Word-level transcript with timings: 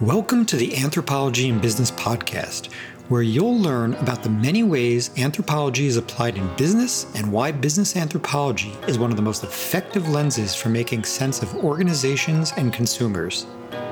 Welcome 0.00 0.46
to 0.46 0.56
the 0.56 0.76
Anthropology 0.76 1.48
and 1.48 1.60
Business 1.60 1.90
podcast, 1.90 2.72
where 3.08 3.22
you'll 3.22 3.58
learn 3.58 3.94
about 3.94 4.22
the 4.22 4.30
many 4.30 4.62
ways 4.62 5.10
anthropology 5.18 5.88
is 5.88 5.96
applied 5.96 6.36
in 6.36 6.54
business 6.54 7.12
and 7.16 7.32
why 7.32 7.50
business 7.50 7.96
anthropology 7.96 8.72
is 8.86 8.96
one 8.96 9.10
of 9.10 9.16
the 9.16 9.24
most 9.24 9.42
effective 9.42 10.08
lenses 10.08 10.54
for 10.54 10.68
making 10.68 11.02
sense 11.02 11.42
of 11.42 11.52
organizations 11.64 12.52
and 12.56 12.72
consumers. 12.72 13.48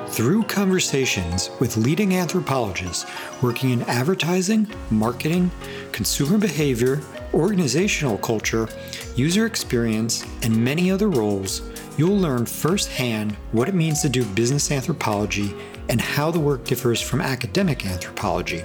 Through 0.06 0.44
conversations 0.44 1.50
with 1.58 1.76
leading 1.76 2.14
anthropologists 2.14 3.04
working 3.42 3.70
in 3.70 3.82
advertising, 3.82 4.68
marketing, 4.92 5.50
consumer 5.90 6.38
behavior, 6.38 7.00
organizational 7.34 8.16
culture, 8.18 8.68
user 9.16 9.44
experience, 9.44 10.24
and 10.42 10.56
many 10.56 10.88
other 10.88 11.08
roles, 11.08 11.62
you'll 11.98 12.16
learn 12.16 12.46
firsthand 12.46 13.32
what 13.50 13.68
it 13.68 13.74
means 13.74 14.02
to 14.02 14.08
do 14.08 14.24
business 14.24 14.70
anthropology 14.70 15.52
and 15.88 16.00
how 16.00 16.30
the 16.30 16.40
work 16.40 16.64
differs 16.64 17.00
from 17.00 17.20
academic 17.20 17.86
anthropology. 17.86 18.64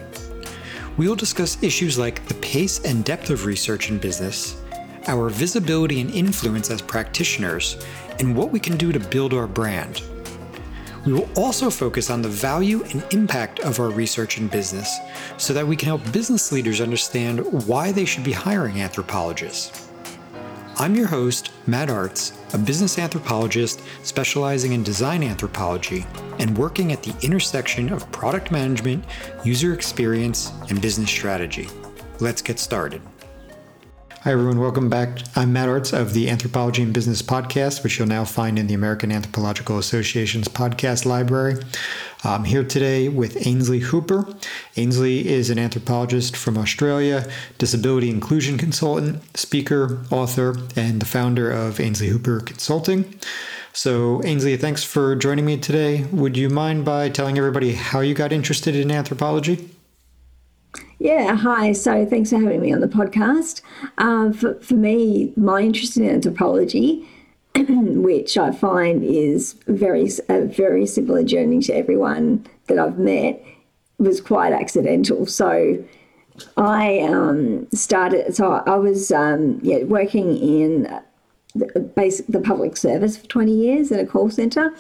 We 0.98 1.08
will 1.08 1.16
discuss 1.16 1.62
issues 1.64 1.98
like 1.98 2.26
the 2.28 2.34
pace 2.36 2.84
and 2.84 3.04
depth 3.06 3.30
of 3.30 3.46
research 3.46 3.90
in 3.90 3.98
business, 3.98 4.62
our 5.08 5.30
visibility 5.30 6.02
and 6.02 6.12
influence 6.12 6.70
as 6.70 6.82
practitioners, 6.82 7.84
and 8.20 8.36
what 8.36 8.52
we 8.52 8.60
can 8.60 8.78
do 8.78 8.92
to 8.92 9.00
build 9.00 9.34
our 9.34 9.48
brand. 9.48 10.04
We 11.06 11.14
will 11.14 11.30
also 11.36 11.72
focus 11.72 12.12
on 12.12 12.22
the 12.22 12.30
value 12.30 12.84
and 12.92 13.04
impact 13.12 13.60
of 13.62 13.80
our 13.80 13.90
research 13.90 14.38
in 14.38 14.48
business 14.48 15.00
so 15.38 15.54
that 15.54 15.66
we 15.66 15.76
can 15.76 15.88
help 15.88 16.12
business 16.12 16.52
leaders 16.52 16.82
understand 16.82 17.40
why 17.68 17.92
they 17.92 18.06
should 18.06 18.24
be 18.24 18.32
hiring 18.32 18.82
anthropologists. 18.82 19.91
I'm 20.78 20.96
your 20.96 21.08
host, 21.08 21.52
Matt 21.68 21.90
Artz, 21.90 22.34
a 22.54 22.58
business 22.58 22.98
anthropologist 22.98 23.82
specializing 24.04 24.72
in 24.72 24.84
design 24.84 25.22
anthropology 25.22 26.06
and 26.40 26.58
working 26.58 26.92
at 26.92 27.04
the 27.04 27.14
intersection 27.22 27.92
of 27.92 28.10
product 28.12 28.52
management, 28.52 29.04
user 29.44 29.74
experience, 29.74 30.52
and 30.70 30.82
business 30.82 31.10
strategy. 31.10 31.68
Let's 32.20 32.42
get 32.42 32.58
started. 32.58 33.02
Hi, 34.22 34.32
everyone. 34.32 34.60
Welcome 34.60 34.88
back. 34.88 35.20
I'm 35.36 35.52
Matt 35.52 35.68
Artz 35.68 35.98
of 35.98 36.14
the 36.14 36.30
Anthropology 36.30 36.84
and 36.84 36.94
Business 36.94 37.22
Podcast, 37.22 37.84
which 37.84 38.00
you'll 38.00 38.08
now 38.08 38.24
find 38.24 38.58
in 38.58 38.68
the 38.68 38.76
American 38.76 39.12
Anthropological 39.12 39.78
Association's 39.78 40.48
podcast 40.48 41.06
library. 41.06 41.56
I'm 42.24 42.44
here 42.44 42.64
today 42.64 43.10
with 43.10 43.48
Ainsley 43.48 43.80
Hooper. 43.80 44.28
Ainsley 44.78 45.28
is 45.28 45.50
an 45.50 45.58
anthropologist 45.58 46.38
from 46.38 46.56
Australia, 46.56 47.28
disability 47.58 48.12
inclusion 48.12 48.60
consultant, 48.60 49.24
speaker, 49.36 50.06
author, 50.12 50.56
and 50.76 51.02
the 51.02 51.08
founder 51.08 51.50
of 51.50 51.80
Ainsley 51.80 52.10
Hooper 52.10 52.40
Consulting. 52.40 53.12
So, 53.74 54.24
Ainsley, 54.24 54.56
thanks 54.56 54.84
for 54.84 55.16
joining 55.16 55.46
me 55.46 55.58
today. 55.58 56.04
Would 56.12 56.38
you 56.38 56.50
mind 56.50 56.86
by 56.86 57.10
telling 57.10 57.40
everybody 57.40 57.74
how 57.74 58.02
you 58.02 58.14
got 58.14 58.32
interested 58.32 58.76
in 58.76 58.92
anthropology? 58.92 59.70
Yeah, 61.00 61.36
hi. 61.36 61.72
So 61.72 62.06
thanks 62.06 62.30
for 62.30 62.38
having 62.38 62.62
me 62.62 62.72
on 62.72 62.82
the 62.82 62.88
podcast. 62.88 63.64
Um, 63.98 64.32
for, 64.34 64.54
for 64.62 64.76
me, 64.76 65.34
my 65.36 65.62
interest 65.62 65.98
in 65.98 66.08
anthropology, 66.08 67.08
which 67.56 68.38
I 68.38 68.52
find 68.52 69.04
is 69.04 69.54
very 69.68 70.10
a 70.30 70.42
very 70.42 70.86
similar 70.86 71.24
journey 71.24 71.60
to 71.64 71.74
everyone 71.74 72.46
that 72.68 72.80
I've 72.80 72.98
met, 72.98 73.44
was 73.98 74.22
quite 74.22 74.54
accidental. 74.54 75.26
So 75.26 75.84
I 76.58 77.00
um, 77.00 77.68
started. 77.72 78.36
So 78.36 78.64
I 78.66 78.76
was 78.76 79.12
um, 79.12 79.60
yeah 79.62 79.84
working 79.84 80.38
in 80.38 81.02
the, 81.54 81.80
basic 81.80 82.28
the 82.28 82.40
public 82.40 82.78
service 82.78 83.18
for 83.18 83.28
twenty 83.28 83.56
years 83.56 83.92
at 83.92 84.00
a 84.00 84.06
call 84.06 84.30
centre. 84.30 84.74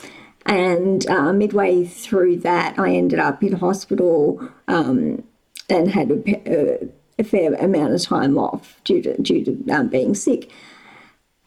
And 0.45 1.08
uh, 1.08 1.33
midway 1.33 1.86
through 1.86 2.38
that, 2.38 2.80
I 2.80 2.94
ended 2.94 3.19
up 3.19 3.44
in 3.44 3.53
hospital 3.53 4.49
um, 4.67 5.23
and 5.69 5.92
had 5.92 6.09
a, 6.09 6.89
a, 7.19 7.23
fair 7.23 7.53
amount 7.53 7.94
of 7.94 8.02
time 8.02 8.39
off 8.39 8.81
due 8.83 9.03
to 9.03 9.22
due 9.22 9.45
to 9.45 9.71
um, 9.71 9.89
being 9.89 10.15
sick. 10.15 10.49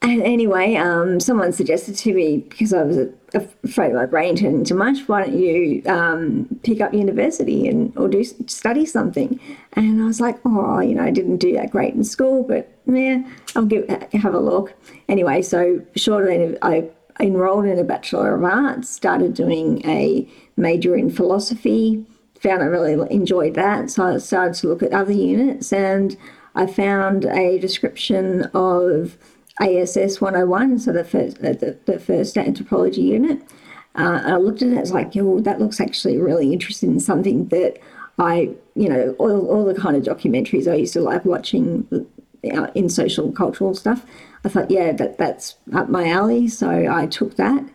And 0.05 0.23
anyway, 0.23 0.77
um, 0.77 1.19
someone 1.19 1.53
suggested 1.53 1.97
to 1.97 2.13
me 2.13 2.39
because 2.49 2.75
I 2.75 2.83
was 2.83 2.99
afraid 3.33 3.89
of 3.89 3.95
my 3.95 4.05
brain 4.05 4.37
turning 4.37 4.63
too 4.63 4.75
much. 4.75 5.09
Why 5.09 5.25
don't 5.25 5.39
you 5.39 5.83
um, 5.87 6.61
pick 6.63 6.83
up 6.83 6.93
university 6.93 7.67
and 7.67 7.97
or 7.97 8.09
do 8.09 8.23
study 8.23 8.85
something? 8.85 9.41
And 9.73 10.03
I 10.03 10.05
was 10.05 10.21
like, 10.21 10.39
oh, 10.45 10.81
you 10.81 10.95
know, 10.95 11.05
I 11.05 11.11
didn't 11.11 11.39
do 11.39 11.55
that 11.55 11.71
great 11.71 11.95
in 11.95 12.05
school, 12.05 12.43
but 12.43 12.71
yeah, 12.85 13.23
I'll 13.57 13.65
give 13.65 13.89
have 13.89 14.35
a 14.35 14.39
look. 14.39 14.75
Anyway, 15.09 15.41
so 15.41 15.81
shortly 15.97 16.59
I 16.61 16.91
enrolled 17.19 17.65
in 17.65 17.79
a 17.79 17.85
bachelor 17.85 18.35
of 18.35 18.45
arts, 18.45 18.91
started 18.91 19.33
doing 19.33 19.81
a 19.89 20.29
major 20.59 20.95
in 20.95 21.09
philosophy 21.09 22.05
found 22.45 22.63
I 22.63 22.67
really 22.67 23.11
enjoyed 23.11 23.55
that. 23.55 23.91
So 23.91 24.05
I 24.05 24.19
started 24.19 24.55
to 24.57 24.69
look 24.69 24.83
at 24.83 24.93
other 24.93 25.13
units 25.13 25.73
and 25.73 26.15
I 26.55 26.67
found 26.67 27.25
a 27.25 27.59
description 27.59 28.43
of 28.53 29.17
ASS 29.61 30.21
101, 30.21 30.79
so 30.81 30.93
the 30.93 31.05
first, 31.05 31.41
the, 31.41 31.79
the 31.87 31.99
first 31.99 32.37
anthropology 32.37 33.03
unit. 33.03 33.41
Uh, 33.95 34.21
I 34.25 34.37
looked 34.37 34.63
at 34.63 34.69
it, 34.69 34.77
I 34.77 34.81
was 34.81 34.93
like, 34.93 35.15
well, 35.15 35.41
that 35.41 35.61
looks 35.61 35.81
actually 35.81 36.19
really 36.19 36.53
interesting 36.53 36.91
and 36.91 37.03
something 37.03 37.47
that 37.49 37.79
I, 38.19 38.51
you 38.75 38.89
know, 38.89 39.15
all, 39.19 39.49
all 39.49 39.65
the 39.65 39.75
kind 39.75 39.97
of 39.97 40.03
documentaries 40.03 40.71
I 40.71 40.77
used 40.77 40.95
to 40.95 41.01
like 41.01 41.25
watching 41.25 41.87
uh, 42.53 42.67
in 42.75 42.89
social 42.89 43.31
cultural 43.33 43.75
stuff. 43.75 44.05
I 44.45 44.49
thought, 44.49 44.71
yeah, 44.71 44.93
that, 44.93 45.19
that's 45.19 45.57
up 45.73 45.89
my 45.89 46.09
alley. 46.09 46.49
So 46.49 46.69
I 46.69 47.07
took 47.07 47.37
that. 47.37 47.69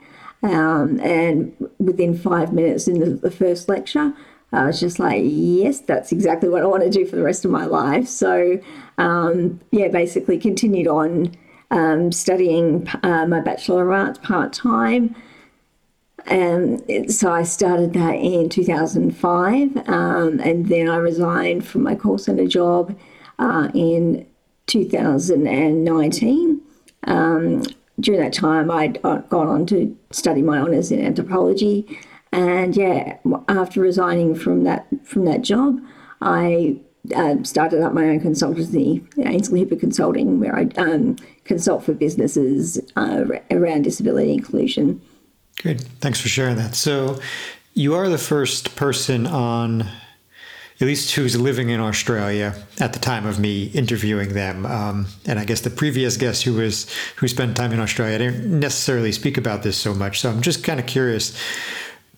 Um, 0.43 0.99
and 1.01 1.53
within 1.79 2.17
five 2.17 2.53
minutes 2.53 2.87
in 2.87 2.99
the, 2.99 3.09
the 3.09 3.31
first 3.31 3.67
lecture, 3.67 4.13
I 4.51 4.65
was 4.65 4.79
just 4.79 4.99
like, 4.99 5.21
yes, 5.25 5.79
that's 5.81 6.11
exactly 6.11 6.49
what 6.49 6.63
I 6.63 6.65
want 6.65 6.83
to 6.83 6.89
do 6.89 7.05
for 7.05 7.15
the 7.15 7.23
rest 7.23 7.45
of 7.45 7.51
my 7.51 7.65
life. 7.65 8.07
So, 8.07 8.59
um, 8.97 9.59
yeah, 9.71 9.89
basically 9.89 10.37
continued 10.37 10.87
on 10.87 11.35
um, 11.71 12.11
studying 12.11 12.87
uh, 13.03 13.25
my 13.27 13.39
Bachelor 13.39 13.91
of 13.91 14.07
Arts 14.07 14.19
part 14.19 14.53
time. 14.53 15.15
And 16.25 17.11
so 17.11 17.31
I 17.31 17.43
started 17.43 17.93
that 17.93 18.15
in 18.15 18.49
2005, 18.49 19.89
um, 19.89 20.39
and 20.39 20.67
then 20.67 20.89
I 20.89 20.97
resigned 20.97 21.65
from 21.65 21.83
my 21.83 21.95
call 21.95 22.17
centre 22.17 22.47
job 22.47 22.97
uh, 23.39 23.69
in 23.73 24.27
2019. 24.67 26.61
Um, 27.05 27.63
during 27.99 28.21
that 28.21 28.33
time, 28.33 28.69
I'd 28.69 29.01
gone 29.01 29.47
on 29.47 29.65
to 29.67 29.97
study 30.11 30.41
my 30.41 30.59
honours 30.59 30.91
in 30.91 31.03
anthropology 31.03 31.99
and 32.31 32.75
yeah, 32.75 33.17
after 33.47 33.81
resigning 33.81 34.35
from 34.35 34.63
that 34.63 34.87
from 35.03 35.25
that 35.25 35.41
job, 35.41 35.79
I 36.21 36.79
uh, 37.15 37.43
started 37.43 37.81
up 37.81 37.93
my 37.93 38.09
own 38.09 38.19
consultancy, 38.19 39.05
Ainsley 39.25 39.61
Hooper 39.61 39.75
Consulting, 39.75 40.39
where 40.39 40.55
I 40.55 40.69
um, 40.77 41.15
consult 41.43 41.83
for 41.83 41.93
businesses 41.93 42.79
uh, 42.95 43.25
around 43.51 43.83
disability 43.83 44.33
inclusion. 44.33 45.01
Good. 45.61 45.81
Thanks 45.99 46.21
for 46.21 46.29
sharing 46.29 46.55
that. 46.55 46.75
So, 46.75 47.19
you 47.73 47.95
are 47.95 48.09
the 48.09 48.17
first 48.17 48.75
person 48.75 49.25
on, 49.27 49.81
at 49.81 50.87
least 50.87 51.15
who's 51.15 51.39
living 51.39 51.69
in 51.69 51.79
Australia 51.79 52.55
at 52.79 52.93
the 52.93 52.99
time 52.99 53.25
of 53.25 53.39
me 53.39 53.65
interviewing 53.67 54.33
them. 54.33 54.65
Um, 54.65 55.07
and 55.25 55.39
I 55.39 55.45
guess 55.45 55.61
the 55.61 55.69
previous 55.69 56.17
guest 56.17 56.43
who 56.43 56.55
was 56.55 56.91
who 57.17 57.27
spent 57.27 57.55
time 57.55 57.71
in 57.71 57.79
Australia 57.79 58.17
didn't 58.17 58.59
necessarily 58.59 59.11
speak 59.11 59.37
about 59.37 59.63
this 59.63 59.77
so 59.77 59.93
much. 59.93 60.19
So 60.19 60.29
I'm 60.29 60.41
just 60.41 60.63
kind 60.63 60.79
of 60.79 60.87
curious 60.87 61.37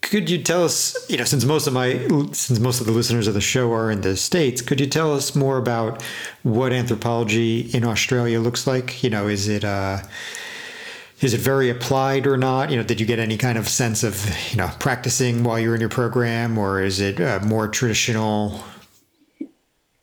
could 0.01 0.29
you 0.29 0.41
tell 0.41 0.63
us, 0.63 1.09
you 1.09 1.17
know, 1.17 1.23
since 1.23 1.45
most 1.45 1.67
of 1.67 1.73
my 1.73 1.93
since 2.33 2.59
most 2.59 2.81
of 2.81 2.87
the 2.87 2.91
listeners 2.91 3.27
of 3.27 3.33
the 3.33 3.41
show 3.41 3.71
are 3.71 3.91
in 3.91 4.01
the 4.01 4.17
states, 4.17 4.61
could 4.61 4.79
you 4.79 4.87
tell 4.87 5.13
us 5.13 5.35
more 5.35 5.57
about 5.57 6.01
what 6.43 6.73
anthropology 6.73 7.61
in 7.73 7.85
Australia 7.85 8.39
looks 8.39 8.65
like? 8.65 9.03
You 9.03 9.09
know, 9.09 9.27
is 9.27 9.47
it 9.47 9.63
uh 9.63 9.99
is 11.21 11.35
it 11.35 11.39
very 11.39 11.69
applied 11.69 12.25
or 12.25 12.35
not? 12.35 12.71
You 12.71 12.77
know, 12.77 12.83
did 12.83 12.99
you 12.99 13.05
get 13.05 13.19
any 13.19 13.37
kind 13.37 13.57
of 13.57 13.69
sense 13.69 14.03
of 14.03 14.27
you 14.51 14.57
know 14.57 14.69
practicing 14.79 15.43
while 15.43 15.59
you're 15.59 15.75
in 15.75 15.81
your 15.81 15.89
program, 15.89 16.57
or 16.57 16.81
is 16.81 16.99
it 16.99 17.21
uh, 17.21 17.39
more 17.45 17.67
traditional? 17.67 18.63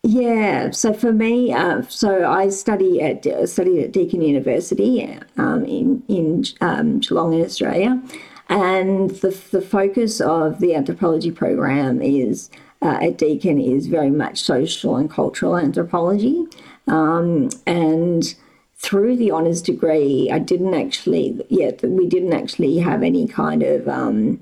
Yeah, 0.04 0.70
so 0.70 0.94
for 0.94 1.12
me, 1.12 1.52
uh, 1.52 1.82
so 1.82 2.30
I 2.30 2.48
study 2.50 3.02
at 3.02 3.26
studied 3.48 3.82
at 3.82 3.92
Deakin 3.92 4.22
University 4.22 5.18
um, 5.36 5.64
in 5.64 6.02
in 6.08 6.44
um, 6.60 7.00
Geelong 7.00 7.34
in 7.34 7.44
Australia, 7.44 8.00
and 8.48 9.10
the, 9.10 9.30
the 9.50 9.60
focus 9.60 10.20
of 10.20 10.58
the 10.60 10.74
anthropology 10.74 11.30
program 11.30 12.00
is 12.00 12.50
uh, 12.80 12.98
at 13.02 13.18
Deakin 13.18 13.60
is 13.60 13.86
very 13.86 14.10
much 14.10 14.40
social 14.40 14.96
and 14.96 15.10
cultural 15.10 15.56
anthropology. 15.56 16.44
Um, 16.86 17.50
and 17.66 18.34
through 18.76 19.16
the 19.16 19.32
honours 19.32 19.60
degree, 19.60 20.30
I 20.32 20.38
didn't 20.38 20.74
actually, 20.74 21.44
yet 21.48 21.82
we 21.82 22.06
didn't 22.06 22.32
actually 22.32 22.78
have 22.78 23.02
any 23.02 23.26
kind 23.26 23.62
of 23.62 23.88
um, 23.88 24.40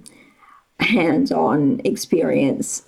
hands 0.80 1.32
on 1.32 1.80
experience 1.84 2.82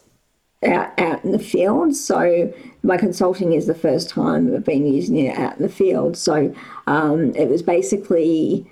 out, 0.64 0.98
out 0.98 1.24
in 1.24 1.32
the 1.32 1.38
field. 1.38 1.96
So 1.96 2.52
my 2.82 2.96
consulting 2.96 3.54
is 3.54 3.66
the 3.66 3.74
first 3.74 4.10
time 4.10 4.54
I've 4.54 4.64
been 4.64 4.86
using 4.86 5.16
it 5.16 5.38
out 5.38 5.56
in 5.56 5.62
the 5.62 5.68
field. 5.70 6.16
So 6.16 6.54
um, 6.86 7.34
it 7.34 7.48
was 7.48 7.62
basically 7.62 8.70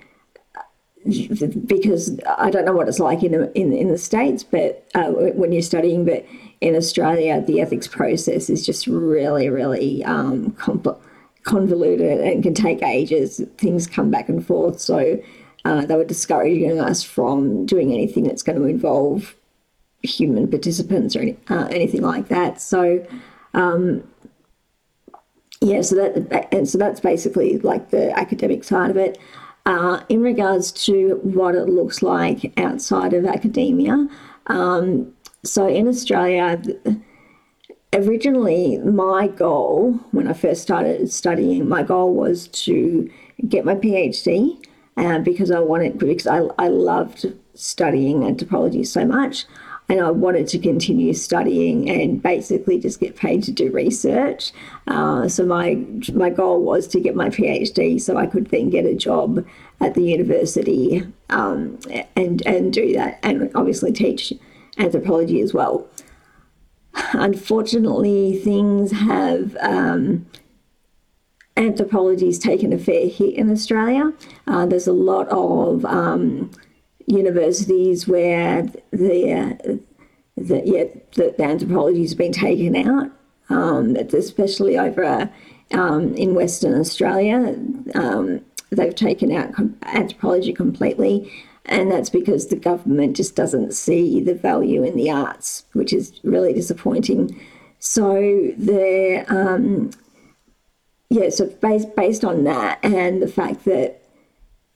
because 1.65 2.19
I 2.37 2.49
don't 2.49 2.65
know 2.65 2.73
what 2.73 2.87
it's 2.87 2.99
like 2.99 3.23
in 3.23 3.33
in, 3.55 3.73
in 3.73 3.87
the 3.89 3.97
states, 3.97 4.43
but 4.43 4.87
uh, 4.95 5.09
when 5.11 5.51
you're 5.51 5.61
studying, 5.61 6.05
but 6.05 6.25
in 6.61 6.75
Australia, 6.75 7.41
the 7.41 7.61
ethics 7.61 7.87
process 7.87 8.49
is 8.49 8.65
just 8.65 8.87
really, 8.87 9.49
really 9.49 10.03
um, 10.05 10.55
convoluted 11.43 12.19
and 12.19 12.43
can 12.43 12.53
take 12.53 12.81
ages. 12.81 13.41
Things 13.57 13.87
come 13.87 14.09
back 14.09 14.29
and 14.29 14.45
forth, 14.45 14.79
so 14.79 15.21
uh, 15.65 15.85
they 15.85 15.95
were 15.95 16.05
discouraging 16.05 16.79
us 16.79 17.03
from 17.03 17.65
doing 17.65 17.93
anything 17.93 18.23
that's 18.23 18.43
going 18.43 18.57
to 18.57 18.65
involve 18.65 19.35
human 20.03 20.47
participants 20.47 21.15
or 21.15 21.21
any, 21.21 21.37
uh, 21.49 21.67
anything 21.71 22.01
like 22.01 22.27
that. 22.27 22.61
So. 22.61 23.05
Um, 23.53 24.03
yeah, 25.59 25.81
so 25.81 25.95
that 25.95 26.53
and 26.53 26.69
so 26.69 26.77
that's 26.77 26.99
basically 26.99 27.57
like 27.59 27.89
the 27.89 28.17
academic 28.17 28.63
side 28.63 28.91
of 28.91 28.97
it. 28.97 29.17
Uh, 29.67 30.01
in 30.07 30.21
regards 30.21 30.71
to 30.71 31.19
what 31.23 31.53
it 31.53 31.67
looks 31.67 32.01
like 32.01 32.57
outside 32.57 33.11
of 33.11 33.25
academia, 33.25 34.07
um, 34.45 35.13
so 35.43 35.67
in 35.67 35.89
Australia, 35.89 36.57
originally 37.91 38.77
my 38.77 39.27
goal 39.27 39.91
when 40.11 40.25
I 40.25 40.31
first 40.31 40.61
started 40.61 41.11
studying, 41.11 41.67
my 41.67 41.83
goal 41.83 42.13
was 42.13 42.47
to 42.63 43.11
get 43.49 43.65
my 43.65 43.75
PhD 43.75 44.57
uh, 44.95 45.19
because 45.19 45.51
I 45.51 45.59
wanted 45.59 45.99
because 45.99 46.27
I, 46.27 46.43
I 46.57 46.69
loved 46.69 47.25
studying 47.53 48.23
anthropology 48.23 48.85
so 48.85 49.03
much 49.03 49.45
and 49.89 50.01
I 50.01 50.11
wanted 50.11 50.47
to 50.49 50.59
continue 50.59 51.13
studying 51.13 51.89
and 51.89 52.21
basically 52.21 52.77
just 52.77 52.99
get 52.99 53.15
paid 53.15 53.43
to 53.43 53.51
do 53.51 53.71
research. 53.71 54.51
Uh, 54.87 55.29
so 55.29 55.45
my 55.45 55.75
my 56.13 56.29
goal 56.29 56.61
was 56.61 56.87
to 56.89 56.99
get 56.99 57.15
my 57.15 57.29
PhD 57.29 57.99
so 57.99 58.17
I 58.17 58.27
could 58.27 58.47
then 58.47 58.69
get 58.69 58.85
a 58.85 58.95
job 58.95 59.45
at 59.79 59.93
the 59.93 60.03
university 60.03 61.03
um, 61.29 61.79
and 62.15 62.45
and 62.45 62.73
do 62.73 62.93
that 62.93 63.19
and 63.23 63.49
obviously 63.55 63.91
teach 63.93 64.33
anthropology 64.77 65.41
as 65.41 65.53
well. 65.53 65.87
Unfortunately, 67.13 68.37
things 68.37 68.91
have 68.91 69.55
um, 69.61 70.25
anthropology's 71.55 72.39
taken 72.39 72.73
a 72.73 72.77
fair 72.77 73.07
hit 73.07 73.35
in 73.35 73.51
Australia. 73.51 74.11
Uh, 74.47 74.65
there's 74.65 74.87
a 74.87 74.93
lot 74.93 75.27
of 75.29 75.85
um, 75.85 76.51
universities 77.07 78.07
where 78.07 78.63
the, 78.91 79.81
the 80.35 80.61
yeah 80.63 80.83
the, 81.15 81.33
the 81.37 81.43
anthropology 81.43 82.01
has 82.01 82.13
been 82.13 82.33
taken 82.33 82.75
out, 82.75 83.11
um, 83.49 83.95
especially 83.95 84.77
over 84.77 85.31
um, 85.73 86.13
in 86.13 86.35
Western 86.35 86.79
Australia. 86.79 87.55
Um, 87.95 88.41
they've 88.69 88.93
taken 88.93 89.31
out 89.31 89.53
anthropology 89.83 90.53
completely, 90.53 91.31
and 91.65 91.89
that's 91.89 92.09
because 92.09 92.47
the 92.47 92.55
government 92.55 93.15
just 93.15 93.35
doesn't 93.35 93.73
see 93.73 94.21
the 94.21 94.35
value 94.35 94.83
in 94.83 94.95
the 94.95 95.09
arts, 95.09 95.65
which 95.73 95.93
is 95.93 96.19
really 96.23 96.53
disappointing. 96.53 97.39
So 97.79 98.13
the 98.57 99.25
um, 99.29 99.91
yeah, 101.09 101.29
so 101.29 101.47
based 101.47 101.95
based 101.95 102.25
on 102.25 102.43
that 102.43 102.79
and 102.83 103.21
the 103.21 103.27
fact 103.29 103.63
that 103.65 104.01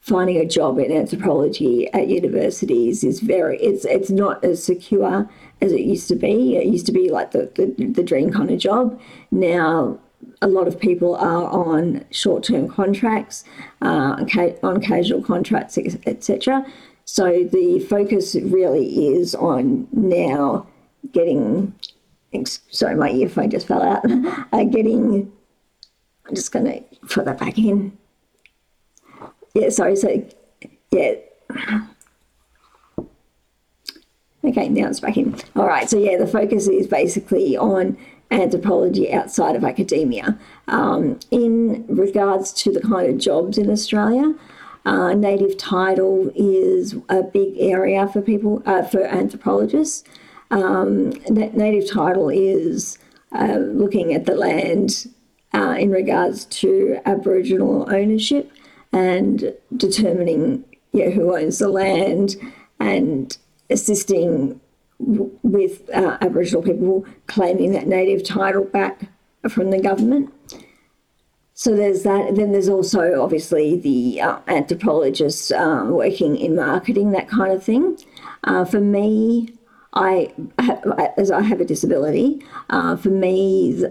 finding 0.02 0.38
a 0.38 0.46
job 0.46 0.80
in 0.80 0.92
anthropology 0.92 1.88
at 1.94 2.08
universities 2.08 3.04
is 3.04 3.20
very 3.20 3.58
it's 3.60 3.86
it's 3.86 4.10
not 4.10 4.44
as 4.44 4.64
secure 4.64 5.30
as 5.62 5.72
it 5.72 5.82
used 5.82 6.08
to 6.10 6.16
be. 6.16 6.58
It 6.58 6.66
used 6.66 6.88
to 6.88 6.92
be 6.92 7.10
like 7.10 7.32
the 7.32 7.52
the, 7.56 7.86
the 7.86 8.04
dream 8.04 8.32
kind 8.32 8.52
of 8.52 8.60
job. 8.60 9.00
Now 9.30 10.00
a 10.42 10.48
lot 10.48 10.68
of 10.68 10.80
people 10.80 11.16
are 11.16 11.48
on 11.48 12.06
short-term 12.12 12.68
contracts, 12.68 13.44
uh, 13.82 14.24
on 14.64 14.82
casual 14.82 15.22
contracts, 15.22 15.78
etc. 15.78 16.66
So 17.06 17.44
the 17.44 17.80
focus 17.90 18.36
really 18.36 19.16
is 19.16 19.36
on 19.36 19.88
now 19.92 20.68
getting. 21.12 21.74
Sorry, 22.46 22.96
my 22.96 23.10
earphone 23.12 23.50
just 23.50 23.68
fell 23.68 23.82
out. 23.82 24.04
uh, 24.54 24.64
getting. 24.64 25.32
I'm 26.28 26.36
just 26.36 26.52
going 26.52 26.66
to 26.66 26.82
put 27.08 27.26
that 27.26 27.40
back 27.40 27.58
in. 27.58 27.98
Yeah, 29.54 29.70
sorry. 29.70 29.96
So, 29.96 30.24
yeah. 30.92 31.16
Okay, 34.44 34.70
now 34.70 34.88
it's 34.88 35.00
back 35.00 35.18
in. 35.18 35.36
All 35.56 35.68
right. 35.68 35.90
So 35.90 36.00
yeah, 36.00 36.18
the 36.18 36.28
focus 36.28 36.68
is 36.68 36.88
basically 36.88 37.56
on 37.56 37.98
anthropology 38.32 39.12
outside 39.12 39.56
of 39.56 39.64
academia. 39.64 40.38
Um, 40.68 41.20
in 41.30 41.86
regards 41.88 42.52
to 42.54 42.72
the 42.72 42.82
kind 42.82 43.10
of 43.10 43.20
jobs 43.20 43.58
in 43.58 43.70
Australia, 43.70 44.34
uh, 44.86 45.14
native 45.14 45.58
title 45.58 46.32
is 46.34 46.96
a 47.10 47.22
big 47.22 47.56
area 47.60 48.08
for 48.08 48.22
people, 48.22 48.64
uh, 48.66 48.84
for 48.84 49.04
anthropologists. 49.04 50.04
Um, 50.50 51.12
native 51.30 51.90
title 51.90 52.30
is 52.30 52.98
uh, 53.32 53.58
looking 53.60 54.14
at 54.14 54.26
the 54.26 54.36
land 54.36 55.08
uh, 55.54 55.76
in 55.78 55.92
regards 55.92 56.46
to 56.46 57.00
Aboriginal 57.06 57.88
ownership 57.94 58.52
and 58.94 59.54
determining 59.76 60.66
yeah, 60.92 61.10
who 61.10 61.36
owns 61.36 61.60
the 61.60 61.70
land 61.70 62.36
and 62.80 63.38
assisting 63.70 64.60
with 65.00 65.90
uh, 65.94 66.18
Aboriginal 66.22 66.62
people 66.62 67.06
claiming 67.28 67.72
that 67.72 67.88
native 67.88 68.24
title 68.24 68.64
back 68.64 69.10
from 69.50 69.72
the 69.72 69.80
government. 69.80 70.32
So 71.54 71.76
there's 71.76 72.04
that. 72.04 72.36
Then 72.36 72.52
there's 72.52 72.70
also 72.70 73.22
obviously 73.22 73.78
the 73.78 74.22
uh, 74.22 74.40
anthropologists 74.48 75.52
uh, 75.52 75.86
working 75.88 76.36
in 76.36 76.56
marketing, 76.56 77.12
that 77.12 77.30
kind 77.30 77.52
of 77.52 77.64
thing. 77.64 77.98
Uh, 78.44 78.66
for 78.66 78.80
me, 78.80 79.54
I 79.94 80.34
as 81.18 81.30
I 81.30 81.42
have 81.42 81.62
a 81.62 81.66
disability, 81.66 82.44
uh, 82.70 82.96
for 82.96 83.10
me, 83.10 83.86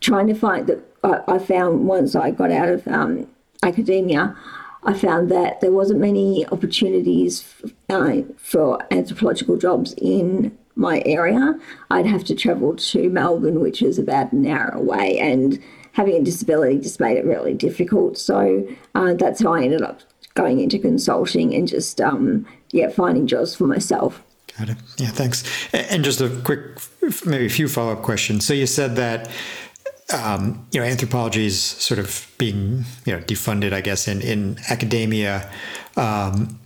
trying 0.00 0.26
to 0.28 0.34
find 0.34 0.66
that 0.68 0.82
I, 1.04 1.20
I, 1.28 1.38
found 1.38 1.86
once 1.86 2.14
I 2.14 2.30
got 2.30 2.50
out 2.50 2.68
of 2.68 2.86
um, 2.88 3.26
academia, 3.62 4.36
I 4.84 4.94
found 4.94 5.30
that 5.30 5.60
there 5.60 5.72
wasn't 5.72 6.00
many 6.00 6.46
opportunities 6.48 7.44
uh, 7.88 8.22
for 8.36 8.80
anthropological 8.92 9.56
jobs 9.56 9.94
in 9.94 10.56
my 10.74 11.02
area. 11.06 11.58
I'd 11.90 12.06
have 12.06 12.24
to 12.24 12.34
travel 12.34 12.74
to 12.76 13.08
Melbourne, 13.08 13.60
which 13.60 13.82
is 13.82 13.98
about 13.98 14.32
an 14.32 14.46
hour 14.46 14.70
away, 14.70 15.18
and 15.18 15.62
having 15.92 16.16
a 16.16 16.22
disability 16.22 16.78
just 16.78 16.98
made 16.98 17.16
it 17.16 17.24
really 17.24 17.54
difficult. 17.54 18.18
So 18.18 18.66
uh, 18.94 19.14
that's 19.14 19.42
how 19.42 19.54
I 19.54 19.64
ended 19.64 19.82
up 19.82 20.00
going 20.34 20.60
into 20.60 20.78
consulting 20.78 21.54
and 21.54 21.68
just 21.68 22.00
um, 22.00 22.46
yeah 22.70 22.88
finding 22.88 23.26
jobs 23.26 23.54
for 23.54 23.66
myself. 23.66 24.22
Got 24.58 24.70
it. 24.70 24.76
Yeah, 24.98 25.08
thanks. 25.08 25.44
And 25.72 26.04
just 26.04 26.20
a 26.20 26.28
quick, 26.28 26.60
maybe 27.24 27.46
a 27.46 27.50
few 27.50 27.68
follow 27.68 27.92
up 27.92 28.02
questions. 28.02 28.44
So 28.44 28.52
you 28.52 28.66
said 28.66 28.96
that 28.96 29.30
um, 30.12 30.66
you 30.72 30.80
know, 30.80 30.86
anthropology 30.86 31.46
is 31.46 31.60
sort 31.60 31.98
of 31.98 32.30
being, 32.38 32.84
you 33.04 33.12
know, 33.12 33.20
defunded, 33.20 33.72
I 33.72 33.80
guess, 33.80 34.08
in, 34.08 34.20
in 34.20 34.58
academia. 34.68 35.50
Um, 35.96 36.58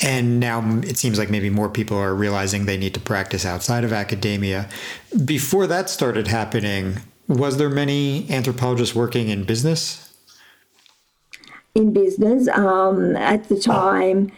and 0.00 0.38
now 0.38 0.62
it 0.82 0.96
seems 0.96 1.18
like 1.18 1.30
maybe 1.30 1.50
more 1.50 1.68
people 1.68 1.96
are 1.96 2.14
realizing 2.14 2.66
they 2.66 2.76
need 2.76 2.94
to 2.94 3.00
practice 3.00 3.44
outside 3.44 3.84
of 3.84 3.92
academia. 3.92 4.68
Before 5.24 5.66
that 5.66 5.90
started 5.90 6.28
happening, 6.28 6.98
was 7.26 7.56
there 7.56 7.68
many 7.68 8.30
anthropologists 8.30 8.94
working 8.94 9.28
in 9.28 9.44
business? 9.44 10.12
In 11.74 11.92
business, 11.92 12.48
um, 12.48 13.16
at 13.16 13.48
the 13.48 13.58
time, 13.60 14.32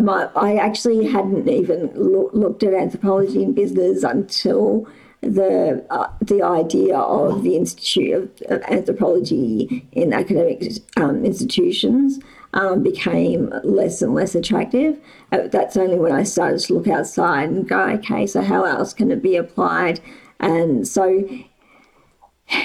my, 0.00 0.28
I 0.36 0.56
actually 0.56 1.06
hadn't 1.06 1.48
even 1.48 1.90
lo- 1.94 2.30
looked 2.32 2.62
at 2.62 2.72
anthropology 2.74 3.42
in 3.42 3.52
business 3.52 4.02
until 4.02 4.86
the 5.20 5.84
uh, 5.90 6.10
the 6.20 6.42
idea 6.42 6.96
of 6.96 7.42
the 7.42 7.56
Institute 7.56 8.40
of 8.48 8.62
Anthropology 8.62 9.86
in 9.92 10.12
academic 10.12 10.62
um, 10.96 11.24
institutions 11.24 12.20
um, 12.54 12.82
became 12.82 13.52
less 13.64 14.00
and 14.00 14.14
less 14.14 14.34
attractive. 14.34 14.98
Uh, 15.32 15.48
that's 15.48 15.76
only 15.76 15.98
when 15.98 16.12
I 16.12 16.22
started 16.22 16.60
to 16.60 16.74
look 16.74 16.88
outside 16.88 17.50
and 17.50 17.68
go, 17.68 17.80
okay, 17.80 18.26
so 18.26 18.42
how 18.42 18.64
else 18.64 18.94
can 18.94 19.10
it 19.10 19.22
be 19.22 19.36
applied? 19.36 20.00
And 20.40 20.86
so 20.86 21.28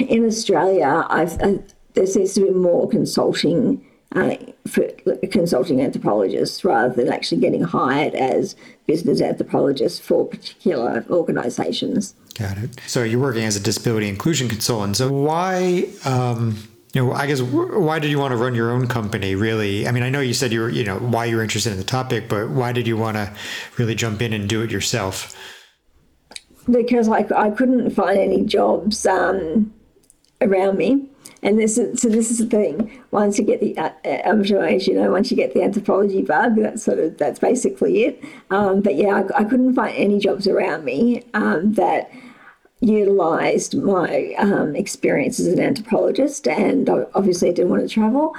in 0.07 0.25
Australia, 0.25 1.05
I've, 1.09 1.39
uh, 1.41 1.57
there 1.95 2.05
seems 2.05 2.33
to 2.35 2.41
be 2.41 2.51
more 2.51 2.87
consulting 2.87 3.85
for 4.67 4.87
consulting 5.31 5.81
anthropologists 5.81 6.63
rather 6.63 6.93
than 6.93 7.11
actually 7.11 7.41
getting 7.41 7.63
hired 7.63 8.13
as 8.13 8.55
business 8.85 9.21
anthropologists 9.21 9.99
for 9.99 10.25
particular 10.25 11.05
organisations. 11.09 12.15
Got 12.37 12.57
it. 12.57 12.79
So 12.87 13.03
you're 13.03 13.19
working 13.19 13.43
as 13.43 13.55
a 13.55 13.59
disability 13.59 14.07
inclusion 14.07 14.49
consultant. 14.49 14.97
So 14.97 15.11
why, 15.11 15.87
um, 16.05 16.57
you 16.93 17.03
know, 17.03 17.11
I 17.11 17.25
guess 17.27 17.41
why 17.41 17.99
did 17.99 18.11
you 18.11 18.19
want 18.19 18.31
to 18.31 18.37
run 18.37 18.53
your 18.55 18.71
own 18.71 18.87
company? 18.87 19.35
Really? 19.35 19.87
I 19.87 19.91
mean, 19.91 20.03
I 20.03 20.09
know 20.09 20.19
you 20.19 20.33
said 20.33 20.51
you 20.51 20.61
were, 20.61 20.69
you 20.69 20.83
know, 20.83 20.97
why 20.99 21.25
you 21.25 21.37
were 21.37 21.43
interested 21.43 21.71
in 21.71 21.79
the 21.79 21.83
topic, 21.83 22.29
but 22.29 22.49
why 22.49 22.71
did 22.71 22.87
you 22.87 22.97
want 22.97 23.17
to 23.17 23.33
really 23.77 23.95
jump 23.95 24.21
in 24.21 24.33
and 24.33 24.47
do 24.47 24.61
it 24.61 24.71
yourself? 24.71 25.35
Because 26.69 27.09
I, 27.09 27.25
I 27.35 27.49
couldn't 27.49 27.89
find 27.91 28.17
any 28.17 28.43
jobs 28.43 29.05
um, 29.05 29.73
around 30.39 30.77
me. 30.77 31.09
And 31.41 31.59
this 31.59 31.77
is 31.77 32.01
so 32.01 32.09
this 32.09 32.31
is 32.31 32.37
the 32.37 32.45
thing. 32.45 33.01
Once 33.11 33.37
you 33.37 33.45
get 33.45 33.59
the, 33.59 33.77
uh, 33.77 33.91
uh, 34.05 34.21
I'm 34.25 34.43
sure 34.43 34.65
as 34.65 34.87
you 34.87 34.95
know, 34.95 35.11
once 35.11 35.29
you 35.29 35.37
get 35.37 35.53
the 35.53 35.61
anthropology 35.61 36.21
bug, 36.21 36.55
that's 36.55 36.83
sort 36.83 36.99
of 36.99 37.17
that's 37.17 37.39
basically 37.39 38.05
it. 38.05 38.23
Um, 38.49 38.81
but 38.81 38.95
yeah, 38.95 39.23
I, 39.35 39.41
I, 39.41 39.43
couldn't 39.43 39.75
find 39.75 39.95
any 39.95 40.19
jobs 40.19 40.47
around 40.47 40.85
me 40.85 41.23
um, 41.33 41.73
that 41.73 42.09
utilized 42.79 43.75
my 43.75 44.33
um, 44.37 44.75
experience 44.75 45.39
as 45.39 45.47
an 45.47 45.59
anthropologist, 45.59 46.47
and 46.47 46.89
obviously 47.13 47.49
I 47.49 47.53
didn't 47.53 47.71
want 47.71 47.83
to 47.83 47.89
travel. 47.89 48.35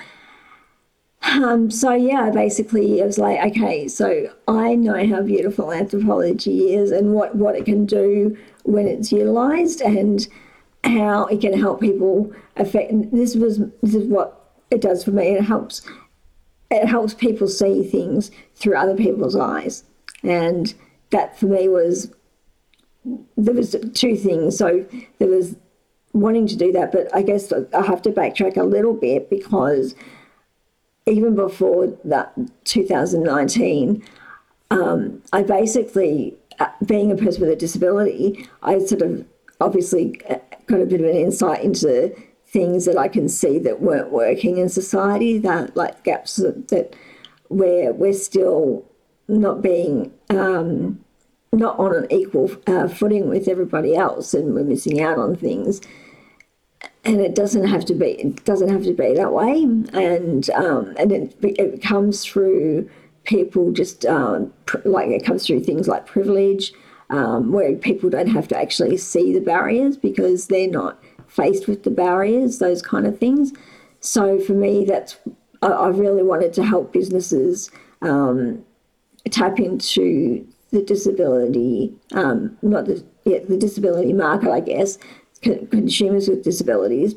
Um, 1.23 1.71
so 1.71 1.93
yeah, 1.93 2.31
basically 2.31 3.00
it 3.00 3.07
was 3.07 3.19
like, 3.19 3.41
okay, 3.50 3.88
so 3.88 4.31
I 4.47 4.75
know 4.75 5.07
how 5.07 5.23
beautiful 5.23 5.73
anthropology 5.73 6.75
is 6.75 6.91
and 6.91 7.14
what, 7.14 7.35
what 7.35 7.57
it 7.57 7.64
can 7.64 7.87
do 7.87 8.37
when 8.64 8.87
it's 8.87 9.11
utilized 9.11 9.81
and 9.81 10.26
how 10.85 11.26
it 11.26 11.41
can 11.41 11.59
help 11.59 11.81
people 11.81 12.33
affect. 12.57 12.93
This 13.12 13.35
was 13.35 13.59
this 13.83 13.95
is 13.95 14.07
what 14.07 14.53
it 14.71 14.81
does 14.81 15.05
for 15.05 15.11
me. 15.11 15.29
It 15.29 15.45
helps 15.45 15.83
it 16.71 16.87
helps 16.87 17.14
people 17.14 17.49
see 17.49 17.85
things 17.85 18.31
through 18.55 18.76
other 18.76 18.97
people's 18.97 19.37
eyes, 19.37 19.85
and 20.23 20.75
that 21.11 21.38
for 21.38 21.47
me 21.47 21.69
was 21.69 22.12
there 23.37 23.55
was 23.55 23.76
two 23.95 24.17
things. 24.17 24.57
So 24.57 24.85
there 25.19 25.29
was 25.29 25.57
wanting 26.12 26.47
to 26.47 26.57
do 26.57 26.73
that, 26.73 26.93
but 26.93 27.14
I 27.14 27.23
guess 27.23 27.53
I 27.53 27.85
have 27.85 28.03
to 28.03 28.11
backtrack 28.11 28.57
a 28.57 28.62
little 28.62 28.95
bit 28.95 29.29
because 29.29 29.95
even 31.07 31.35
before 31.35 31.99
that 32.05 32.33
2019, 32.64 34.03
um, 34.71 35.23
I 35.33 35.43
basically, 35.43 36.35
uh, 36.59 36.69
being 36.87 37.11
a 37.11 37.17
person 37.17 37.43
with 37.43 37.50
a 37.50 37.57
disability, 37.57 38.49
I 38.62 38.79
sort 38.79 39.03
of 39.03 39.26
obviously 39.61 40.21
uh, 40.29 40.37
got 40.66 40.80
a 40.80 40.87
bit 40.87 41.00
of 41.00 41.06
an 41.06 41.16
insight 41.16 41.62
into 41.62 42.14
things 42.47 42.85
that 42.85 42.97
I 42.97 43.09
can 43.09 43.28
see 43.28 43.59
that 43.59 43.80
weren't 43.80 44.11
working 44.11 44.59
in 44.59 44.68
society, 44.68 45.38
that 45.38 45.76
like 45.76 46.04
gaps 46.04 46.37
that, 46.37 46.68
that 46.68 46.94
where 47.49 47.92
we're 47.92 48.12
still 48.12 48.85
not 49.28 49.62
being 49.62 50.12
um, 50.30 51.04
not 51.52 51.78
on 51.78 51.94
an 51.94 52.06
equal 52.11 52.50
uh, 52.66 52.88
footing 52.88 53.28
with 53.28 53.49
everybody 53.49 53.97
else, 53.97 54.35
and 54.35 54.54
we're 54.54 54.64
missing 54.64 55.00
out 55.00 55.18
on 55.18 55.37
things. 55.37 55.80
And 57.04 57.21
it 57.21 57.35
doesn't 57.35 57.66
have 57.66 57.85
to 57.87 57.94
be 57.94 58.12
it 58.12 58.44
doesn't 58.44 58.71
have 58.71 58.85
to 58.85 58.94
be 58.94 59.14
that 59.14 59.33
way. 59.33 59.62
And 59.92 60.49
um, 60.50 60.94
and 60.99 61.12
it, 61.12 61.37
it 61.42 61.83
comes 61.83 62.25
through 62.25 62.88
people 63.25 63.73
just 63.73 64.06
um, 64.06 64.52
like 64.85 65.09
it 65.09 65.25
comes 65.25 65.47
through 65.47 65.61
things 65.61 65.88
like 65.88 66.06
privilege 66.06 66.73
um, 67.11 67.52
where 67.52 67.75
people 67.76 68.11
don't 68.11 68.28
have 68.28 68.49
to 68.49 68.58
actually 68.58 68.96
see 68.96 69.32
the 69.32 69.40
barriers 69.40 69.96
because 69.96 70.46
they're 70.46 70.70
not 70.70 71.02
faced 71.26 71.66
with 71.66 71.82
the 71.82 71.90
barriers 71.90 72.58
those 72.58 72.82
kind 72.82 73.06
of 73.06 73.18
things. 73.18 73.52
So 74.00 74.38
for 74.40 74.52
me 74.52 74.84
that's 74.84 75.18
I, 75.62 75.68
I 75.68 75.88
really 75.88 76.23
wanted 76.23 76.52
to 76.54 76.64
help 76.64 76.92
businesses 76.92 77.70
um, 78.02 78.64
tap 79.30 79.58
into 79.58 80.46
the 80.70 80.82
disability 80.82 81.94
um, 82.12 82.56
not 82.62 82.87
the 82.87 83.04
yeah, 83.25 83.38
the 83.49 83.56
disability 83.56 84.12
market 84.12 84.50
I 84.50 84.61
guess 84.61 84.99
consumers 85.42 86.28
with 86.28 86.42
disabilities 86.42 87.14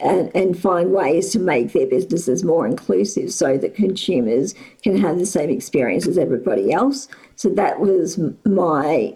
and, 0.00 0.34
and 0.34 0.58
find 0.58 0.92
ways 0.92 1.30
to 1.30 1.38
make 1.38 1.72
their 1.72 1.86
businesses 1.86 2.42
more 2.42 2.66
inclusive 2.66 3.32
so 3.32 3.56
that 3.58 3.74
consumers 3.74 4.54
can 4.82 4.96
have 4.96 5.18
the 5.18 5.26
same 5.26 5.50
experience 5.50 6.06
as 6.06 6.18
everybody 6.18 6.72
else. 6.72 7.08
So 7.36 7.48
that 7.50 7.80
was 7.80 8.18
my 8.44 9.14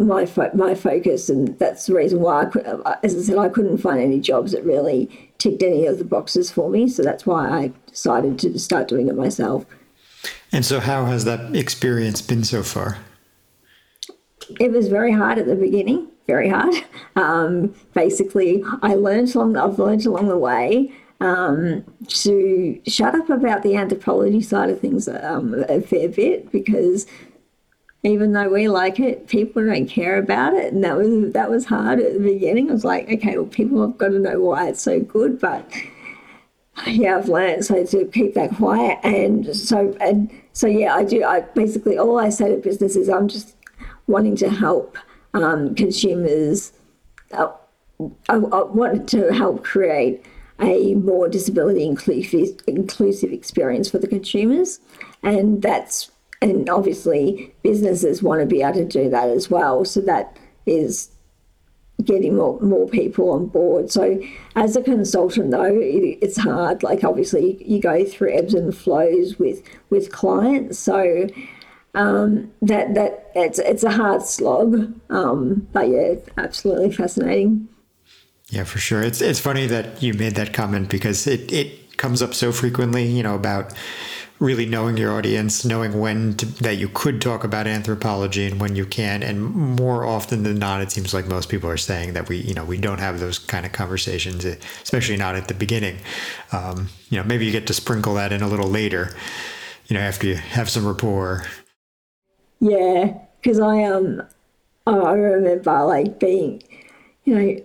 my 0.00 0.26
fo- 0.26 0.50
my 0.54 0.74
focus, 0.74 1.30
and 1.30 1.56
that's 1.60 1.86
the 1.86 1.94
reason 1.94 2.20
why, 2.20 2.42
I 2.42 2.44
could, 2.46 2.66
as 3.04 3.14
I 3.14 3.20
said, 3.20 3.38
I 3.38 3.48
couldn't 3.48 3.78
find 3.78 4.00
any 4.00 4.18
jobs 4.18 4.50
that 4.50 4.64
really 4.64 5.32
ticked 5.38 5.62
any 5.62 5.86
of 5.86 5.98
the 5.98 6.04
boxes 6.04 6.50
for 6.50 6.68
me. 6.68 6.88
So 6.88 7.04
that's 7.04 7.24
why 7.24 7.48
I 7.48 7.72
decided 7.86 8.38
to 8.40 8.58
start 8.58 8.88
doing 8.88 9.06
it 9.06 9.14
myself. 9.14 9.64
And 10.50 10.64
so, 10.64 10.80
how 10.80 11.04
has 11.04 11.24
that 11.26 11.54
experience 11.54 12.22
been 12.22 12.42
so 12.42 12.64
far? 12.64 12.98
It 14.58 14.72
was 14.72 14.88
very 14.88 15.12
hard 15.12 15.38
at 15.38 15.46
the 15.46 15.54
beginning 15.54 16.08
very 16.26 16.48
hard. 16.48 16.74
Um, 17.16 17.74
basically, 17.92 18.62
I 18.82 18.94
learned 18.94 19.34
along. 19.34 19.56
I've 19.56 19.78
learned 19.78 20.04
along 20.06 20.28
the 20.28 20.38
way 20.38 20.92
um, 21.20 21.84
to 22.08 22.80
shut 22.86 23.14
up 23.14 23.30
about 23.30 23.62
the 23.62 23.76
anthropology 23.76 24.40
side 24.40 24.70
of 24.70 24.80
things 24.80 25.08
um, 25.08 25.64
a 25.68 25.80
fair 25.80 26.08
bit 26.08 26.50
because 26.50 27.06
even 28.02 28.32
though 28.32 28.50
we 28.50 28.68
like 28.68 29.00
it, 29.00 29.28
people 29.28 29.64
don't 29.64 29.86
care 29.86 30.18
about 30.18 30.52
it, 30.52 30.72
and 30.72 30.84
that 30.84 30.96
was 30.96 31.32
that 31.32 31.50
was 31.50 31.64
hard 31.64 32.00
at 32.00 32.12
the 32.12 32.20
beginning. 32.20 32.68
I 32.70 32.74
was 32.74 32.84
like, 32.84 33.10
okay, 33.10 33.36
well, 33.38 33.46
people 33.46 33.80
have 33.80 33.96
got 33.96 34.08
to 34.08 34.18
know 34.18 34.40
why 34.40 34.68
it's 34.68 34.82
so 34.82 35.00
good, 35.00 35.40
but 35.40 35.70
yeah, 36.86 37.16
I've 37.16 37.28
learned 37.28 37.64
so 37.64 37.84
to 37.84 38.04
keep 38.06 38.34
that 38.34 38.54
quiet, 38.56 38.98
and 39.02 39.56
so 39.56 39.96
and 40.00 40.30
so 40.52 40.66
yeah, 40.66 40.94
I 40.94 41.04
do. 41.04 41.24
I 41.24 41.40
basically 41.40 41.96
all 41.96 42.18
I 42.18 42.28
say 42.28 42.50
to 42.50 42.60
businesses, 42.60 43.08
I'm 43.08 43.28
just 43.28 43.56
wanting 44.06 44.36
to 44.36 44.50
help 44.50 44.98
um, 45.34 45.74
consumers. 45.74 46.72
Uh, 47.32 47.48
I, 48.28 48.36
wanted 48.38 49.06
to 49.08 49.32
help 49.32 49.64
create 49.64 50.24
a 50.60 50.94
more 50.94 51.28
disability 51.28 51.84
inclusive, 51.84 52.60
inclusive 52.66 53.32
experience 53.32 53.90
for 53.90 53.98
the 53.98 54.08
consumers, 54.08 54.80
and 55.22 55.62
that's 55.62 56.10
and 56.40 56.68
obviously 56.68 57.54
businesses 57.62 58.22
want 58.22 58.40
to 58.40 58.46
be 58.46 58.62
able 58.62 58.74
to 58.74 58.84
do 58.84 59.08
that 59.10 59.28
as 59.28 59.50
well. 59.50 59.84
So 59.84 60.00
that 60.02 60.36
is 60.66 61.10
getting 62.02 62.36
more, 62.36 62.60
more 62.60 62.88
people 62.88 63.30
on 63.30 63.46
board. 63.46 63.90
So 63.90 64.20
as 64.56 64.76
a 64.76 64.82
consultant 64.82 65.52
though, 65.52 65.64
it, 65.64 66.18
it's 66.20 66.36
hard. 66.36 66.82
Like 66.82 67.04
obviously 67.04 67.62
you 67.64 67.80
go 67.80 68.04
through 68.04 68.36
ebbs 68.36 68.54
and 68.54 68.76
flows 68.76 69.38
with 69.38 69.62
with 69.90 70.12
clients. 70.12 70.78
So 70.78 71.28
um, 71.94 72.52
that 72.62 72.94
that 72.94 73.30
it's 73.34 73.58
it's 73.58 73.84
a 73.84 73.90
hard 73.90 74.22
slog, 74.22 74.92
um, 75.10 75.66
but 75.72 75.88
yeah, 75.88 76.14
absolutely 76.36 76.92
fascinating. 76.92 77.68
Yeah, 78.50 78.64
for 78.64 78.78
sure. 78.78 79.02
It's 79.02 79.20
it's 79.20 79.40
funny 79.40 79.66
that 79.66 80.02
you 80.02 80.14
made 80.14 80.34
that 80.34 80.52
comment 80.52 80.88
because 80.88 81.26
it 81.26 81.50
it 81.52 81.96
comes 81.96 82.20
up 82.20 82.34
so 82.34 82.52
frequently. 82.52 83.06
You 83.06 83.22
know 83.22 83.34
about 83.34 83.72
really 84.40 84.66
knowing 84.66 84.96
your 84.96 85.12
audience, 85.12 85.64
knowing 85.64 85.98
when 85.98 86.34
to, 86.34 86.46
that 86.62 86.76
you 86.76 86.88
could 86.88 87.20
talk 87.20 87.44
about 87.44 87.66
anthropology 87.68 88.44
and 88.46 88.60
when 88.60 88.74
you 88.74 88.84
can, 88.84 89.22
and 89.22 89.40
more 89.40 90.04
often 90.04 90.42
than 90.42 90.58
not, 90.58 90.82
it 90.82 90.90
seems 90.90 91.14
like 91.14 91.26
most 91.26 91.48
people 91.48 91.70
are 91.70 91.76
saying 91.76 92.12
that 92.14 92.28
we, 92.28 92.38
you 92.38 92.52
know, 92.52 92.64
we 92.64 92.76
don't 92.76 92.98
have 92.98 93.20
those 93.20 93.38
kind 93.38 93.64
of 93.64 93.70
conversations, 93.70 94.44
especially 94.44 95.16
not 95.16 95.36
at 95.36 95.46
the 95.46 95.54
beginning. 95.54 95.96
Um, 96.50 96.88
you 97.10 97.18
know, 97.18 97.24
maybe 97.24 97.46
you 97.46 97.52
get 97.52 97.68
to 97.68 97.74
sprinkle 97.74 98.14
that 98.14 98.32
in 98.32 98.42
a 98.42 98.48
little 98.48 98.68
later, 98.68 99.14
you 99.86 99.94
know, 99.94 100.00
after 100.00 100.26
you 100.26 100.34
have 100.34 100.68
some 100.68 100.86
rapport 100.86 101.44
yeah, 102.60 103.18
because 103.40 103.60
I 103.60 103.84
um, 103.84 104.22
I 104.86 105.12
remember 105.12 105.84
like 105.84 106.18
being, 106.18 106.62
you 107.24 107.34
know, 107.34 107.56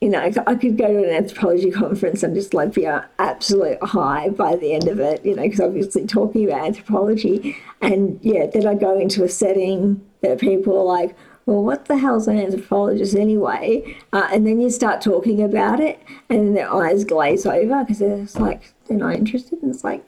you 0.00 0.10
know, 0.10 0.20
I 0.46 0.54
could 0.54 0.76
go 0.76 0.86
to 0.86 1.08
an 1.08 1.10
anthropology 1.10 1.70
conference 1.70 2.22
and 2.22 2.34
just 2.34 2.52
like 2.52 2.74
be 2.74 2.84
an 2.84 3.02
absolute 3.18 3.82
high 3.82 4.28
by 4.28 4.54
the 4.56 4.74
end 4.74 4.88
of 4.88 5.00
it, 5.00 5.24
you 5.24 5.34
know, 5.34 5.42
because 5.42 5.60
obviously 5.60 6.06
talking 6.06 6.48
about 6.48 6.66
anthropology, 6.66 7.56
and 7.80 8.18
yeah, 8.22 8.46
then 8.46 8.66
I 8.66 8.74
go 8.74 8.98
into 8.98 9.24
a 9.24 9.28
setting 9.28 10.04
that 10.20 10.38
people 10.38 10.78
are 10.78 10.84
like, 10.84 11.16
well, 11.46 11.62
what 11.62 11.84
the 11.84 11.96
hell's 11.96 12.26
an 12.26 12.38
anthropologist 12.38 13.14
anyway? 13.14 13.96
Uh, 14.12 14.28
and 14.32 14.46
then 14.46 14.60
you 14.60 14.68
start 14.68 15.00
talking 15.00 15.42
about 15.42 15.80
it, 15.80 16.02
and 16.28 16.56
their 16.56 16.72
eyes 16.72 17.04
glaze 17.04 17.46
over 17.46 17.84
because 17.84 18.00
they're 18.00 18.26
like, 18.42 18.74
they're 18.86 18.98
not 18.98 19.14
interested. 19.14 19.62
And 19.62 19.72
it's 19.72 19.84
like, 19.84 20.04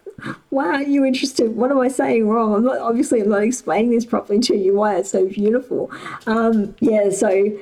why 0.50 0.66
aren't 0.66 0.88
you 0.88 1.04
interested? 1.04 1.56
What 1.56 1.70
am 1.70 1.78
I 1.78 1.88
saying 1.88 2.28
wrong? 2.28 2.54
I'm 2.54 2.64
not 2.64 2.78
obviously 2.78 3.20
I'm 3.20 3.28
not 3.28 3.42
explaining 3.42 3.90
this 3.90 4.04
properly 4.04 4.40
to 4.40 4.56
you 4.56 4.74
why 4.74 4.96
it's 4.96 5.10
so 5.10 5.26
beautiful. 5.26 5.90
Um, 6.26 6.74
yeah, 6.80 7.10
so 7.10 7.58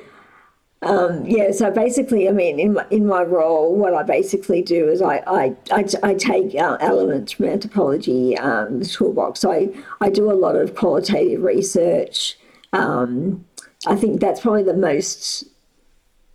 um, 0.83 1.25
yeah, 1.25 1.51
so 1.51 1.71
basically, 1.71 2.29
I 2.29 2.31
mean, 2.31 2.59
in 2.59 2.73
my, 2.73 2.85
in 2.91 3.07
my 3.07 3.23
role, 3.23 3.75
what 3.75 3.95
I 3.95 4.03
basically 4.03 4.61
do 4.61 4.87
is 4.87 5.01
I, 5.01 5.23
I, 5.25 5.55
I, 5.71 5.85
I 6.03 6.13
take 6.13 6.53
uh, 6.53 6.77
elements 6.79 7.31
from 7.31 7.47
anthropology, 7.47 8.37
um, 8.37 8.81
toolbox. 8.83 9.39
So 9.39 9.51
I, 9.51 9.69
I 10.01 10.09
do 10.09 10.31
a 10.31 10.33
lot 10.33 10.55
of 10.55 10.75
qualitative 10.75 11.41
research. 11.41 12.37
Um, 12.73 13.43
I 13.87 13.95
think 13.95 14.21
that's 14.21 14.41
probably 14.41 14.63
the 14.63 14.75
most, 14.75 15.45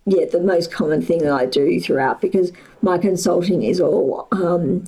yeah, 0.05 0.25
the 0.25 0.41
most 0.41 0.73
common 0.73 1.01
thing 1.01 1.19
that 1.19 1.31
I 1.33 1.45
do 1.45 1.79
throughout 1.79 2.19
because 2.19 2.51
my 2.81 2.97
consulting 2.97 3.63
is 3.63 3.79
all 3.79 4.27
um, 4.33 4.83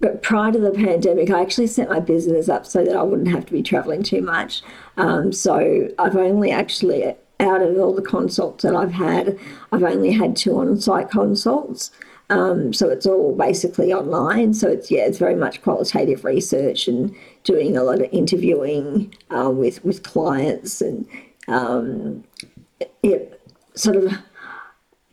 but 0.00 0.22
prior 0.22 0.52
to 0.52 0.58
the 0.58 0.70
pandemic, 0.70 1.30
I 1.30 1.40
actually 1.40 1.68
set 1.68 1.88
my 1.88 2.00
business 2.00 2.48
up 2.48 2.66
so 2.66 2.84
that 2.84 2.96
I 2.96 3.02
wouldn't 3.02 3.28
have 3.28 3.46
to 3.46 3.52
be 3.52 3.62
traveling 3.62 4.02
too 4.02 4.22
much. 4.22 4.62
Um, 4.96 5.32
so 5.32 5.88
I've 5.98 6.16
only 6.16 6.50
actually, 6.50 7.04
out 7.40 7.62
of 7.62 7.78
all 7.78 7.94
the 7.94 8.02
consults 8.02 8.64
that 8.64 8.74
I've 8.74 8.92
had, 8.92 9.38
I've 9.72 9.82
only 9.82 10.12
had 10.12 10.36
two 10.36 10.58
on 10.58 10.78
site 10.80 11.10
consults. 11.10 11.90
Um, 12.30 12.72
so 12.72 12.88
it's 12.88 13.06
all 13.06 13.34
basically 13.36 13.92
online. 13.92 14.54
So 14.54 14.68
it's 14.68 14.90
yeah, 14.90 15.04
it's 15.06 15.18
very 15.18 15.36
much 15.36 15.62
qualitative 15.62 16.24
research 16.24 16.88
and 16.88 17.14
doing 17.44 17.76
a 17.76 17.82
lot 17.82 18.00
of 18.00 18.08
interviewing 18.12 19.14
uh, 19.30 19.50
with 19.50 19.84
with 19.84 20.02
clients 20.02 20.80
and 20.80 21.06
um, 21.48 22.24
yeah, 23.02 23.18
sort 23.74 23.96
of 23.96 24.12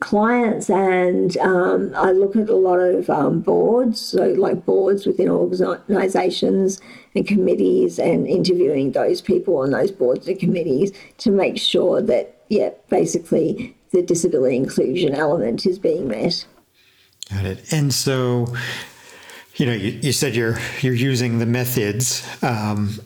clients 0.02 0.70
and 0.70 1.38
um, 1.38 1.94
I 1.96 2.12
look 2.12 2.36
at 2.36 2.50
a 2.50 2.56
lot 2.56 2.80
of 2.80 3.10
um, 3.10 3.40
boards, 3.40 4.02
so 4.02 4.26
like 4.34 4.66
boards 4.66 5.06
within 5.06 5.30
organisations 5.30 6.82
and 7.16 7.26
committees, 7.26 8.00
and 8.00 8.28
interviewing 8.28 8.92
those 8.92 9.22
people 9.22 9.58
on 9.58 9.72
those 9.72 9.92
boards 9.92 10.28
and 10.28 10.38
committees 10.40 10.92
to 11.20 11.32
make 11.32 11.58
sure 11.58 12.02
that, 12.02 12.44
yeah, 12.50 12.72
basically 12.90 13.76
the 13.92 14.02
disability 14.02 14.58
inclusion 14.58 15.14
element 15.14 15.66
is 15.66 15.80
being 15.80 16.08
met. 16.08 16.46
Got 17.30 17.46
it. 17.46 17.72
And 17.72 17.94
so, 17.94 18.48
you 19.56 19.66
know, 19.66 19.74
you, 19.74 20.00
you 20.02 20.12
said 20.12 20.36
you're 20.36 20.58
you're 20.82 20.94
using 20.94 21.40
the 21.40 21.46
methods, 21.46 22.28
um, 22.44 23.00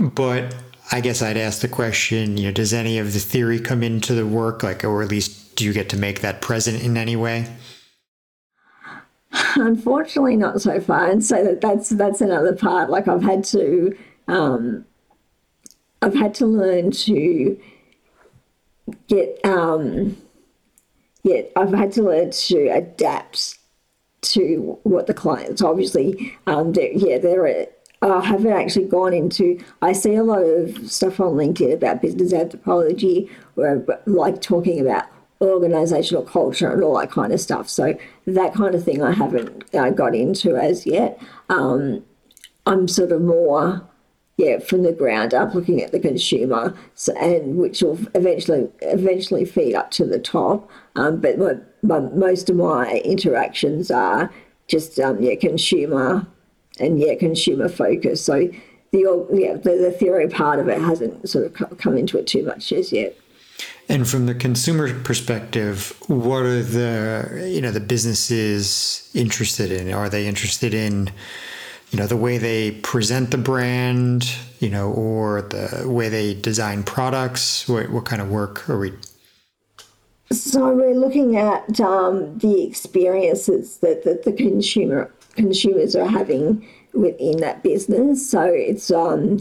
but 0.00 0.54
I 0.92 1.00
guess 1.00 1.22
I'd 1.22 1.36
ask 1.36 1.60
the 1.60 1.68
question, 1.68 2.36
you 2.36 2.46
know, 2.46 2.52
does 2.52 2.72
any 2.72 2.98
of 2.98 3.12
the 3.12 3.20
theory 3.20 3.60
come 3.60 3.82
into 3.82 4.14
the 4.14 4.26
work, 4.26 4.62
like, 4.62 4.84
or 4.84 5.02
at 5.02 5.08
least 5.08 5.49
do 5.60 5.66
you 5.66 5.74
get 5.74 5.90
to 5.90 5.96
make 5.98 6.22
that 6.22 6.40
present 6.40 6.82
in 6.82 6.96
any 6.96 7.16
way? 7.16 7.46
Unfortunately, 9.56 10.34
not 10.34 10.62
so 10.62 10.80
far, 10.80 11.10
and 11.10 11.22
so 11.22 11.44
that 11.44 11.60
that's 11.60 11.90
that's 11.90 12.22
another 12.22 12.56
part. 12.56 12.88
Like 12.88 13.06
I've 13.06 13.22
had 13.22 13.44
to, 13.44 13.94
um, 14.26 14.86
I've 16.00 16.14
had 16.14 16.34
to 16.36 16.46
learn 16.46 16.90
to 16.92 17.60
get, 19.06 19.38
um, 19.44 20.16
yeah, 21.24 21.42
I've 21.54 21.74
had 21.74 21.92
to 21.92 22.04
learn 22.04 22.30
to 22.30 22.68
adapt 22.68 23.58
to 24.22 24.78
what 24.84 25.06
the 25.06 25.14
clients 25.14 25.60
obviously, 25.60 26.38
um, 26.46 26.72
yeah, 26.74 27.18
there 27.18 27.66
I 28.00 28.24
haven't 28.24 28.52
actually 28.52 28.86
gone 28.86 29.12
into. 29.12 29.62
I 29.82 29.92
see 29.92 30.14
a 30.14 30.24
lot 30.24 30.42
of 30.42 30.90
stuff 30.90 31.20
on 31.20 31.34
LinkedIn 31.34 31.74
about 31.74 32.00
business 32.00 32.32
anthropology, 32.32 33.30
where 33.56 33.84
like 34.06 34.40
talking 34.40 34.80
about 34.80 35.04
organizational 35.40 36.22
culture 36.22 36.70
and 36.70 36.82
all 36.82 36.98
that 36.98 37.10
kind 37.10 37.32
of 37.32 37.40
stuff. 37.40 37.68
So 37.68 37.98
that 38.26 38.54
kind 38.54 38.74
of 38.74 38.84
thing 38.84 39.02
I 39.02 39.12
haven't 39.12 39.74
uh, 39.74 39.90
got 39.90 40.14
into 40.14 40.56
as 40.56 40.86
yet. 40.86 41.20
Um, 41.48 42.04
I'm 42.66 42.86
sort 42.88 43.10
of 43.10 43.22
more, 43.22 43.88
yeah, 44.36 44.58
from 44.58 44.82
the 44.82 44.92
ground 44.92 45.32
up, 45.32 45.54
looking 45.54 45.82
at 45.82 45.92
the 45.92 45.98
consumer, 45.98 46.76
so, 46.94 47.14
and 47.16 47.56
which 47.56 47.82
will 47.82 47.98
eventually 48.14 48.68
eventually 48.82 49.44
feed 49.44 49.74
up 49.74 49.90
to 49.92 50.04
the 50.04 50.18
top. 50.18 50.70
Um, 50.94 51.20
but 51.20 51.38
my, 51.38 51.54
my, 51.82 52.00
most 52.10 52.50
of 52.50 52.56
my 52.56 53.00
interactions 53.04 53.90
are 53.90 54.30
just 54.68 55.00
um, 55.00 55.22
yeah, 55.22 55.34
consumer 55.36 56.26
and 56.78 57.00
yeah, 57.00 57.14
consumer 57.14 57.68
focus. 57.68 58.24
So 58.24 58.50
the 58.92 59.26
yeah 59.32 59.54
the, 59.54 59.76
the 59.76 59.90
theory 59.90 60.28
part 60.28 60.58
of 60.58 60.68
it 60.68 60.80
hasn't 60.80 61.28
sort 61.28 61.46
of 61.46 61.78
come 61.78 61.96
into 61.96 62.18
it 62.18 62.26
too 62.26 62.44
much 62.44 62.72
as 62.72 62.92
yet. 62.92 63.16
And 63.90 64.08
from 64.08 64.26
the 64.26 64.36
consumer 64.36 64.94
perspective, 65.00 65.92
what 66.06 66.44
are 66.44 66.62
the 66.62 67.48
you 67.52 67.60
know 67.60 67.72
the 67.72 67.80
businesses 67.80 69.10
interested 69.14 69.72
in? 69.72 69.92
Are 69.92 70.08
they 70.08 70.28
interested 70.28 70.74
in 70.74 71.10
you 71.90 71.98
know 71.98 72.06
the 72.06 72.16
way 72.16 72.38
they 72.38 72.70
present 72.70 73.32
the 73.32 73.36
brand, 73.36 74.32
you 74.60 74.70
know, 74.70 74.92
or 74.92 75.42
the 75.42 75.88
way 75.88 76.08
they 76.08 76.34
design 76.34 76.84
products? 76.84 77.68
What 77.68 77.90
what 77.90 78.04
kind 78.04 78.22
of 78.22 78.30
work 78.30 78.70
are 78.70 78.78
we? 78.78 78.92
So 80.30 80.72
we're 80.72 80.94
looking 80.94 81.36
at 81.36 81.80
um, 81.80 82.38
the 82.38 82.62
experiences 82.62 83.78
that, 83.78 84.04
that 84.04 84.22
the 84.22 84.32
consumer 84.32 85.10
consumers 85.34 85.96
are 85.96 86.06
having 86.06 86.64
within 86.92 87.38
that 87.38 87.64
business. 87.64 88.30
So 88.30 88.42
it's 88.44 88.92
um, 88.92 89.40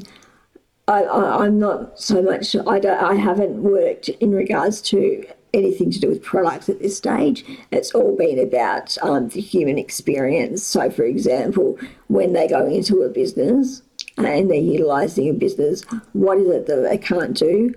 I, 0.90 1.46
am 1.46 1.60
not 1.60 2.00
so 2.00 2.22
much 2.22 2.56
I 2.56 2.80
don't 2.80 3.02
I 3.02 3.16
haven't 3.16 3.62
worked 3.62 4.10
in 4.10 4.32
regards 4.32 4.82
to 4.84 5.26
anything 5.54 5.92
to 5.92 6.00
do 6.00 6.10
with 6.10 6.24
products 6.24 6.70
at 6.70 6.80
this 6.80 6.98
stage. 6.98 7.44
It's 7.72 7.92
all 7.92 8.16
been 8.16 8.40
about 8.40 8.98
um, 9.02 9.30
the 9.30 9.42
human 9.42 9.78
experience. 9.78 10.64
So, 10.64 10.90
for 10.90 11.04
example, 11.04 11.78
when 12.08 12.34
they 12.34 12.48
go 12.48 12.68
into 12.68 13.02
a 13.02 13.10
business 13.10 13.82
and 14.18 14.50
they're 14.50 14.58
utilising 14.58 15.30
a 15.30 15.34
business, 15.34 15.84
what 16.14 16.38
is 16.38 16.48
it 16.48 16.66
that 16.68 16.84
they 16.84 16.98
can't 16.98 17.36
do? 17.36 17.74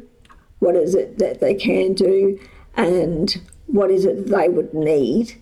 What 0.58 0.76
is 0.76 0.94
it 0.94 1.18
that 1.18 1.40
they 1.40 1.54
can 1.54 1.94
do? 1.94 2.38
And 2.76 3.40
what 3.66 3.90
is 3.90 4.04
it 4.04 4.26
they 4.26 4.48
would 4.48 4.74
need 4.74 5.34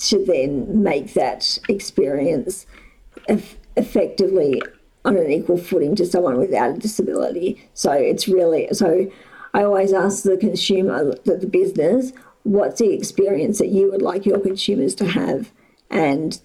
to 0.00 0.24
then 0.24 0.82
make 0.82 1.14
that 1.14 1.58
experience 1.68 2.66
effectively 3.76 4.62
on 5.08 5.16
an 5.16 5.30
equal 5.30 5.56
footing 5.56 5.96
to 5.96 6.06
someone 6.06 6.38
without 6.38 6.76
a 6.76 6.78
disability. 6.78 7.68
So 7.74 7.92
it's 7.92 8.28
really 8.28 8.68
so. 8.72 9.10
I 9.54 9.62
always 9.62 9.94
ask 9.94 10.24
the 10.24 10.36
consumer, 10.36 11.14
the, 11.24 11.36
the 11.36 11.46
business, 11.46 12.12
what's 12.42 12.80
the 12.80 12.92
experience 12.92 13.58
that 13.58 13.68
you 13.68 13.90
would 13.90 14.02
like 14.02 14.26
your 14.26 14.38
consumers 14.38 14.94
to 14.96 15.06
have, 15.06 15.50
and 15.90 16.38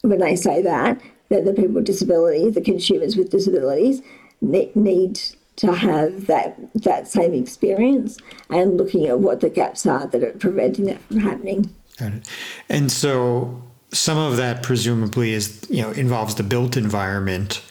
when 0.00 0.20
they 0.20 0.36
say 0.36 0.62
that, 0.62 1.00
that 1.28 1.44
the 1.44 1.52
people 1.52 1.74
with 1.74 1.84
disabilities, 1.84 2.54
the 2.54 2.62
consumers 2.62 3.16
with 3.16 3.30
disabilities, 3.30 4.00
need 4.40 5.20
to 5.56 5.72
have 5.72 6.26
that 6.26 6.56
that 6.74 7.08
same 7.08 7.34
experience, 7.34 8.18
and 8.50 8.76
looking 8.76 9.06
at 9.06 9.20
what 9.20 9.40
the 9.40 9.50
gaps 9.50 9.86
are 9.86 10.06
that 10.06 10.22
are 10.22 10.32
preventing 10.32 10.86
that 10.86 11.02
from 11.02 11.20
happening. 11.20 11.74
Got 11.98 12.12
it. 12.12 12.28
And 12.68 12.92
so 12.92 13.62
some 13.92 14.18
of 14.18 14.36
that 14.36 14.62
presumably 14.62 15.32
is 15.32 15.66
you 15.70 15.82
know 15.82 15.90
involves 15.90 16.34
the 16.34 16.42
built 16.42 16.76
environment, 16.76 17.62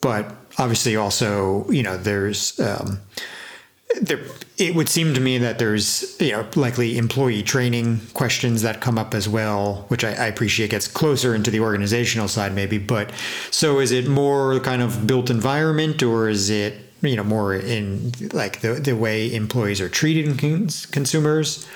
but 0.00 0.34
obviously 0.58 0.96
also 0.96 1.68
you 1.70 1.82
know 1.82 1.96
there's 1.96 2.58
um, 2.60 3.00
there 4.00 4.20
it 4.58 4.74
would 4.74 4.88
seem 4.88 5.14
to 5.14 5.20
me 5.20 5.38
that 5.38 5.58
there's 5.58 6.16
you 6.20 6.32
know 6.32 6.46
likely 6.54 6.98
employee 6.98 7.42
training 7.42 8.00
questions 8.14 8.62
that 8.62 8.80
come 8.80 8.98
up 8.98 9.14
as 9.14 9.28
well 9.28 9.84
which 9.88 10.04
I, 10.04 10.10
I, 10.12 10.26
appreciate 10.26 10.70
gets 10.70 10.86
closer 10.86 11.34
into 11.34 11.50
the 11.50 11.60
organizational 11.60 12.28
side 12.28 12.54
maybe 12.54 12.78
but 12.78 13.10
so 13.50 13.80
is 13.80 13.90
it 13.90 14.06
more 14.06 14.60
kind 14.60 14.82
of 14.82 15.06
built 15.06 15.30
environment 15.30 16.02
or 16.02 16.28
is 16.28 16.50
it 16.50 16.74
you 17.02 17.16
know 17.16 17.24
more 17.24 17.54
in 17.54 18.12
like 18.32 18.60
the, 18.60 18.74
the 18.74 18.94
way 18.94 19.32
employees 19.34 19.80
are 19.80 19.88
treating 19.88 20.36
cons- 20.36 20.86
consumers 20.86 21.66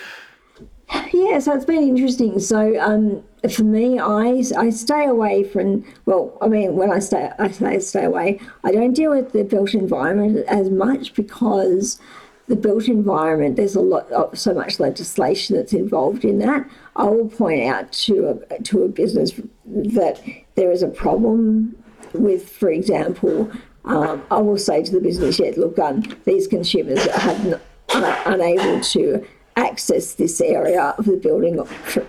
yeah, 1.13 1.39
so 1.39 1.53
it's 1.53 1.65
been 1.65 1.83
interesting. 1.83 2.39
So 2.39 2.79
um, 2.79 3.23
for 3.49 3.63
me, 3.63 3.99
I, 3.99 4.43
I 4.57 4.69
stay 4.69 5.05
away 5.05 5.43
from, 5.43 5.85
well, 6.05 6.37
I 6.41 6.47
mean, 6.47 6.75
when 6.75 6.91
I 6.91 6.99
stay, 6.99 7.29
I 7.39 7.77
stay 7.79 8.05
away, 8.05 8.39
I 8.63 8.71
don't 8.71 8.93
deal 8.93 9.11
with 9.11 9.31
the 9.31 9.43
built 9.43 9.73
environment 9.73 10.45
as 10.47 10.69
much 10.69 11.13
because 11.13 11.99
the 12.47 12.55
built 12.55 12.87
environment, 12.87 13.55
there's 13.55 13.75
a 13.75 13.81
lot 13.81 14.11
of 14.11 14.37
so 14.37 14.53
much 14.53 14.79
legislation 14.79 15.55
that's 15.55 15.73
involved 15.73 16.23
in 16.23 16.39
that. 16.39 16.69
I 16.95 17.05
will 17.05 17.29
point 17.29 17.63
out 17.63 17.91
to 17.93 18.45
a, 18.49 18.61
to 18.63 18.83
a 18.83 18.87
business 18.87 19.31
that 19.65 20.21
there 20.55 20.71
is 20.71 20.83
a 20.83 20.87
problem 20.87 21.75
with, 22.13 22.47
for 22.47 22.69
example, 22.69 23.51
um, 23.85 24.23
I 24.31 24.39
will 24.39 24.57
say 24.57 24.83
to 24.83 24.91
the 24.91 25.01
business, 25.01 25.39
yet, 25.39 25.57
look, 25.57 25.77
um, 25.79 26.03
these 26.25 26.47
consumers 26.47 27.05
have 27.05 27.61
are 27.93 28.21
unable 28.25 28.81
to 28.81 29.25
access 29.55 30.15
this 30.15 30.41
area 30.41 30.93
of 30.97 31.05
the 31.05 31.17
building, 31.17 31.63
for, 31.65 32.01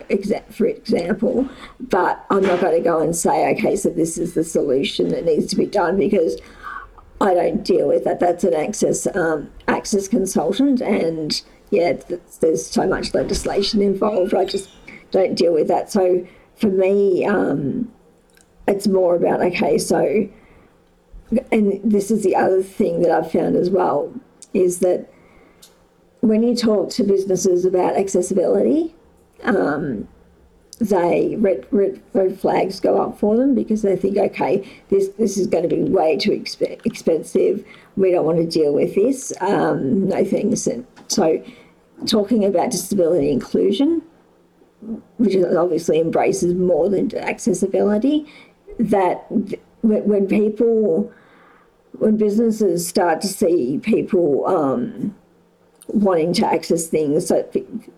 for 0.51 0.67
example. 0.67 1.49
But 1.81 2.25
I'm 2.31 2.43
not 2.43 2.61
going 2.61 2.77
to 2.77 2.83
go 2.83 3.01
and 3.01 3.15
say, 3.15 3.51
okay, 3.53 3.77
so 3.77 3.91
this 3.91 4.19
is 4.19 4.35
the 4.35 4.45
solution 4.45 5.09
that 5.09 5.25
needs 5.25 5.47
to 5.49 5.57
be 5.57 5.67
done 5.67 5.97
because 5.97 6.41
I 7.21 7.35
don't 7.35 7.63
deal 7.63 7.89
with 7.89 8.05
that. 8.05 8.21
That's 8.21 8.45
an 8.45 8.55
access 8.55 9.07
um, 9.17 9.51
access 9.69 10.09
consultant, 10.09 10.81
and 10.81 11.41
yeah, 11.71 11.95
there's 12.41 12.67
so 12.67 12.87
much 12.87 13.15
legislation 13.15 13.81
involved. 13.81 14.35
I 14.35 14.45
just 14.45 14.71
don't 15.13 15.35
deal 15.35 15.55
with 15.55 15.69
that. 15.69 15.91
So 15.91 16.27
for 16.57 16.69
me, 16.69 17.25
um, 17.25 17.91
it's 18.69 18.87
more 18.87 19.15
about 19.15 19.41
okay, 19.41 19.79
so. 19.79 20.29
And 21.51 21.81
this 21.83 22.13
is 22.13 22.23
the 22.23 22.37
other 22.37 22.63
thing 22.63 23.03
that 23.03 23.11
I've 23.11 23.33
found 23.33 23.57
as 23.57 23.69
well 23.69 24.13
is 24.55 24.79
that 24.79 25.13
when 26.21 26.43
you 26.43 26.55
talk 26.55 26.91
to 26.91 27.05
businesses 27.05 27.65
about 27.65 27.97
accessibility, 27.97 28.95
um, 29.45 30.09
they 30.79 31.37
red, 31.39 31.67
red, 31.71 32.03
red 32.13 32.39
flags 32.39 32.81
go 32.81 33.01
up 33.01 33.19
for 33.19 33.37
them 33.37 33.55
because 33.55 33.83
they 33.83 33.97
think, 33.97 34.19
okay, 34.19 34.83
this 34.89 35.09
this 35.19 35.39
is 35.39 35.47
going 35.47 35.67
to 35.67 35.75
be 35.75 35.83
way 35.83 36.17
too 36.17 36.33
exp- 36.33 36.85
expensive. 36.85 37.65
We 37.97 38.11
don't 38.11 38.27
want 38.27 38.39
to 38.39 38.47
deal 38.47 38.75
with 38.75 38.95
this. 38.95 39.33
Um, 39.41 40.09
no 40.09 40.25
thanks. 40.25 40.67
And 40.67 40.87
so, 41.09 41.43
talking 42.07 42.45
about 42.45 42.73
disability 42.73 43.31
inclusion, 43.31 44.03
which 45.17 45.37
obviously 45.57 45.99
embraces 45.99 46.55
more 46.55 46.91
than 46.91 47.15
accessibility, 47.17 48.27
that 48.79 49.25
when 49.81 50.27
people, 50.27 51.11
when 51.93 52.19
businesses 52.19 52.87
start 52.87 53.23
to 53.23 53.29
see 53.29 53.79
people. 53.83 54.47
Um, 54.47 55.15
wanting 55.89 56.33
to 56.33 56.47
access 56.47 56.87
things 56.87 57.29
so 57.29 57.49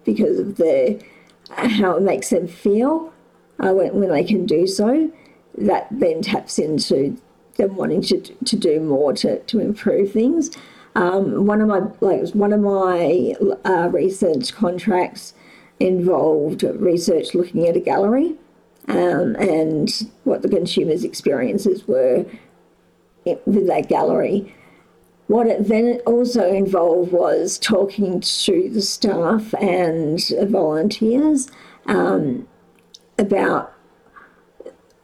because 0.05 0.39
of 0.39 0.57
the 0.57 1.03
how 1.51 1.97
it 1.97 2.03
makes 2.03 2.31
them 2.31 2.47
feel 2.47 3.13
uh, 3.61 3.73
when, 3.73 3.95
when 3.95 4.11
they 4.11 4.25
can 4.25 4.45
do 4.45 4.67
so 4.67 5.11
that 5.57 5.89
then 5.91 6.21
taps 6.23 6.59
into 6.59 7.17
them 7.57 7.75
wanting 7.75 8.03
to, 8.03 8.21
to 8.45 8.57
do 8.57 8.79
more 8.79 9.13
to, 9.13 9.41
to 9.45 9.59
improve 9.59 10.13
things 10.13 10.51
um, 10.95 11.47
one 11.47 11.61
of 11.61 11.69
my 11.69 11.81
like 12.01 12.29
one 12.31 12.53
of 12.53 12.61
my 12.61 13.35
uh, 13.65 13.89
recent 13.91 14.53
contracts 14.53 15.35
involved 15.81 16.63
research 16.63 17.35
looking 17.35 17.67
at 17.67 17.77
a 17.77 17.81
gallery 17.81 18.37
um, 18.89 19.37
and 19.37 20.11
what 20.25 20.43
the 20.43 20.49
consumers' 20.49 21.05
experiences 21.05 21.87
were 21.87 22.25
with 23.25 23.67
that 23.67 23.89
gallery. 23.89 24.55
What 25.29 25.47
it 25.47 25.69
then 25.69 26.01
also 26.07 26.51
involved 26.51 27.13
was 27.13 27.59
talking 27.59 28.21
to 28.21 28.71
the 28.71 28.81
staff 28.81 29.55
and 29.61 30.19
volunteers 30.49 31.49
um, 31.85 32.49
about 33.19 33.75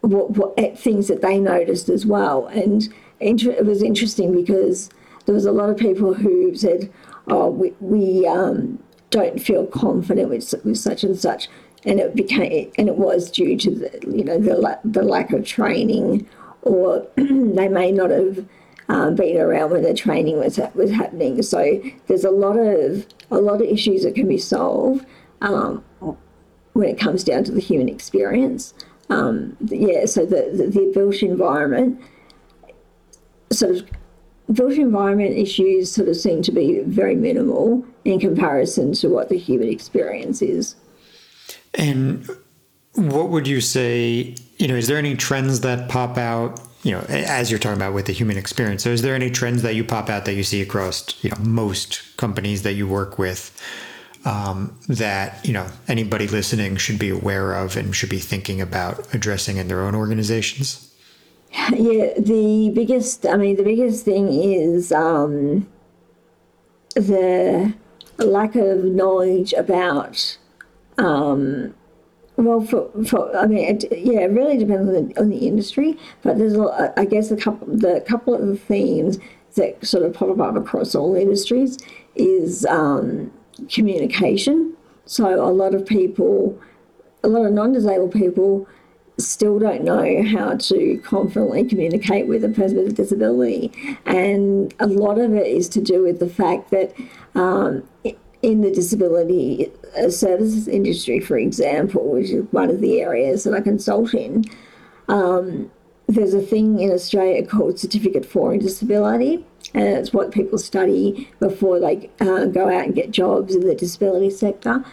what, 0.01 0.31
what, 0.31 0.79
things 0.79 1.09
that 1.09 1.21
they 1.21 1.39
noticed 1.39 1.91
as 1.91 2.07
well. 2.07 2.47
And 2.47 2.89
it 3.21 3.67
was 3.67 3.83
interesting 3.83 4.35
because 4.35 4.89
there 5.27 5.35
was 5.35 5.45
a 5.45 5.53
lot 5.53 5.69
of 5.69 5.77
people 5.77 6.15
who 6.15 6.55
said, 6.55 6.91
"Oh, 7.29 7.51
we, 7.51 7.75
we 7.81 8.27
um, 8.27 8.83
don't 9.11 9.41
feel 9.41 9.67
confident 9.67 10.31
with, 10.31 10.55
with 10.65 10.79
such 10.79 11.05
and 11.05 11.19
such," 11.19 11.49
and 11.85 12.01
it 12.01 12.15
became 12.15 12.73
and 12.79 12.89
it 12.89 12.97
was 12.97 13.31
due 13.31 13.57
to 13.59 13.71
the 13.71 13.91
you 14.11 14.25
know 14.25 14.39
the 14.39 14.79
the 14.85 15.03
lack 15.03 15.33
of 15.33 15.47
training, 15.47 16.27
or 16.63 17.07
they 17.17 17.69
may 17.69 17.93
not 17.93 18.11
have 18.11 18.47
um, 18.89 19.15
been 19.15 19.39
around 19.41 19.71
when 19.71 19.83
the 19.83 19.95
training 19.95 20.39
was 20.39 20.61
was 20.75 20.91
happening. 20.91 21.43
So 21.43 21.81
there's 22.07 22.25
a 22.25 22.31
lot 22.31 22.57
of 22.57 23.07
a 23.31 23.39
lot 23.39 23.61
of 23.61 23.69
issues 23.69 24.03
that 24.03 24.15
can 24.15 24.29
be 24.29 24.39
solved 24.39 25.07
um, 25.41 25.85
when 26.75 26.89
it 26.89 26.99
comes 26.99 27.25
down 27.25 27.45
to 27.45 27.53
the 27.53 27.61
human 27.61 27.89
experience. 27.89 28.75
Um, 29.11 29.57
yeah, 29.67 30.07
so 30.07 30.25
the, 30.25 30.51
the, 30.55 30.67
the 30.67 30.91
built 30.95 31.23
environment 31.23 32.01
sort 33.53 33.77
of 33.77 33.91
built 34.53 34.73
environment 34.73 35.37
issues 35.37 35.93
sort 35.93 36.09
of 36.09 36.17
seem 36.17 36.43
to 36.43 36.53
be 36.53 36.81
very 36.81 37.15
minimal 37.15 37.85
in 38.05 38.19
comparison 38.19 38.93
to 38.95 39.09
what 39.09 39.29
the 39.29 39.39
human 39.39 39.69
experience 39.69 40.43
is. 40.43 40.77
And 41.75 42.29
what 42.95 43.31
would 43.31 43.47
you 43.47 43.61
say, 43.61 44.37
you 44.59 44.69
know, 44.69 44.75
is 44.75 44.87
there 44.87 44.99
any 44.99 45.17
trends 45.17 45.61
that 45.61 45.89
pop 45.89 46.17
out 46.17 46.61
you 46.85 46.93
know, 46.93 47.01
as 47.09 47.51
you're 47.51 47.59
talking 47.59 47.77
about 47.77 47.95
with 47.95 48.07
the 48.07 48.13
human 48.13 48.37
experience. 48.37 48.85
So, 48.85 48.91
is 48.91 49.03
there 49.03 49.15
any 49.15 49.31
trends 49.31 49.63
that 49.63 49.75
you 49.75 49.83
pop 49.83 50.09
out 50.09 50.27
that 50.27 50.35
you 50.35 50.45
see 50.45 50.61
across, 50.61 51.23
you 51.25 51.31
know, 51.31 51.37
most 51.39 52.17
companies 52.17 52.63
that 52.63 52.75
you 52.75 52.87
work 52.87 53.19
with 53.19 53.61
um, 54.25 54.79
that 54.89 55.45
you 55.45 55.53
know 55.53 55.67
anybody 55.89 56.27
listening 56.29 56.77
should 56.77 56.99
be 56.99 57.11
aware 57.11 57.55
of 57.55 57.77
and 57.77 57.95
should 57.95 58.11
be 58.11 58.19
thinking 58.19 58.61
about 58.61 59.13
addressing 59.15 59.57
in 59.57 59.69
their 59.69 59.83
own 59.83 59.95
organizations? 59.95 60.91
Yeah, 61.71 62.13
the 62.19 62.73
biggest. 62.75 63.25
I 63.25 63.37
mean, 63.37 63.55
the 63.55 63.63
biggest 63.63 64.05
thing 64.05 64.27
is 64.29 64.91
um, 64.91 65.69
the 66.95 67.73
lack 68.19 68.57
of 68.57 68.85
knowledge 68.85 69.53
about 69.53 70.37
um, 70.99 71.73
well, 72.37 72.61
for, 72.61 72.91
for 73.05 73.37
I 73.37 73.47
mean, 73.47 73.65
it, 73.65 73.85
yeah, 73.97 74.21
it 74.21 74.31
really 74.31 74.57
depends 74.57 74.89
on 74.89 75.09
the, 75.09 75.21
on 75.21 75.29
the 75.31 75.47
industry. 75.47 75.99
But 76.23 76.39
there's, 76.39 76.55
a, 76.55 76.93
I 76.97 77.05
guess, 77.05 77.31
a 77.31 77.37
couple 77.37 77.67
the 77.69 78.05
couple 78.07 78.35
of 78.35 78.47
the 78.47 78.57
themes 78.57 79.19
that 79.55 79.85
sort 79.87 80.05
of 80.05 80.15
pop 80.15 80.39
up 80.41 80.57
across 80.57 80.95
all 80.95 81.15
industries 81.15 81.79
is 82.17 82.67
um, 82.67 83.31
communication. 83.71 84.77
So 85.07 85.27
a 85.27 85.53
lot 85.53 85.75
of 85.75 85.87
people, 85.87 86.59
a 87.23 87.29
lot 87.29 87.47
of 87.47 87.53
non-disabled 87.53 88.13
people, 88.13 88.67
still 89.17 89.61
don't 89.61 89.85
know 89.85 90.25
how 90.25 90.57
to 90.57 90.99
confidently 91.05 91.65
communicate 91.65 92.27
with 92.27 92.43
a 92.43 92.49
person 92.49 92.79
with 92.79 92.89
a 92.89 92.93
disability, 92.93 93.71
and 94.07 94.75
a 94.81 94.89
lot 94.89 95.19
of 95.19 95.35
it 95.35 95.47
is 95.47 95.69
to 95.69 95.81
do 95.81 96.03
with 96.03 96.19
the 96.19 96.29
fact 96.29 96.71
that 96.71 96.93
um, 97.37 97.89
in 98.45 98.61
the 98.61 98.71
disability 98.71 99.73
uh, 99.99 100.11
services 100.11 100.69
industry, 100.69 101.19
for 101.19 101.39
example, 101.39 102.13
which 102.13 102.29
is 102.29 102.45
one 102.51 102.69
of 102.69 102.83
the 102.83 103.01
areas 103.01 103.45
that 103.45 103.55
I 103.55 103.63
consult 103.63 104.13
in, 104.13 104.45
um, 105.09 105.71
there's 106.09 106.35
a 106.35 106.43
thing 106.43 106.79
in 106.79 106.93
Australia 106.93 107.47
called 107.47 107.79
Certificate 107.79 108.25
IV 108.25 108.53
in 108.53 108.59
Disability, 108.59 109.47
and 109.73 109.85
it's 109.85 110.13
what 110.13 110.31
people 110.31 110.59
study 110.59 111.31
before 111.41 111.81
they 111.81 112.11
uh, 112.21 112.45
go 112.45 112.69
out 112.69 112.85
and 112.85 112.95
get 112.95 113.11
jobs 113.11 113.55
in 113.55 113.67
the 113.67 113.75
disability 113.75 114.29
sector. 114.29 114.85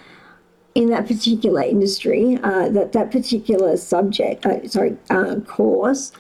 In 0.74 0.90
that 0.92 1.06
particular 1.06 1.64
industry, 1.64 2.40
uh, 2.44 2.70
that 2.70 2.94
that 2.94 3.12
particular 3.12 3.76
subject, 3.76 4.46
uh, 4.46 4.66
sorry, 4.70 4.96
uh, 5.10 5.36
course, 5.42 6.14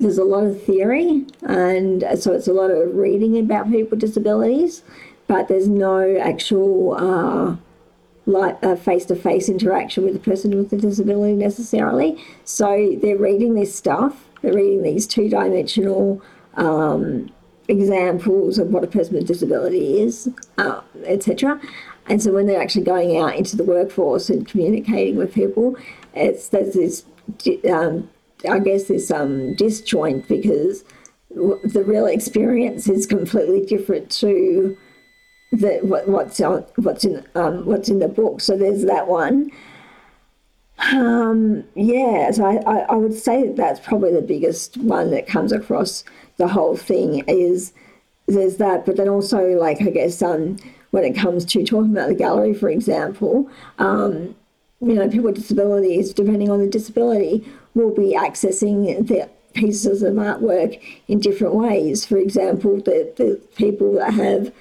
there's 0.00 0.16
a 0.16 0.24
lot 0.24 0.44
of 0.44 0.62
theory, 0.62 1.26
and 1.42 2.02
so 2.18 2.32
it's 2.32 2.48
a 2.48 2.54
lot 2.54 2.70
of 2.70 2.94
reading 2.94 3.38
about 3.38 3.70
people 3.70 3.90
with 3.90 4.00
disabilities 4.00 4.82
but 5.32 5.48
there's 5.48 5.66
no 5.66 6.18
actual 6.18 6.92
uh, 6.92 7.56
like 8.26 8.60
face-to-face 8.80 9.48
interaction 9.48 10.04
with 10.04 10.12
the 10.12 10.20
person 10.20 10.54
with 10.54 10.70
a 10.74 10.76
disability 10.76 11.32
necessarily. 11.32 12.22
So 12.44 12.98
they're 13.00 13.16
reading 13.16 13.54
this 13.54 13.74
stuff. 13.74 14.28
They're 14.42 14.52
reading 14.52 14.82
these 14.82 15.06
two-dimensional 15.06 16.20
um, 16.56 17.32
examples 17.66 18.58
of 18.58 18.68
what 18.68 18.84
a 18.84 18.86
person 18.86 19.14
with 19.14 19.26
disability 19.26 20.02
is, 20.02 20.28
uh, 20.58 20.82
etc. 21.06 21.58
And 22.10 22.22
so 22.22 22.30
when 22.30 22.46
they're 22.46 22.60
actually 22.60 22.84
going 22.84 23.16
out 23.16 23.34
into 23.34 23.56
the 23.56 23.64
workforce 23.64 24.28
and 24.28 24.46
communicating 24.46 25.16
with 25.16 25.32
people, 25.32 25.78
it's 26.12 26.48
there's 26.48 26.74
this, 26.74 27.04
um, 27.70 28.10
I 28.46 28.58
guess, 28.58 28.84
this 28.84 29.10
um, 29.10 29.54
disjoint 29.54 30.28
because 30.28 30.84
the 31.30 31.84
real 31.86 32.04
experience 32.04 32.86
is 32.86 33.06
completely 33.06 33.64
different 33.64 34.10
to 34.10 34.76
the 35.52 35.78
what, 35.82 36.08
what's 36.08 36.40
on 36.40 36.64
what's 36.76 37.04
in 37.04 37.24
um, 37.34 37.64
what's 37.66 37.88
in 37.88 37.98
the 37.98 38.08
book. 38.08 38.40
So 38.40 38.56
there's 38.56 38.84
that 38.84 39.06
one. 39.06 39.50
Um, 40.90 41.62
yeah, 41.74 42.30
so 42.32 42.44
I, 42.44 42.56
I, 42.66 42.78
I, 42.88 42.94
would 42.96 43.14
say 43.14 43.46
that 43.46 43.56
that's 43.56 43.78
probably 43.78 44.12
the 44.12 44.22
biggest 44.22 44.76
one 44.78 45.12
that 45.12 45.28
comes 45.28 45.52
across 45.52 46.02
the 46.38 46.48
whole 46.48 46.76
thing 46.76 47.22
is 47.28 47.72
there's 48.26 48.56
that, 48.56 48.84
but 48.84 48.96
then 48.96 49.08
also 49.08 49.50
like 49.50 49.80
I 49.80 49.90
guess 49.90 50.22
um, 50.22 50.56
when 50.90 51.04
it 51.04 51.14
comes 51.14 51.44
to 51.44 51.64
talking 51.64 51.92
about 51.92 52.08
the 52.08 52.14
gallery, 52.14 52.54
for 52.54 52.68
example, 52.68 53.48
um, 53.78 54.34
you 54.80 54.94
know, 54.94 55.08
people 55.08 55.26
with 55.26 55.36
disabilities, 55.36 56.12
depending 56.12 56.50
on 56.50 56.58
the 56.58 56.66
disability, 56.66 57.46
will 57.74 57.94
be 57.94 58.16
accessing 58.16 59.06
the 59.06 59.28
pieces 59.54 60.02
of 60.02 60.14
artwork 60.14 60.80
in 61.06 61.20
different 61.20 61.54
ways. 61.54 62.04
For 62.04 62.16
example, 62.16 62.78
the, 62.78 63.12
the 63.16 63.40
people 63.54 63.94
that 63.94 64.14
have 64.14 64.52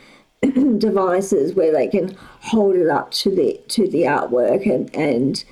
devices 0.77 1.53
where 1.53 1.71
they 1.71 1.87
can 1.87 2.15
hold 2.41 2.75
it 2.75 2.89
up 2.89 3.11
to 3.11 3.33
the 3.33 3.59
to 3.67 3.87
the 3.87 4.03
artwork 4.03 4.69
and 4.69 4.93
and 4.95 5.43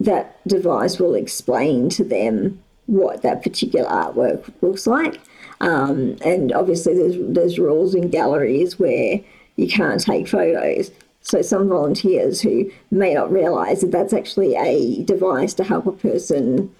that 0.00 0.46
device 0.46 0.98
will 0.98 1.14
explain 1.14 1.88
to 1.88 2.04
them 2.04 2.62
what 2.86 3.22
that 3.22 3.42
particular 3.42 3.88
artwork 3.88 4.52
looks 4.60 4.86
like. 4.86 5.20
Um, 5.60 6.16
and 6.24 6.52
obviously, 6.52 6.94
there's 6.94 7.16
there's 7.18 7.58
rules 7.58 7.94
in 7.94 8.10
galleries 8.10 8.78
where 8.78 9.20
you 9.56 9.68
can't 9.68 10.00
take 10.00 10.28
photos. 10.28 10.90
So 11.22 11.40
some 11.40 11.68
volunteers 11.68 12.42
who 12.42 12.70
may 12.90 13.14
not 13.14 13.32
realise 13.32 13.80
that 13.80 13.92
that's 13.92 14.12
actually 14.12 14.54
a 14.56 15.02
device 15.04 15.54
to 15.54 15.64
help 15.64 15.86
a 15.86 15.92
person 15.92 16.74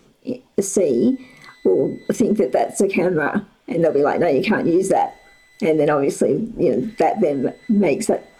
see 0.61 1.16
will 1.64 1.96
think 2.12 2.37
that 2.38 2.52
that's 2.52 2.80
a 2.80 2.88
camera, 2.88 3.46
and 3.68 3.83
they'll 3.83 3.92
be 3.92 4.02
like, 4.02 4.20
"No, 4.20 4.28
you 4.28 4.42
can't 4.42 4.66
use 4.66 4.88
that." 4.90 5.16
And 5.62 5.78
then 5.78 5.90
obviously 5.90 6.50
you 6.58 6.70
know 6.70 6.80
that 6.98 7.20
then 7.20 7.54
makes 7.68 8.06
that 8.06 8.30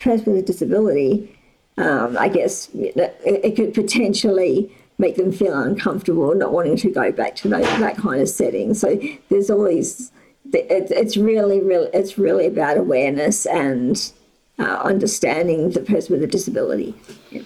person 0.00 0.32
with 0.32 0.42
a 0.42 0.46
disability 0.46 1.30
um, 1.76 2.16
I 2.16 2.28
guess 2.28 2.68
it, 2.74 2.94
it, 3.24 3.56
could 3.56 3.74
potentially 3.74 4.72
make 4.98 5.16
them 5.16 5.32
feel 5.32 5.58
uncomfortable, 5.58 6.32
not 6.34 6.52
wanting 6.52 6.76
to 6.76 6.90
go 6.90 7.10
back 7.10 7.34
to 7.36 7.48
that, 7.48 7.62
that 7.80 7.96
kind 7.96 8.20
of 8.20 8.28
setting. 8.28 8.74
So 8.74 8.96
there's 9.28 9.50
always 9.50 10.12
it, 10.52 10.90
it's 10.90 11.16
really, 11.16 11.60
really, 11.60 11.88
it's 11.92 12.18
really 12.18 12.46
about 12.46 12.76
awareness 12.76 13.46
and 13.46 14.12
uh, 14.58 14.80
understanding 14.84 15.70
the 15.70 15.80
person 15.80 16.12
with 16.12 16.22
a 16.22 16.26
disability. 16.26 16.94
Yeah. 17.30 17.42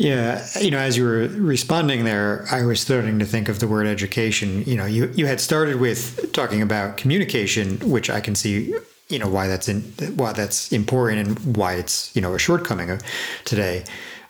Yeah, 0.00 0.46
you 0.58 0.70
know, 0.70 0.78
as 0.78 0.96
you 0.96 1.04
were 1.04 1.28
responding 1.28 2.04
there, 2.04 2.46
I 2.50 2.64
was 2.64 2.80
starting 2.80 3.18
to 3.18 3.26
think 3.26 3.50
of 3.50 3.58
the 3.58 3.68
word 3.68 3.86
education. 3.86 4.64
You 4.64 4.76
know, 4.78 4.86
you 4.86 5.12
you 5.14 5.26
had 5.26 5.42
started 5.42 5.78
with 5.78 6.32
talking 6.32 6.62
about 6.62 6.96
communication, 6.96 7.78
which 7.80 8.08
I 8.08 8.20
can 8.20 8.34
see, 8.34 8.74
you 9.10 9.18
know, 9.18 9.28
why 9.28 9.46
that's 9.46 9.68
in 9.68 9.82
why 10.16 10.32
that's 10.32 10.72
important 10.72 11.28
and 11.28 11.54
why 11.54 11.74
it's 11.74 12.16
you 12.16 12.22
know 12.22 12.34
a 12.34 12.38
shortcoming 12.38 12.98
today. 13.44 13.84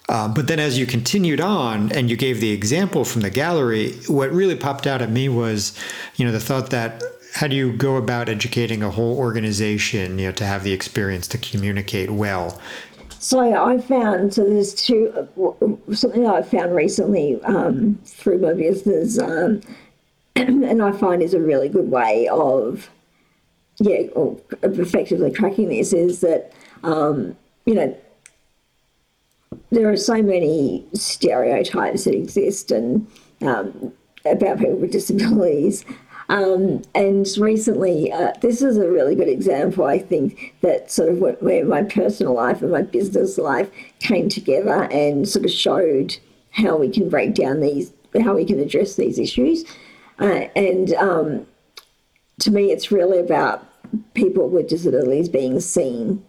Um, 0.09 0.35
but 0.35 0.49
then 0.49 0.59
as 0.59 0.77
you 0.77 0.87
continued 0.87 1.41
on 1.41 1.93
and 1.93 2.11
you 2.11 2.17
gave 2.17 2.41
the 2.41 2.51
example 2.51 3.05
from 3.05 3.21
the 3.21 3.31
gallery, 3.31 3.93
what 4.09 4.33
really 4.33 4.57
popped 4.57 4.89
out 4.89 5.01
at 5.01 5.11
me 5.11 5.29
was, 5.29 5.79
you 6.17 6.27
know, 6.27 6.33
the 6.33 6.41
thought 6.41 6.71
that 6.71 7.01
how 7.33 7.47
do 7.47 7.55
you 7.55 7.73
go 7.73 7.95
about 7.95 8.29
educating 8.29 8.83
a 8.83 8.91
whole 8.91 9.17
organization, 9.17 10.19
you 10.19 10.27
know, 10.27 10.33
to 10.33 10.45
have 10.45 10.65
the 10.65 10.73
experience 10.73 11.29
to 11.29 11.39
communicate 11.39 12.11
well? 12.11 12.61
So 13.23 13.39
I 13.39 13.77
found 13.77 14.33
so 14.33 14.45
there's 14.45 14.75
two 14.75 15.29
something 15.93 16.27
I 16.27 16.41
found 16.41 16.75
recently 16.75 17.39
um, 17.43 17.99
through 18.07 18.39
my 18.39 18.55
business, 18.55 19.19
um, 19.19 19.61
and 20.37 20.83
I 20.83 20.91
find 20.93 21.23
is 21.23 21.35
a 21.35 21.39
really 21.39 21.69
good 21.69 21.91
way 21.91 22.29
of 22.29 22.89
yeah, 23.77 24.05
effectively 24.63 25.31
tracking 25.33 25.69
this 25.69 25.93
is 25.93 26.23
that 26.23 26.53
um, 26.83 27.37
you 27.67 27.75
know 27.75 27.95
there 29.69 29.91
are 29.91 29.99
so 29.99 30.23
many 30.23 30.87
stereotypes 30.95 32.05
that 32.05 32.15
exist 32.15 32.71
and 32.71 33.07
um, 33.43 33.93
about 34.25 34.61
people 34.61 34.77
with 34.77 34.93
disabilities. 34.93 35.85
Um, 36.31 36.83
and 36.95 37.27
recently, 37.39 38.13
uh, 38.13 38.33
this 38.41 38.63
is 38.63 38.79
a 38.79 38.89
really 38.89 39.17
good 39.17 39.29
example, 39.29 39.85
I 39.85 39.99
think, 39.99 40.55
that 40.61 40.89
sort 40.89 41.09
of 41.09 41.19
where 41.19 41.65
my 41.65 41.83
personal 41.83 42.35
life 42.35 42.63
and 42.63 42.71
my 42.71 42.83
business 42.83 43.37
life 43.37 43.69
came 43.99 44.29
together 44.29 44.85
and 44.93 45.29
sort 45.29 45.45
of 45.45 45.51
showed 45.51 46.19
how 46.53 46.77
we 46.77 46.89
can 46.89 47.09
break 47.09 47.35
down 47.35 47.61
these, 47.61 47.93
how 48.23 48.37
we 48.37 48.45
can 48.45 48.61
address 48.61 48.95
these 48.95 49.19
issues. 49.19 49.65
Uh, 50.21 50.47
and 50.55 50.95
um, 50.95 51.47
to 52.39 52.53
me, 52.53 52.71
it's 52.71 52.93
really 52.93 53.19
about 53.19 53.67
people 54.15 54.49
with 54.49 54.69
disabilities 54.69 55.29
being 55.29 55.59
seen 55.59 56.25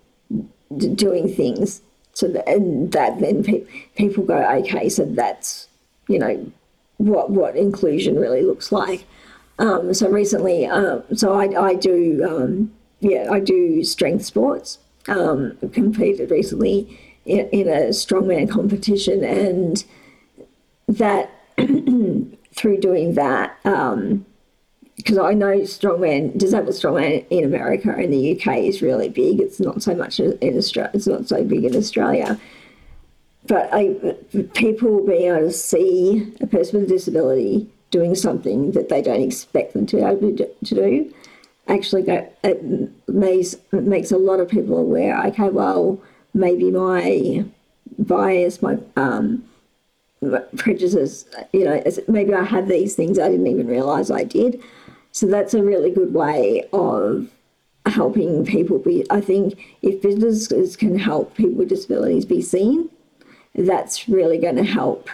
doing 0.95 1.31
things 1.31 1.81
so 2.13 2.27
that, 2.27 2.47
and 2.49 2.91
that 2.91 3.19
then 3.19 3.43
pe- 3.43 3.65
people 3.95 4.23
go 4.23 4.37
okay 4.37 4.87
so 4.87 5.05
that's 5.05 5.67
you 6.07 6.17
know 6.17 6.51
what 6.97 7.29
what 7.29 7.57
inclusion 7.57 8.17
really 8.17 8.41
looks 8.41 8.71
like 8.71 9.05
um, 9.59 9.93
so 9.93 10.09
recently 10.09 10.65
um, 10.65 11.03
so 11.13 11.33
I, 11.33 11.69
I 11.69 11.75
do 11.75 12.25
um, 12.27 12.73
yeah 12.99 13.27
I 13.31 13.39
do 13.39 13.83
strength 13.83 14.25
sports 14.25 14.79
um, 15.07 15.57
competed 15.71 16.31
recently 16.31 16.99
in, 17.25 17.47
in 17.49 17.67
a 17.67 17.89
strongman 17.89 18.49
competition 18.49 19.23
and 19.23 19.83
that 20.87 21.31
through 21.57 22.79
doing 22.79 23.13
that 23.15 23.57
um, 23.65 24.25
because 24.97 25.17
I 25.17 25.33
know 25.33 25.59
strongman, 25.61 26.37
disabled 26.37 26.75
strongman 26.75 27.25
in 27.29 27.43
America 27.43 27.91
and 27.91 28.13
the 28.13 28.39
UK 28.39 28.57
is 28.59 28.81
really 28.81 29.09
big. 29.09 29.39
It's 29.39 29.59
not 29.59 29.81
so 29.81 29.95
much 29.95 30.19
in 30.19 30.57
Australia. 30.57 30.91
It's 30.93 31.07
not 31.07 31.27
so 31.27 31.43
big 31.43 31.65
in 31.65 31.75
Australia. 31.75 32.39
But 33.47 33.69
I, 33.73 33.95
people 34.53 35.05
being 35.05 35.33
able 35.33 35.47
to 35.47 35.51
see 35.51 36.31
a 36.39 36.45
person 36.45 36.81
with 36.81 36.91
a 36.91 36.93
disability 36.93 37.67
doing 37.91 38.15
something 38.15 38.71
that 38.71 38.89
they 38.89 39.01
don't 39.01 39.21
expect 39.21 39.73
them 39.73 39.85
to 39.85 39.97
be 39.97 40.01
able 40.01 40.35
to 40.35 40.75
do, 40.75 41.13
actually 41.67 42.01
go, 42.01 42.27
it 42.43 42.63
makes, 43.07 43.53
it 43.53 43.83
makes 43.83 44.11
a 44.11 44.17
lot 44.17 44.39
of 44.39 44.49
people 44.49 44.77
aware, 44.77 45.23
okay, 45.27 45.49
well, 45.49 46.01
maybe 46.33 46.71
my 46.71 47.45
bias, 47.99 48.61
my 48.61 48.77
um, 48.95 49.43
you 50.21 50.29
know, 51.65 51.83
maybe 52.07 52.33
I 52.33 52.43
have 52.43 52.67
these 52.67 52.95
things 52.95 53.17
I 53.17 53.29
didn't 53.29 53.47
even 53.47 53.67
realise 53.67 54.11
I 54.11 54.23
did. 54.23 54.61
So 55.11 55.25
that's 55.25 55.53
a 55.53 55.63
really 55.63 55.91
good 55.91 56.13
way 56.13 56.67
of 56.71 57.27
helping 57.87 58.45
people 58.45 58.77
be. 58.79 59.03
I 59.09 59.19
think 59.19 59.77
if 59.81 60.01
businesses 60.01 60.75
can 60.75 60.97
help 60.97 61.35
people 61.35 61.55
with 61.55 61.69
disabilities 61.69 62.25
be 62.25 62.41
seen, 62.41 62.89
that's 63.55 64.07
really 64.07 64.37
going 64.37 64.55
to 64.57 64.63
help 64.63 65.09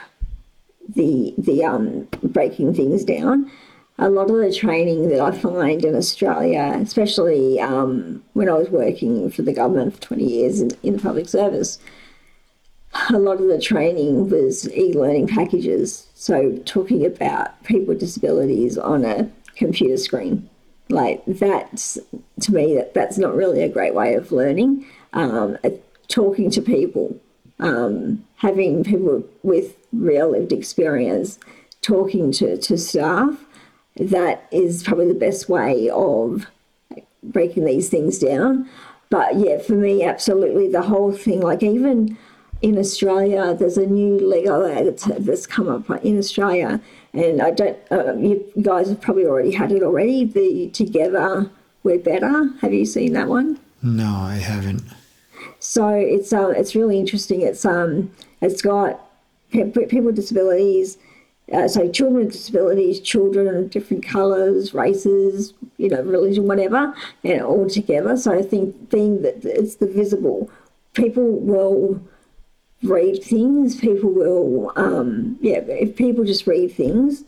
the 0.87 1.33
the 1.37 1.63
um, 1.63 2.07
breaking 2.23 2.73
things 2.73 3.03
down. 3.03 3.51
A 3.99 4.09
lot 4.09 4.29
of 4.29 4.37
the 4.37 4.53
training 4.53 5.09
that 5.09 5.19
I 5.19 5.31
find 5.31 5.83
in 5.83 5.95
Australia, 5.95 6.77
especially 6.79 7.59
um, 7.59 8.23
when 8.33 8.47
I 8.47 8.53
was 8.53 8.69
working 8.69 9.31
for 9.31 9.41
the 9.41 9.53
government 9.53 9.95
for 9.95 10.01
20 10.01 10.23
years 10.23 10.61
in, 10.61 10.69
in 10.83 10.93
the 10.93 11.01
public 11.01 11.27
service, 11.27 11.79
a 13.09 13.17
lot 13.17 13.41
of 13.41 13.47
the 13.47 13.59
training 13.59 14.29
was 14.29 14.71
e-learning 14.71 15.27
packages. 15.27 16.07
So 16.13 16.57
talking 16.65 17.05
about 17.07 17.63
people 17.63 17.87
with 17.87 17.99
disabilities 17.99 18.77
on 18.77 19.03
a 19.03 19.31
computer 19.55 19.97
screen. 19.97 20.49
Like 20.89 21.23
that's 21.25 21.97
to 22.41 22.53
me 22.53 22.75
that 22.75 22.93
that's 22.93 23.17
not 23.17 23.35
really 23.35 23.61
a 23.61 23.69
great 23.69 23.93
way 23.93 24.13
of 24.13 24.31
learning. 24.31 24.85
Um, 25.13 25.57
talking 26.07 26.49
to 26.51 26.61
people, 26.61 27.19
um, 27.59 28.25
having 28.37 28.83
people 28.83 29.23
with 29.43 29.75
real 29.93 30.31
lived 30.31 30.51
experience, 30.51 31.39
talking 31.81 32.31
to, 32.33 32.57
to 32.57 32.77
staff, 32.77 33.45
that 33.95 34.47
is 34.51 34.83
probably 34.83 35.07
the 35.07 35.19
best 35.19 35.49
way 35.49 35.89
of 35.89 36.47
breaking 37.23 37.65
these 37.65 37.89
things 37.89 38.19
down. 38.19 38.69
But 39.09 39.35
yeah, 39.35 39.59
for 39.59 39.73
me, 39.73 40.03
absolutely 40.03 40.69
the 40.69 40.83
whole 40.83 41.11
thing, 41.11 41.41
like 41.41 41.63
even 41.63 42.17
in 42.61 42.77
Australia, 42.77 43.53
there's 43.53 43.77
a 43.77 43.85
new 43.85 44.17
legal 44.17 44.65
aid 44.65 44.97
that's 44.97 45.47
come 45.47 45.69
up 45.69 45.89
in 46.03 46.17
Australia 46.17 46.81
and 47.17 47.41
I 47.41 47.51
don't, 47.51 47.77
uh, 47.91 48.13
you 48.15 48.45
guys 48.61 48.89
have 48.89 49.01
probably 49.01 49.25
already 49.25 49.51
had 49.51 49.71
it 49.71 49.81
already. 49.81 50.23
The 50.23 50.69
Together 50.69 51.49
We're 51.83 51.99
Better. 51.99 52.49
Have 52.61 52.73
you 52.73 52.85
seen 52.85 53.13
that 53.13 53.27
one? 53.27 53.59
No, 53.81 54.07
I 54.07 54.35
haven't. 54.35 54.83
So 55.59 55.89
it's 55.89 56.31
um, 56.33 56.53
it's 56.55 56.75
really 56.75 56.99
interesting. 56.99 57.41
It's 57.41 57.65
um, 57.65 58.11
it's 58.41 58.61
got 58.61 59.06
people 59.51 60.01
with 60.01 60.15
disabilities. 60.15 60.97
Uh, 61.53 61.67
so 61.67 61.89
children 61.89 62.25
with 62.25 62.33
disabilities, 62.33 62.99
children 62.99 63.47
of 63.47 63.69
different 63.69 64.05
colours, 64.05 64.73
races, 64.73 65.53
you 65.77 65.87
know, 65.87 66.01
religion, 66.01 66.45
whatever, 66.45 66.93
and 67.23 67.41
all 67.41 67.69
together. 67.69 68.17
So 68.17 68.37
I 68.37 68.41
think 68.41 68.89
being 68.89 69.21
that 69.21 69.45
it's 69.45 69.75
the 69.75 69.87
visible, 69.87 70.51
people 70.93 71.39
will 71.39 72.01
read 72.83 73.23
things, 73.23 73.77
people 73.79 74.11
will, 74.11 74.73
um, 74.75 75.37
yeah, 75.41 75.59
if 75.59 75.95
people 75.95 76.25
just 76.25 76.47
read 76.47 76.71
things, 76.73 77.23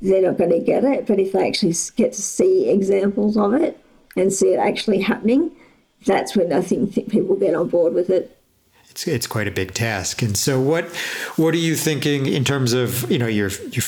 they're 0.00 0.22
not 0.22 0.38
going 0.38 0.50
to 0.50 0.60
get 0.60 0.84
it. 0.84 1.06
But 1.06 1.18
if 1.18 1.32
they 1.32 1.46
actually 1.46 1.74
get 1.96 2.12
to 2.12 2.22
see 2.22 2.70
examples 2.70 3.36
of 3.36 3.54
it 3.54 3.82
and 4.16 4.32
see 4.32 4.52
it 4.52 4.58
actually 4.58 5.00
happening, 5.00 5.50
that's 6.06 6.36
when 6.36 6.52
I 6.52 6.62
think 6.62 6.94
people 7.10 7.36
get 7.36 7.54
on 7.54 7.68
board 7.68 7.94
with 7.94 8.10
it. 8.10 8.36
It's, 8.90 9.06
it's 9.06 9.26
quite 9.26 9.48
a 9.48 9.52
big 9.52 9.72
task. 9.74 10.22
And 10.22 10.36
so, 10.36 10.60
what 10.60 10.84
what 11.36 11.54
are 11.54 11.58
you 11.58 11.76
thinking 11.76 12.26
in 12.26 12.44
terms 12.44 12.72
of 12.72 13.10
you 13.10 13.18
know 13.18 13.26
your 13.26 13.50
your 13.70 13.84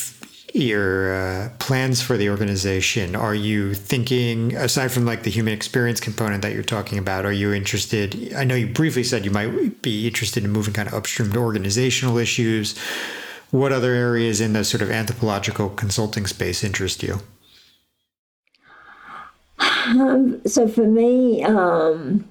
your 0.54 1.14
uh, 1.14 1.48
plans 1.58 2.02
for 2.02 2.16
the 2.16 2.28
organization? 2.30 3.16
Are 3.16 3.34
you 3.34 3.74
thinking, 3.74 4.54
aside 4.56 4.92
from 4.92 5.04
like 5.04 5.22
the 5.22 5.30
human 5.30 5.54
experience 5.54 6.00
component 6.00 6.42
that 6.42 6.52
you're 6.52 6.62
talking 6.62 6.98
about, 6.98 7.24
are 7.24 7.32
you 7.32 7.52
interested? 7.52 8.32
I 8.34 8.44
know 8.44 8.54
you 8.54 8.66
briefly 8.66 9.04
said 9.04 9.24
you 9.24 9.30
might 9.30 9.82
be 9.82 10.06
interested 10.06 10.44
in 10.44 10.50
moving 10.50 10.74
kind 10.74 10.88
of 10.88 10.94
upstream 10.94 11.32
to 11.32 11.38
organizational 11.38 12.18
issues. 12.18 12.78
What 13.50 13.72
other 13.72 13.92
areas 13.92 14.40
in 14.40 14.54
the 14.54 14.64
sort 14.64 14.82
of 14.82 14.90
anthropological 14.90 15.70
consulting 15.70 16.26
space 16.26 16.64
interest 16.64 17.02
you? 17.02 17.20
Um, 19.58 20.40
so 20.46 20.68
for 20.68 20.86
me, 20.86 21.42
um, 21.44 22.24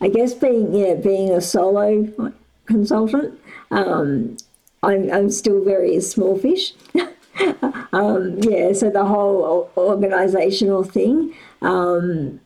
I 0.00 0.08
guess 0.08 0.34
being 0.34 0.74
yeah 0.74 0.94
being 0.94 1.30
a 1.30 1.40
solo 1.40 2.32
consultant, 2.66 3.38
um, 3.70 4.36
I'm, 4.82 5.10
I'm 5.12 5.30
still 5.30 5.64
very 5.64 6.00
small 6.00 6.38
fish. 6.38 6.74
um, 7.92 8.38
yeah, 8.42 8.72
so 8.72 8.90
the 8.90 9.04
whole 9.04 9.70
organisational 9.76 10.90
thing. 10.90 11.34
Um, 11.62 12.40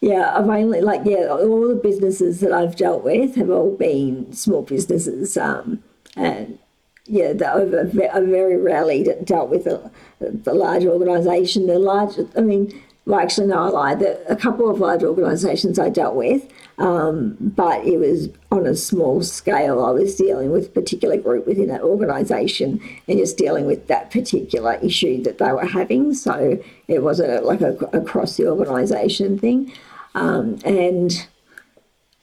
yeah, 0.00 0.34
I've 0.34 0.48
only 0.48 0.80
like 0.80 1.02
yeah, 1.04 1.26
all 1.28 1.68
the 1.68 1.74
businesses 1.74 2.40
that 2.40 2.52
I've 2.52 2.76
dealt 2.76 3.04
with 3.04 3.34
have 3.36 3.50
all 3.50 3.76
been 3.76 4.32
small 4.32 4.62
businesses, 4.62 5.36
um, 5.36 5.82
and 6.16 6.58
yeah, 7.04 7.32
I've, 7.32 7.74
I've 7.74 7.92
very 7.92 8.56
rarely 8.56 9.06
dealt 9.24 9.50
with 9.50 9.66
a, 9.66 9.90
the 10.20 10.54
large 10.54 10.84
organisation. 10.84 11.66
The 11.66 11.78
large, 11.78 12.14
I 12.36 12.40
mean, 12.40 12.80
well, 13.06 13.18
actually, 13.18 13.46
no, 13.48 13.62
I 13.64 13.68
lied. 13.68 14.02
A 14.02 14.36
couple 14.36 14.70
of 14.70 14.78
large 14.78 15.02
organisations 15.02 15.78
I 15.78 15.88
dealt 15.88 16.14
with, 16.14 16.46
um, 16.78 17.36
but 17.40 17.84
it 17.84 17.98
was 17.98 18.28
on 18.52 18.66
a 18.66 18.76
small 18.76 19.22
scale. 19.22 19.82
I 19.84 19.90
was 19.90 20.16
dealing 20.16 20.52
with 20.52 20.66
a 20.66 20.70
particular 20.70 21.16
group 21.16 21.46
within 21.46 21.68
that 21.68 21.80
organisation 21.80 22.80
and 23.08 23.18
just 23.18 23.36
dealing 23.36 23.66
with 23.66 23.86
that 23.88 24.10
particular 24.10 24.74
issue 24.82 25.22
that 25.22 25.38
they 25.38 25.50
were 25.50 25.66
having. 25.66 26.12
So 26.14 26.62
it 26.88 27.02
wasn't 27.02 27.44
like 27.44 27.62
a, 27.62 27.72
across 27.92 28.36
the 28.36 28.48
organisation 28.48 29.38
thing. 29.38 29.72
Um, 30.14 30.58
and 30.64 31.26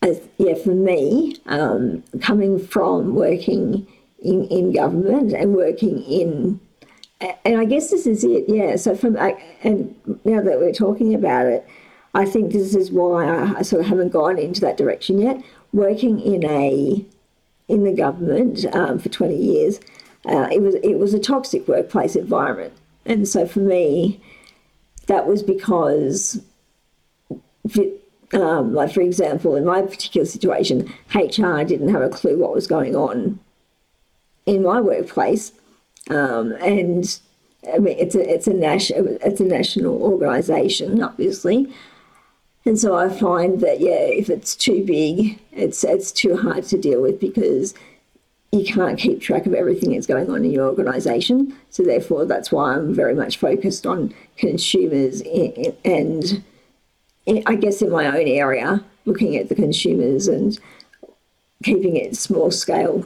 as, 0.02 0.22
yeah, 0.38 0.56
for 0.56 0.76
me, 0.76 1.36
um, 1.48 2.04
coming 2.22 2.60
from 2.60 3.16
working 3.16 3.88
in, 4.20 4.46
in 4.46 4.74
government 4.74 5.34
and 5.34 5.56
working 5.56 6.04
in 6.04 6.60
and 7.20 7.58
I 7.60 7.66
guess 7.66 7.90
this 7.90 8.06
is 8.06 8.24
it, 8.24 8.46
yeah. 8.48 8.76
So 8.76 8.96
from 8.96 9.16
and 9.64 9.96
now 10.24 10.42
that 10.42 10.60
we're 10.60 10.74
talking 10.74 11.16
about 11.16 11.48
it, 11.48 11.68
I 12.14 12.26
think 12.26 12.52
this 12.52 12.76
is 12.76 12.92
why 12.92 13.56
I 13.58 13.62
sort 13.64 13.82
of 13.82 13.88
haven't 13.88 14.10
gone 14.10 14.38
into 14.38 14.62
that 14.62 14.78
direction 14.78 15.20
yet. 15.20 15.44
Working 15.74 16.20
in 16.20 16.46
a 16.46 17.06
in 17.68 17.84
the 17.84 17.94
government 17.94 18.66
um, 18.74 19.00
for 19.00 19.10
twenty 19.10 19.38
years, 19.38 19.80
uh, 20.26 20.48
it 20.52 20.62
was 20.62 20.76
it 20.76 21.00
was 21.00 21.14
a 21.14 21.20
toxic 21.20 21.68
workplace 21.68 22.16
environment, 22.16 22.74
and 23.06 23.28
so 23.28 23.48
for 23.48 23.60
me, 23.60 24.22
that 25.08 25.26
was 25.26 25.42
because, 25.42 26.40
um, 28.34 28.74
like 28.76 28.94
for 28.94 29.02
example, 29.02 29.56
in 29.56 29.66
my 29.66 29.82
particular 29.82 30.26
situation, 30.26 30.94
HR 31.16 31.64
didn't 31.64 31.90
have 31.90 32.04
a 32.04 32.10
clue 32.10 32.38
what 32.38 32.54
was 32.54 32.68
going 32.68 32.96
on 32.96 33.40
in 34.46 34.64
my 34.64 34.80
workplace 34.80 35.52
um, 36.10 36.54
and 36.54 37.20
I 37.74 37.80
mean, 37.80 37.98
it's 37.98 38.16
a 38.16 38.34
it's 38.34 38.48
a 38.48 38.54
national 38.54 39.18
it's 39.22 39.40
a 39.40 39.46
national 39.46 40.02
organisation, 40.02 41.02
obviously. 41.02 41.74
And 42.66 42.78
so 42.78 42.96
I 42.96 43.08
find 43.10 43.62
that 43.62 43.80
yeah, 43.80 43.96
if 43.96 44.30
it's 44.30 44.56
too 44.56 44.84
big, 44.86 45.40
it's 45.52 45.84
it's 45.84 46.12
too 46.12 46.36
hard 46.36 46.66
to 46.66 46.78
deal 46.78 47.02
with 47.02 47.20
because 47.20 47.74
you 48.52 48.64
can't 48.64 48.98
keep 48.98 49.22
track 49.22 49.46
of 49.46 49.54
everything 49.54 49.92
that's 49.92 50.08
going 50.08 50.30
on 50.30 50.46
in 50.46 50.52
your 50.52 50.68
organisation. 50.68 51.56
So 51.70 51.84
therefore, 51.84 52.26
that's 52.26 52.52
why 52.52 52.76
I'm 52.76 52.94
very 52.94 53.14
much 53.14 53.38
focused 53.38 53.86
on 53.86 54.14
consumers 54.38 55.22
and, 55.84 56.44
I 57.46 57.56
guess 57.56 57.82
in 57.82 57.92
my 57.92 58.06
own 58.08 58.28
area, 58.28 58.84
looking 59.06 59.36
at 59.36 59.50
the 59.50 59.56
consumers 59.56 60.28
and 60.30 60.58
keeping 61.64 61.98
it 61.98 62.16
small 62.16 62.52
scale. 62.52 63.06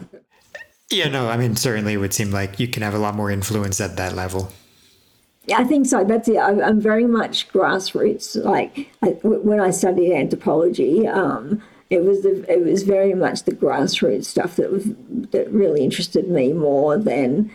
Yeah, 0.91 1.07
no, 1.07 1.29
I 1.29 1.37
mean 1.37 1.55
certainly 1.55 1.93
it 1.93 1.97
would 1.97 2.13
seem 2.13 2.31
like 2.31 2.59
you 2.59 2.67
can 2.67 2.83
have 2.83 2.93
a 2.93 2.99
lot 2.99 3.15
more 3.15 3.31
influence 3.31 3.79
at 3.79 3.97
that 3.97 4.15
level. 4.15 4.51
Yeah, 5.45 5.59
I 5.59 5.63
think 5.63 5.87
so. 5.87 6.03
That's 6.03 6.27
it. 6.27 6.37
I'm 6.37 6.79
very 6.79 7.07
much 7.07 7.49
grassroots. 7.49 8.41
Like 8.43 8.91
when 9.23 9.59
I 9.59 9.71
studied 9.71 10.13
anthropology, 10.13 11.07
um, 11.07 11.61
it 11.89 12.03
was 12.03 12.21
the, 12.21 12.45
it 12.51 12.63
was 12.63 12.83
very 12.83 13.13
much 13.13 13.43
the 13.43 13.51
grassroots 13.51 14.25
stuff 14.25 14.55
that 14.57 14.71
was 14.71 14.85
that 15.31 15.51
really 15.51 15.83
interested 15.83 16.29
me 16.29 16.53
more 16.53 16.97
than 16.97 17.51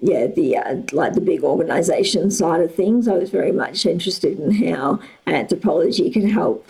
yeah 0.00 0.26
the 0.26 0.56
uh, 0.56 0.76
like 0.92 1.14
the 1.14 1.20
big 1.20 1.42
organization 1.42 2.30
side 2.30 2.60
of 2.60 2.74
things. 2.74 3.08
I 3.08 3.14
was 3.14 3.30
very 3.30 3.52
much 3.52 3.84
interested 3.84 4.38
in 4.38 4.52
how 4.72 5.00
anthropology 5.26 6.10
can 6.10 6.28
help 6.28 6.66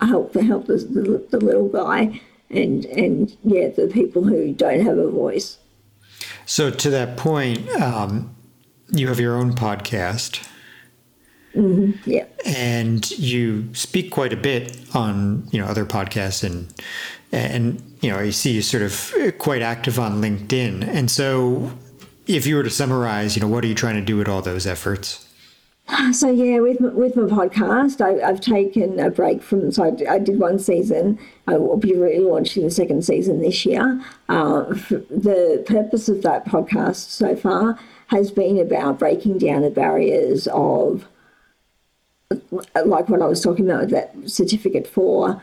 help 0.00 0.34
help 0.34 0.66
the, 0.66 0.78
the, 0.78 1.26
the 1.30 1.44
little 1.44 1.68
guy 1.68 2.20
and 2.50 2.84
and 2.86 3.36
yeah 3.44 3.68
the 3.68 3.88
people 3.88 4.24
who 4.24 4.52
don't 4.52 4.80
have 4.80 4.98
a 4.98 5.10
voice. 5.10 5.58
So 6.46 6.70
to 6.70 6.90
that 6.90 7.16
point, 7.16 7.68
um, 7.80 8.34
you 8.90 9.08
have 9.08 9.20
your 9.20 9.36
own 9.36 9.54
podcast. 9.54 10.46
Mm-hmm. 11.54 12.10
Yeah. 12.10 12.26
And 12.46 13.10
you 13.12 13.72
speak 13.74 14.10
quite 14.10 14.32
a 14.32 14.36
bit 14.36 14.78
on, 14.94 15.48
you 15.50 15.60
know, 15.60 15.66
other 15.66 15.84
podcasts 15.84 16.44
and 16.44 16.72
and 17.32 17.82
you 18.00 18.10
know, 18.10 18.18
I 18.18 18.30
see 18.30 18.52
you 18.52 18.62
sort 18.62 18.82
of 18.82 19.12
quite 19.38 19.60
active 19.60 19.98
on 19.98 20.22
LinkedIn. 20.22 20.86
And 20.86 21.10
so 21.10 21.72
if 22.26 22.46
you 22.46 22.56
were 22.56 22.62
to 22.62 22.70
summarize, 22.70 23.36
you 23.36 23.42
know, 23.42 23.48
what 23.48 23.64
are 23.64 23.66
you 23.66 23.74
trying 23.74 23.96
to 23.96 24.02
do 24.02 24.16
with 24.16 24.28
all 24.28 24.40
those 24.40 24.66
efforts? 24.66 25.27
So 26.12 26.30
yeah, 26.30 26.60
with 26.60 26.80
with 26.80 27.16
my 27.16 27.22
podcast, 27.22 28.02
I, 28.02 28.26
have 28.26 28.40
taken 28.40 29.00
a 29.00 29.10
break 29.10 29.42
from. 29.42 29.72
So 29.72 29.84
I, 29.84 30.14
I, 30.14 30.18
did 30.18 30.38
one 30.38 30.58
season. 30.58 31.18
I 31.46 31.56
will 31.56 31.78
be 31.78 31.92
relaunching 31.92 32.62
the 32.62 32.70
second 32.70 33.06
season 33.06 33.40
this 33.40 33.64
year. 33.64 34.02
Uh, 34.28 34.64
the 34.64 35.64
purpose 35.66 36.08
of 36.10 36.22
that 36.22 36.44
podcast 36.44 37.08
so 37.08 37.34
far 37.34 37.78
has 38.08 38.30
been 38.30 38.58
about 38.58 38.98
breaking 38.98 39.38
down 39.38 39.62
the 39.62 39.70
barriers 39.70 40.46
of 40.48 41.06
like 42.50 43.08
what 43.08 43.22
I 43.22 43.26
was 43.26 43.42
talking 43.42 43.64
about 43.64 43.80
with 43.82 43.90
that 43.90 44.14
certificate 44.26 44.86
for, 44.86 45.42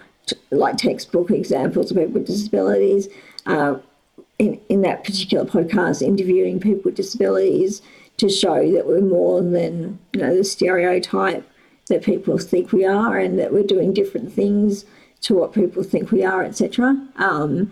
like 0.52 0.78
textbook 0.78 1.32
examples 1.32 1.90
of 1.90 1.98
people 1.98 2.14
with 2.14 2.28
disabilities. 2.28 3.08
Uh, 3.48 3.80
in, 4.38 4.60
in 4.68 4.82
that 4.82 5.06
particular 5.06 5.46
podcast, 5.46 6.02
interviewing 6.02 6.60
people 6.60 6.82
with 6.84 6.96
disabilities 6.96 7.82
to 8.18 8.30
show 8.30 8.72
that 8.72 8.88
we're 8.88 9.02
more 9.02 9.42
than 9.42 10.00
you 10.14 10.22
know 10.22 10.36
the 10.36 10.44
stereotype 10.44 11.48
that 11.88 12.04
people 12.04 12.38
think 12.38 12.72
we 12.72 12.86
are, 12.86 13.18
and 13.18 13.38
that 13.40 13.54
we're 13.54 13.64
doing 13.64 13.94
different 13.94 14.32
things 14.32 14.86
to 15.22 15.36
what 15.36 15.54
people 15.54 15.84
think 15.84 16.12
we 16.12 16.24
are, 16.24 16.44
etc. 16.44 17.08
Um, 17.18 17.72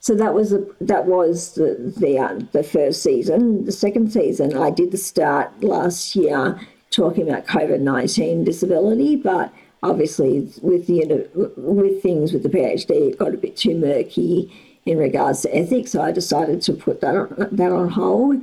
so 0.00 0.14
that 0.14 0.34
was 0.34 0.52
a, 0.52 0.66
that 0.80 1.06
was 1.06 1.54
the 1.54 1.94
the, 1.96 2.18
uh, 2.18 2.38
the 2.52 2.62
first 2.62 3.02
season. 3.02 3.64
The 3.64 3.72
second 3.72 4.12
season, 4.12 4.56
I 4.56 4.70
did 4.70 4.90
the 4.90 4.98
start 4.98 5.62
last 5.62 6.14
year 6.14 6.60
talking 6.90 7.28
about 7.28 7.46
COVID 7.46 7.80
19 7.80 8.44
disability, 8.44 9.16
but 9.16 9.52
obviously 9.82 10.50
with 10.62 10.86
the 10.86 11.28
with 11.56 12.02
things 12.02 12.32
with 12.32 12.42
the 12.42 12.48
PhD, 12.48 13.12
it 13.12 13.18
got 13.18 13.34
a 13.34 13.38
bit 13.38 13.56
too 13.56 13.76
murky 13.76 14.52
in 14.86 14.98
regards 14.98 15.42
to 15.42 15.56
ethics. 15.56 15.92
So 15.92 16.02
I 16.02 16.12
decided 16.12 16.62
to 16.62 16.72
put 16.72 17.00
that 17.00 17.14
on, 17.14 17.48
that 17.52 17.72
on 17.72 17.88
hold. 17.88 18.42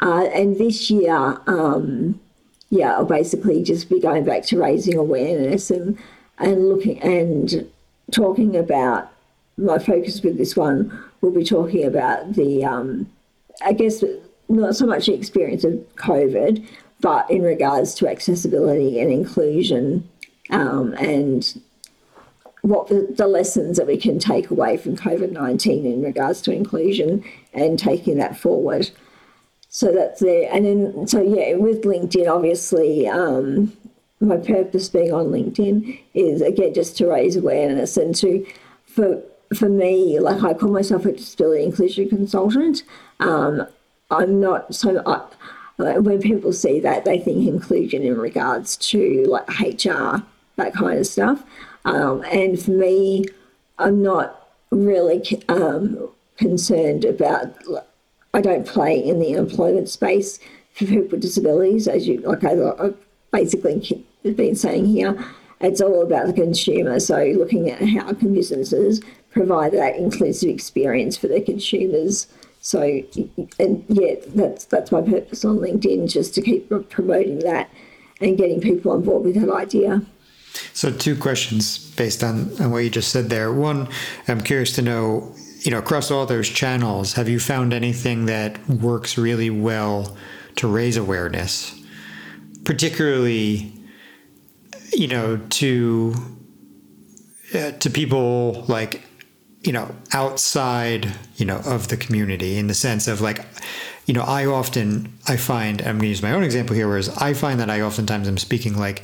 Uh, 0.00 0.24
and 0.34 0.56
this 0.58 0.90
year, 0.90 1.40
um, 1.46 2.18
yeah, 2.70 2.94
I'll 2.94 3.04
basically 3.04 3.62
just 3.62 3.90
be 3.90 4.00
going 4.00 4.24
back 4.24 4.44
to 4.44 4.60
raising 4.60 4.96
awareness 4.96 5.70
and 5.70 5.98
and 6.38 6.68
looking 6.68 7.00
and 7.02 7.70
talking 8.10 8.56
about 8.56 9.12
my 9.58 9.78
focus 9.78 10.22
with 10.22 10.38
this 10.38 10.56
one 10.56 10.98
will 11.20 11.30
be 11.30 11.44
talking 11.44 11.84
about 11.84 12.32
the 12.32 12.64
um, 12.64 13.10
I 13.62 13.72
guess 13.72 14.02
not 14.48 14.74
so 14.74 14.86
much 14.86 15.06
the 15.06 15.14
experience 15.14 15.64
of 15.64 15.72
COVID, 15.96 16.66
but 17.00 17.30
in 17.30 17.42
regards 17.42 17.94
to 17.96 18.08
accessibility 18.08 19.00
and 19.00 19.12
inclusion 19.12 20.08
um, 20.50 20.94
and 20.94 21.60
what 22.62 22.88
the, 22.88 23.06
the, 23.16 23.26
lessons 23.26 23.78
that 23.78 23.86
we 23.86 23.96
can 23.96 24.18
take 24.18 24.50
away 24.50 24.76
from 24.76 24.96
COVID 24.96 25.32
19 25.32 25.86
in 25.86 26.02
regards 26.02 26.42
to 26.42 26.52
inclusion 26.52 27.24
and 27.54 27.78
taking 27.78 28.18
that 28.18 28.36
forward. 28.36 28.90
So 29.72 29.92
that's 29.92 30.20
there. 30.20 30.52
And 30.52 30.66
then, 30.66 31.06
so 31.06 31.22
yeah, 31.22 31.54
with 31.54 31.84
LinkedIn, 31.84 32.28
obviously, 32.28 33.06
um, 33.06 33.72
my 34.20 34.36
purpose 34.36 34.88
being 34.88 35.12
on 35.12 35.26
LinkedIn 35.26 35.98
is 36.12 36.42
again 36.42 36.74
just 36.74 36.98
to 36.98 37.06
raise 37.06 37.36
awareness 37.36 37.96
and 37.96 38.12
to, 38.16 38.44
for, 38.84 39.22
for 39.54 39.68
me, 39.68 40.18
like 40.18 40.42
I 40.42 40.54
call 40.54 40.70
myself 40.70 41.06
a 41.06 41.12
disability 41.12 41.62
inclusion 41.62 42.08
consultant. 42.08 42.82
Um, 43.20 43.66
I'm 44.10 44.40
not 44.40 44.74
so. 44.74 45.02
I, 45.06 45.98
when 45.98 46.20
people 46.20 46.52
see 46.52 46.80
that, 46.80 47.04
they 47.04 47.18
think 47.18 47.46
inclusion 47.46 48.02
in 48.02 48.18
regards 48.18 48.76
to 48.76 49.24
like 49.28 49.48
HR, 49.60 50.22
that 50.56 50.74
kind 50.74 50.98
of 50.98 51.06
stuff. 51.06 51.44
Um, 51.84 52.22
and 52.24 52.60
for 52.60 52.72
me, 52.72 53.24
I'm 53.78 54.02
not 54.02 54.48
really 54.70 55.22
um, 55.48 56.08
concerned 56.36 57.04
about. 57.04 57.54
I 58.32 58.40
don't 58.40 58.66
play 58.66 58.98
in 58.98 59.18
the 59.18 59.32
employment 59.32 59.88
space 59.88 60.38
for 60.72 60.86
people 60.86 61.08
with 61.08 61.20
disabilities, 61.20 61.88
as 61.88 62.06
you 62.06 62.20
like. 62.20 62.44
I, 62.44 62.52
I 62.52 62.92
basically 63.32 64.04
been 64.22 64.54
saying 64.54 64.86
here, 64.86 65.24
it's 65.60 65.80
all 65.80 66.02
about 66.02 66.26
the 66.26 66.32
consumer. 66.32 67.00
So 67.00 67.24
looking 67.36 67.70
at 67.70 67.82
how 67.88 68.12
can 68.12 68.34
businesses 68.34 69.00
provide 69.30 69.72
that 69.72 69.96
inclusive 69.96 70.48
experience 70.48 71.16
for 71.16 71.28
their 71.28 71.42
consumers 71.42 72.26
so, 72.60 72.82
and 73.58 73.84
yeah, 73.88 74.16
that's 74.34 74.66
that's 74.66 74.92
my 74.92 75.00
purpose 75.00 75.44
on 75.44 75.58
LinkedIn, 75.58 76.10
just 76.10 76.34
to 76.34 76.42
keep 76.42 76.70
promoting 76.90 77.38
that 77.40 77.70
and 78.20 78.36
getting 78.36 78.60
people 78.60 78.92
on 78.92 79.02
board 79.02 79.24
with 79.24 79.34
that 79.36 79.50
idea. 79.50 80.02
So, 80.74 80.92
two 80.92 81.16
questions 81.16 81.78
based 81.94 82.22
on, 82.22 82.60
on 82.60 82.70
what 82.70 82.84
you 82.84 82.90
just 82.90 83.10
said 83.10 83.30
there. 83.30 83.52
One, 83.52 83.88
I'm 84.28 84.42
curious 84.42 84.74
to 84.74 84.82
know, 84.82 85.34
you 85.60 85.70
know, 85.70 85.78
across 85.78 86.10
all 86.10 86.26
those 86.26 86.48
channels, 86.48 87.14
have 87.14 87.28
you 87.28 87.38
found 87.38 87.72
anything 87.72 88.26
that 88.26 88.66
works 88.68 89.18
really 89.18 89.50
well 89.50 90.16
to 90.56 90.66
raise 90.66 90.96
awareness, 90.96 91.78
particularly, 92.64 93.72
you 94.92 95.08
know, 95.08 95.38
to 95.50 96.14
uh, 97.54 97.72
to 97.72 97.90
people 97.90 98.64
like 98.68 99.02
you 99.62 99.72
know 99.72 99.94
outside 100.12 101.12
you 101.36 101.44
know 101.44 101.60
of 101.66 101.88
the 101.88 101.96
community 101.96 102.56
in 102.56 102.66
the 102.66 102.74
sense 102.74 103.06
of 103.08 103.20
like 103.20 103.44
you 104.06 104.14
know 104.14 104.22
i 104.22 104.46
often 104.46 105.12
i 105.28 105.36
find 105.36 105.82
i'm 105.82 105.96
going 105.96 106.02
to 106.02 106.06
use 106.06 106.22
my 106.22 106.32
own 106.32 106.42
example 106.42 106.74
here 106.74 106.88
whereas 106.88 107.10
i 107.18 107.34
find 107.34 107.60
that 107.60 107.68
i 107.68 107.82
oftentimes 107.82 108.26
am 108.26 108.38
speaking 108.38 108.78
like 108.78 109.02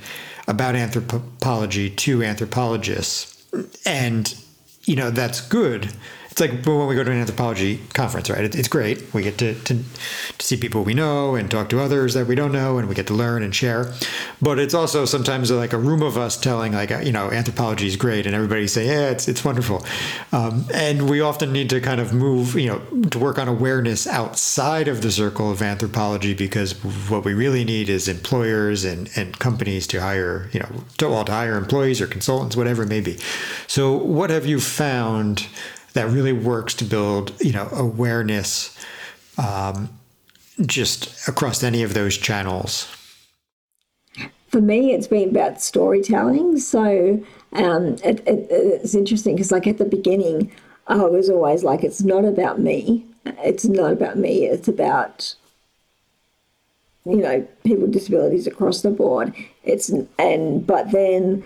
about 0.49 0.77
anthropology 0.77 1.91
to 1.91 2.23
anthropologists. 2.23 3.33
And 3.85 4.35
you 4.85 4.97
know 4.97 5.11
that's 5.11 5.41
good 5.41 5.93
it's 6.37 6.41
like 6.43 6.67
when 6.67 6.87
we 6.87 6.95
go 6.95 7.03
to 7.03 7.11
an 7.11 7.19
anthropology 7.19 7.81
conference, 7.95 8.29
right? 8.29 8.55
It's 8.55 8.69
great. 8.69 9.15
We 9.15 9.23
get 9.23 9.39
to, 9.39 9.55
to, 9.55 9.75
to 9.75 10.47
see 10.47 10.59
people 10.59 10.85
we 10.85 10.93
know 10.93 11.35
and 11.35 11.51
talk 11.51 11.71
to 11.71 11.81
others 11.81 12.13
that 12.13 12.27
we 12.27 12.35
don't 12.35 12.53
know, 12.53 12.77
and 12.77 12.91
we 12.91 12.95
get 12.95 13.07
to 13.07 13.15
learn 13.15 13.43
and 13.43 13.55
share. 13.55 13.95
But 14.43 14.59
it's 14.59 14.75
also 14.75 15.07
sometimes 15.07 15.51
like 15.51 15.73
a 15.73 15.79
room 15.79 16.03
of 16.03 16.19
us 16.19 16.37
telling, 16.39 16.75
like, 16.75 16.91
you 16.91 17.11
know, 17.11 17.31
anthropology 17.31 17.87
is 17.87 17.97
great, 17.97 18.27
and 18.27 18.35
everybody 18.35 18.67
say, 18.67 18.85
yeah, 18.85 19.09
it's 19.09 19.29
it's 19.29 19.47
wonderful. 19.47 19.83
Um, 20.31 20.67
and 20.75 21.09
we 21.09 21.23
often 21.23 21.55
need 21.55 21.71
to 21.71 21.81
kind 21.81 22.03
of 22.03 22.13
move, 22.13 22.55
you 22.55 22.67
know, 22.67 22.81
to 23.09 23.19
work 23.19 23.39
on 23.39 23.49
awareness 23.49 24.07
outside 24.07 24.89
of 24.89 25.01
the 25.01 25.11
circle 25.11 25.51
of 25.51 25.63
anthropology 25.63 26.35
because 26.35 26.73
what 27.09 27.25
we 27.25 27.33
really 27.33 27.65
need 27.65 27.89
is 27.89 28.09
employers 28.09 28.85
and, 28.85 29.09
and 29.17 29.39
companies 29.39 29.87
to 29.87 30.03
hire, 30.03 30.51
you 30.53 30.61
know, 30.61 30.69
to, 30.99 31.09
well, 31.09 31.25
to 31.25 31.33
hire 31.33 31.57
employees 31.57 31.99
or 31.99 32.07
consultants, 32.07 32.57
whatever 32.57 32.83
it 32.83 32.91
may 32.91 33.01
be. 33.01 33.17
So, 33.67 33.97
what 33.97 34.29
have 34.29 34.45
you 34.45 34.61
found? 34.61 35.47
That 35.97 36.11
really 36.11 36.33
works 36.33 36.75
to 36.75 36.85
build 36.85 37.33
you 37.41 37.53
know 37.53 37.69
awareness 37.73 38.79
um, 39.39 39.89
just 40.65 41.27
across 41.27 41.63
any 41.63 41.83
of 41.83 41.95
those 41.95 42.17
channels. 42.17 42.87
For 44.49 44.61
me 44.61 44.93
it's 44.93 45.07
been 45.07 45.31
about 45.31 45.61
storytelling. 45.61 46.59
So 46.59 47.25
um, 47.53 47.97
it, 48.05 48.21
it, 48.27 48.47
it's 48.51 48.95
interesting 48.95 49.35
because 49.35 49.51
like 49.51 49.67
at 49.67 49.79
the 49.79 49.85
beginning 49.85 50.53
i 50.87 50.97
was 50.97 51.29
always 51.29 51.65
like 51.65 51.83
it's 51.83 52.03
not 52.03 52.25
about 52.25 52.61
me. 52.61 53.05
It's 53.25 53.65
not 53.65 53.93
about 53.93 54.17
me. 54.19 54.47
It's 54.47 54.69
about 54.69 55.35
you 57.07 57.17
know 57.17 57.49
people 57.65 57.83
with 57.83 57.93
disabilities 57.93 58.47
across 58.47 58.83
the 58.83 58.91
board. 58.91 59.35
It's 59.65 59.91
and 60.19 60.67
but 60.67 60.93
then 60.93 61.43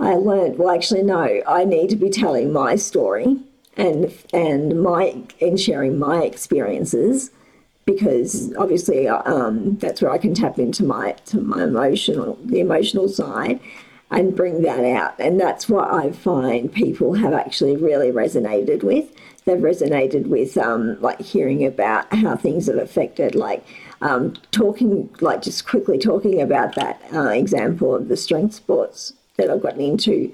I 0.00 0.14
learned, 0.14 0.58
well, 0.58 0.74
actually, 0.74 1.04
no, 1.04 1.40
I 1.46 1.64
need 1.64 1.90
to 1.90 1.96
be 1.96 2.10
telling 2.10 2.52
my 2.52 2.74
story 2.74 3.38
and 3.76 4.12
and 4.32 4.82
my 4.82 5.22
and 5.40 5.58
sharing 5.58 5.98
my 5.98 6.22
experiences 6.22 7.30
because 7.84 8.54
obviously 8.56 9.08
um, 9.08 9.76
that's 9.78 10.00
where 10.00 10.10
I 10.10 10.18
can 10.18 10.34
tap 10.34 10.58
into 10.58 10.84
my 10.84 11.12
to 11.26 11.40
my 11.40 11.64
emotional 11.64 12.38
the 12.44 12.60
emotional 12.60 13.08
side 13.08 13.60
and 14.12 14.36
bring 14.36 14.62
that 14.62 14.84
out. 14.84 15.18
And 15.18 15.40
that's 15.40 15.68
what 15.68 15.90
I 15.90 16.12
find 16.12 16.72
people 16.72 17.14
have 17.14 17.32
actually 17.32 17.76
really 17.76 18.12
resonated 18.12 18.82
with. 18.82 19.10
They've 19.44 19.58
resonated 19.58 20.26
with 20.26 20.56
um, 20.58 21.00
like 21.00 21.20
hearing 21.20 21.64
about 21.64 22.12
how 22.14 22.36
things 22.36 22.66
have 22.66 22.76
affected 22.76 23.34
like 23.34 23.64
um, 24.02 24.34
talking 24.50 25.08
like 25.20 25.42
just 25.42 25.66
quickly 25.66 25.98
talking 25.98 26.40
about 26.40 26.74
that 26.74 27.00
uh, 27.12 27.30
example 27.30 27.94
of 27.94 28.08
the 28.08 28.16
strength 28.16 28.54
sports 28.54 29.14
that 29.36 29.50
I've 29.50 29.62
gotten 29.62 29.80
into. 29.80 30.32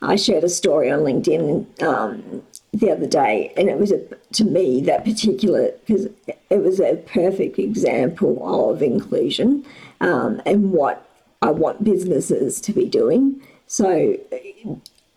I 0.00 0.14
shared 0.14 0.44
a 0.44 0.48
story 0.48 0.90
on 0.90 1.00
LinkedIn 1.00 1.82
um, 1.82 2.42
the 2.72 2.90
other 2.90 3.06
day, 3.06 3.52
and 3.56 3.68
it 3.68 3.78
was 3.78 3.90
a, 3.90 3.98
to 4.34 4.44
me 4.44 4.80
that 4.82 5.04
particular 5.04 5.72
because 5.86 6.06
it 6.50 6.62
was 6.62 6.80
a 6.80 6.96
perfect 7.06 7.58
example 7.58 8.70
of 8.70 8.82
inclusion 8.82 9.64
um, 10.00 10.42
and 10.44 10.72
what 10.72 11.08
I 11.40 11.50
want 11.50 11.82
businesses 11.82 12.60
to 12.62 12.72
be 12.72 12.86
doing. 12.86 13.40
So 13.66 14.16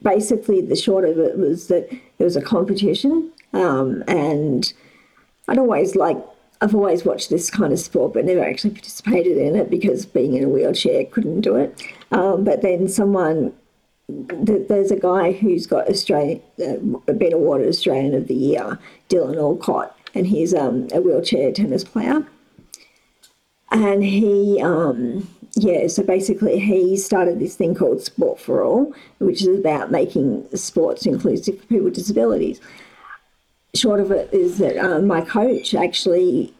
basically, 0.01 0.61
the 0.61 0.75
short 0.75 1.05
of 1.05 1.17
it 1.17 1.37
was 1.37 1.67
that 1.67 1.91
it 1.91 2.23
was 2.23 2.35
a 2.35 2.41
competition, 2.41 3.31
um, 3.53 4.03
and 4.07 4.71
I'd 5.47 5.57
always 5.57 5.95
like. 5.95 6.17
I've 6.63 6.75
always 6.75 7.03
watched 7.03 7.31
this 7.31 7.49
kind 7.49 7.73
of 7.73 7.79
sport, 7.79 8.13
but 8.13 8.23
never 8.23 8.43
actually 8.43 8.69
participated 8.69 9.35
in 9.35 9.55
it 9.55 9.71
because 9.71 10.05
being 10.05 10.35
in 10.35 10.43
a 10.43 10.47
wheelchair 10.47 11.05
couldn't 11.05 11.41
do 11.41 11.55
it. 11.55 11.81
Um, 12.11 12.43
but 12.43 12.61
then 12.61 12.87
someone 12.87 13.51
there's 14.67 14.91
a 14.91 14.99
guy 14.99 15.31
who's 15.31 15.67
got 15.67 15.89
Australian, 15.89 16.41
uh, 16.59 17.13
been 17.13 17.33
awarded 17.33 17.67
Australian 17.67 18.13
of 18.13 18.27
the 18.27 18.35
Year, 18.35 18.79
Dylan 19.09 19.37
Alcott, 19.37 19.97
and 20.13 20.27
he's 20.27 20.53
um, 20.53 20.87
a 20.93 21.01
wheelchair 21.01 21.51
tennis 21.51 21.83
player. 21.83 22.25
And 23.71 24.03
he, 24.03 24.61
um, 24.61 25.29
yeah, 25.55 25.87
so 25.87 26.03
basically 26.03 26.59
he 26.59 26.97
started 26.97 27.39
this 27.39 27.55
thing 27.55 27.73
called 27.73 28.01
Sport 28.01 28.39
for 28.39 28.63
All, 28.63 28.93
which 29.19 29.41
is 29.41 29.59
about 29.59 29.91
making 29.91 30.47
sports 30.55 31.05
inclusive 31.05 31.59
for 31.59 31.65
people 31.67 31.85
with 31.85 31.95
disabilities. 31.95 32.59
Short 33.73 34.01
of 34.01 34.11
it 34.11 34.33
is 34.33 34.57
that 34.57 34.77
um, 34.77 35.07
my 35.07 35.21
coach 35.21 35.73
actually 35.73 36.53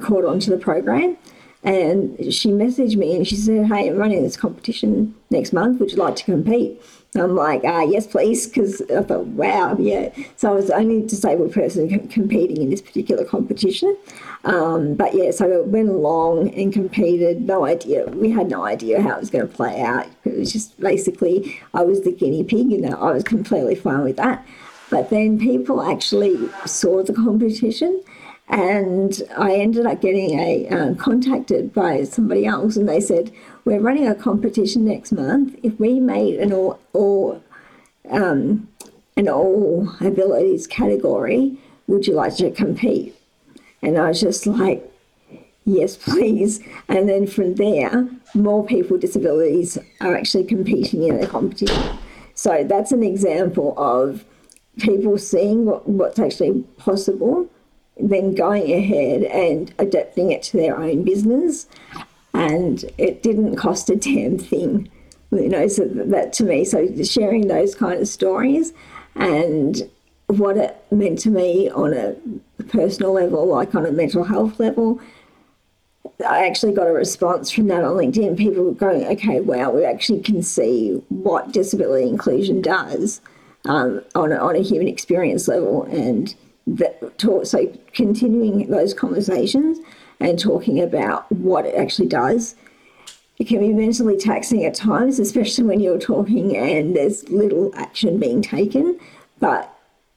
caught 0.00 0.24
on 0.24 0.38
to 0.40 0.50
the 0.50 0.58
program 0.58 1.16
and 1.64 2.32
she 2.32 2.50
messaged 2.50 2.96
me 2.96 3.16
and 3.16 3.26
she 3.26 3.36
said, 3.36 3.66
Hey, 3.66 3.88
I'm 3.88 3.96
running 3.96 4.22
this 4.22 4.36
competition 4.36 5.14
next 5.30 5.52
month. 5.52 5.80
Would 5.80 5.92
you 5.92 5.98
like 5.98 6.16
to 6.16 6.24
compete? 6.24 6.80
I'm 7.14 7.34
like, 7.34 7.62
ah, 7.64 7.82
yes, 7.82 8.06
please, 8.06 8.46
because 8.46 8.82
I 8.82 9.02
thought, 9.02 9.26
wow, 9.28 9.76
yeah. 9.78 10.10
So 10.36 10.50
I 10.50 10.54
was 10.54 10.66
the 10.66 10.74
only 10.74 11.00
disabled 11.06 11.52
person 11.52 11.88
c- 11.88 12.06
competing 12.08 12.58
in 12.58 12.70
this 12.70 12.82
particular 12.82 13.24
competition. 13.24 13.96
Um, 14.44 14.94
but 14.94 15.14
yeah, 15.14 15.30
so 15.30 15.50
it 15.50 15.66
went 15.68 15.88
along 15.88 16.54
and 16.54 16.70
competed. 16.70 17.40
No 17.40 17.64
idea. 17.64 18.04
We 18.06 18.30
had 18.30 18.50
no 18.50 18.64
idea 18.64 19.00
how 19.00 19.14
it 19.14 19.20
was 19.20 19.30
going 19.30 19.48
to 19.48 19.52
play 19.52 19.80
out. 19.80 20.06
It 20.24 20.36
was 20.36 20.52
just 20.52 20.78
basically, 20.78 21.58
I 21.72 21.82
was 21.82 22.02
the 22.02 22.12
guinea 22.12 22.44
pig, 22.44 22.72
and 22.72 22.94
I 22.94 23.12
was 23.12 23.24
completely 23.24 23.74
fine 23.74 24.04
with 24.04 24.16
that. 24.18 24.46
But 24.90 25.08
then 25.08 25.38
people 25.38 25.82
actually 25.82 26.36
saw 26.66 27.02
the 27.02 27.14
competition 27.14 28.02
and 28.48 29.22
I 29.36 29.54
ended 29.56 29.84
up 29.84 30.00
getting 30.00 30.38
a 30.38 30.68
um, 30.68 30.96
contacted 30.96 31.74
by 31.74 32.04
somebody 32.04 32.46
else, 32.46 32.76
and 32.76 32.88
they 32.88 33.00
said, 33.00 33.30
"We're 33.64 33.80
running 33.80 34.08
a 34.08 34.14
competition 34.14 34.84
next 34.84 35.12
month. 35.12 35.58
If 35.62 35.78
we 35.78 36.00
made 36.00 36.40
an 36.40 36.52
all, 36.52 36.80
all 36.94 37.42
um, 38.10 38.68
an 39.16 39.28
all 39.28 39.94
abilities 40.00 40.66
category, 40.66 41.58
would 41.86 42.06
you 42.06 42.14
like 42.14 42.36
to 42.36 42.50
compete?" 42.50 43.14
And 43.82 43.98
I 43.98 44.08
was 44.08 44.20
just 44.20 44.46
like, 44.46 44.90
"Yes, 45.66 45.96
please." 45.96 46.60
And 46.88 47.06
then 47.06 47.26
from 47.26 47.56
there, 47.56 48.08
more 48.34 48.64
people 48.64 48.92
with 48.92 49.02
disabilities 49.02 49.76
are 50.00 50.16
actually 50.16 50.44
competing 50.44 51.02
in 51.02 51.20
the 51.20 51.26
competition. 51.26 51.98
So 52.34 52.64
that's 52.64 52.92
an 52.92 53.02
example 53.02 53.74
of 53.76 54.24
people 54.78 55.18
seeing 55.18 55.66
what, 55.66 55.88
what's 55.88 56.18
actually 56.18 56.62
possible 56.78 57.50
then 57.98 58.34
going 58.34 58.72
ahead 58.72 59.22
and 59.24 59.74
adapting 59.78 60.30
it 60.30 60.42
to 60.44 60.56
their 60.56 60.78
own 60.78 61.04
business. 61.04 61.66
And 62.34 62.84
it 62.98 63.22
didn't 63.22 63.56
cost 63.56 63.90
a 63.90 63.96
damn 63.96 64.38
thing, 64.38 64.88
you 65.32 65.48
know, 65.48 65.66
so 65.66 65.84
that 65.84 66.32
to 66.34 66.44
me, 66.44 66.64
so 66.64 66.86
sharing 67.02 67.48
those 67.48 67.74
kind 67.74 68.00
of 68.00 68.06
stories 68.06 68.72
and 69.16 69.88
what 70.28 70.56
it 70.56 70.76
meant 70.90 71.18
to 71.20 71.30
me 71.30 71.70
on 71.70 71.94
a 71.94 72.14
personal 72.64 73.12
level, 73.12 73.46
like 73.46 73.74
on 73.74 73.86
a 73.86 73.90
mental 73.90 74.24
health 74.24 74.60
level, 74.60 75.00
I 76.26 76.46
actually 76.46 76.72
got 76.72 76.86
a 76.86 76.92
response 76.92 77.50
from 77.50 77.68
that 77.68 77.84
on 77.84 77.96
LinkedIn. 77.96 78.36
People 78.36 78.64
were 78.64 78.72
going, 78.72 79.04
okay, 79.06 79.40
wow, 79.40 79.70
we 79.70 79.84
actually 79.84 80.20
can 80.20 80.42
see 80.42 81.02
what 81.08 81.52
disability 81.52 82.08
inclusion 82.08 82.60
does 82.60 83.20
um, 83.64 84.02
on, 84.14 84.32
a, 84.32 84.36
on 84.36 84.56
a 84.56 84.62
human 84.62 84.88
experience 84.88 85.48
level. 85.48 85.84
And 85.84 86.34
that 86.76 87.18
talk, 87.18 87.46
so 87.46 87.72
continuing 87.92 88.68
those 88.68 88.94
conversations 88.94 89.78
and 90.20 90.38
talking 90.38 90.80
about 90.80 91.30
what 91.32 91.66
it 91.66 91.74
actually 91.74 92.08
does. 92.08 92.54
It 93.38 93.46
can 93.46 93.60
be 93.60 93.72
mentally 93.72 94.16
taxing 94.16 94.64
at 94.64 94.74
times, 94.74 95.20
especially 95.20 95.64
when 95.64 95.80
you're 95.80 95.98
talking 95.98 96.56
and 96.56 96.96
there's 96.96 97.28
little 97.28 97.72
action 97.76 98.18
being 98.18 98.42
taken. 98.42 98.98
But 99.38 99.72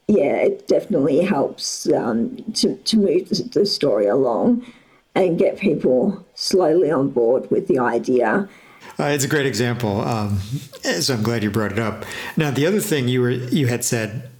yeah, 0.07 0.37
it 0.37 0.67
definitely 0.67 1.21
helps 1.21 1.87
um, 1.91 2.37
to, 2.55 2.75
to 2.75 2.97
move 2.97 3.29
the 3.29 3.65
story 3.65 4.07
along 4.07 4.65
and 5.13 5.37
get 5.37 5.59
people 5.59 6.25
slowly 6.33 6.89
on 6.89 7.09
board 7.09 7.49
with 7.51 7.67
the 7.67 7.77
idea. 7.77 8.49
Uh, 8.99 9.05
it's 9.05 9.23
a 9.23 9.27
great 9.27 9.45
example, 9.45 10.01
um, 10.01 10.39
so 10.99 11.13
I'm 11.13 11.23
glad 11.23 11.43
you 11.43 11.51
brought 11.51 11.71
it 11.71 11.79
up. 11.79 12.05
Now, 12.35 12.49
the 12.51 12.65
other 12.65 12.79
thing 12.79 13.07
you 13.07 13.21
were 13.21 13.31
you 13.31 13.67
had 13.67 13.83
said 13.83 14.30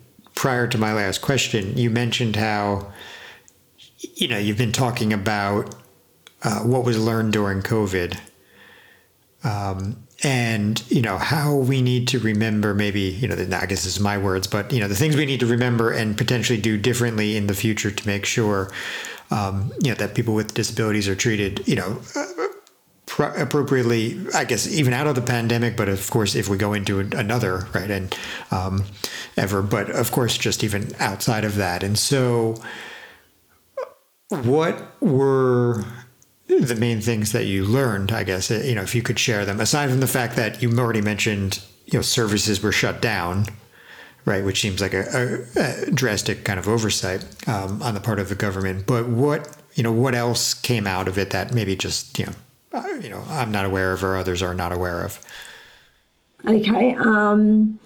prior 0.42 0.66
to 0.66 0.76
my 0.76 0.92
last 0.92 1.22
question, 1.22 1.78
you 1.78 1.88
mentioned 1.88 2.36
how 2.36 2.92
you 4.16 4.28
know 4.28 4.40
you've 4.40 4.58
been 4.58 4.72
talking 4.72 5.14
about 5.14 5.76
uh, 6.42 6.62
what 6.62 6.84
was 6.84 6.98
learned 6.98 7.32
during 7.32 7.62
COVID, 7.62 8.18
um, 9.44 10.02
and 10.24 10.84
you 10.90 11.04
know 11.04 11.20
how 11.20 11.54
we 11.54 11.84
need 11.84 12.08
to 12.08 12.18
remember 12.18 12.74
maybe 12.74 13.02
you 13.02 13.28
know 13.28 13.36
I 13.36 13.68
guess 13.68 13.84
this 13.84 13.86
is 13.86 14.00
my 14.00 14.18
words, 14.18 14.48
but 14.48 14.74
you 14.74 14.80
know 14.80 14.88
the 14.88 14.96
things 14.96 15.16
we 15.16 15.28
need 15.28 15.42
to 15.42 15.46
remember 15.46 15.92
and 15.92 16.18
potentially 16.18 16.60
do 16.60 16.76
differently 16.76 17.38
in 17.38 17.46
the 17.46 17.54
future 17.54 17.92
to 17.92 18.08
make 18.08 18.26
sure 18.26 18.72
um, 19.30 19.72
you 19.84 19.90
know 19.90 19.96
that 19.96 20.16
people 20.16 20.34
with 20.34 20.56
disabilities 20.56 21.08
are 21.08 21.16
treated 21.16 21.68
you 21.68 21.76
know 21.76 22.02
appropriately, 23.20 24.20
I 24.34 24.46
guess, 24.46 24.68
even 24.68 24.94
out 24.94 25.08
of 25.08 25.16
the 25.16 25.22
pandemic, 25.22 25.76
but 25.76 25.90
of 25.90 26.10
course, 26.10 26.36
if 26.36 26.48
we 26.48 26.58
go 26.58 26.74
into 26.74 27.00
another, 27.00 27.68
right, 27.74 27.90
and 27.90 28.16
um, 28.52 28.86
ever, 29.38 29.62
but 29.62 29.90
of 29.90 30.12
course, 30.12 30.38
just 30.38 30.64
even 30.64 30.92
outside 31.00 31.44
of 31.44 31.56
that. 31.56 31.84
And 31.84 31.98
so, 31.98 32.56
what 34.30 35.02
were 35.02 35.84
the 36.48 36.76
main 36.76 37.02
things 37.02 37.32
that 37.32 37.46
you 37.46 37.66
learned, 37.66 38.12
I 38.12 38.24
guess, 38.24 38.50
you 38.50 38.76
know, 38.76 38.82
if 38.82 38.96
you 38.96 39.02
could 39.02 39.20
share 39.20 39.46
them, 39.46 39.60
aside 39.60 39.90
from 39.90 40.00
the 40.00 40.08
fact 40.08 40.36
that 40.36 40.62
you 40.62 40.78
already 40.78 41.02
mentioned, 41.02 41.64
you 41.86 41.98
know, 41.98 42.02
services 42.02 42.62
were 42.62 42.72
shut 42.72 43.02
down, 43.02 43.46
right, 44.26 44.44
which 44.44 44.62
seems 44.62 44.82
like 44.82 44.94
a, 44.94 45.46
a, 45.56 45.88
a 45.88 45.92
drastic 45.92 46.44
kind 46.44 46.60
of 46.60 46.68
oversight 46.68 47.26
um, 47.48 47.82
on 47.82 47.94
the 47.94 48.00
part 48.00 48.20
of 48.20 48.30
the 48.30 48.36
government. 48.36 48.86
But 48.86 49.08
what, 49.08 49.58
you 49.76 49.84
know, 49.84 49.92
what 49.92 50.16
else 50.16 50.54
came 50.54 50.88
out 50.88 51.08
of 51.08 51.18
it 51.18 51.32
that 51.32 51.54
maybe 51.54 51.76
just, 51.76 52.20
you 52.20 52.26
know, 52.26 52.34
you 52.74 53.10
know 53.10 53.24
I'm 53.30 53.52
not 53.52 53.66
aware 53.66 53.94
of 53.94 54.04
or 54.04 54.16
others 54.18 54.42
are 54.42 54.54
not 54.54 54.72
aware 54.72 55.04
of. 55.04 55.20
Okay, 56.46 56.96
um, 56.96 57.80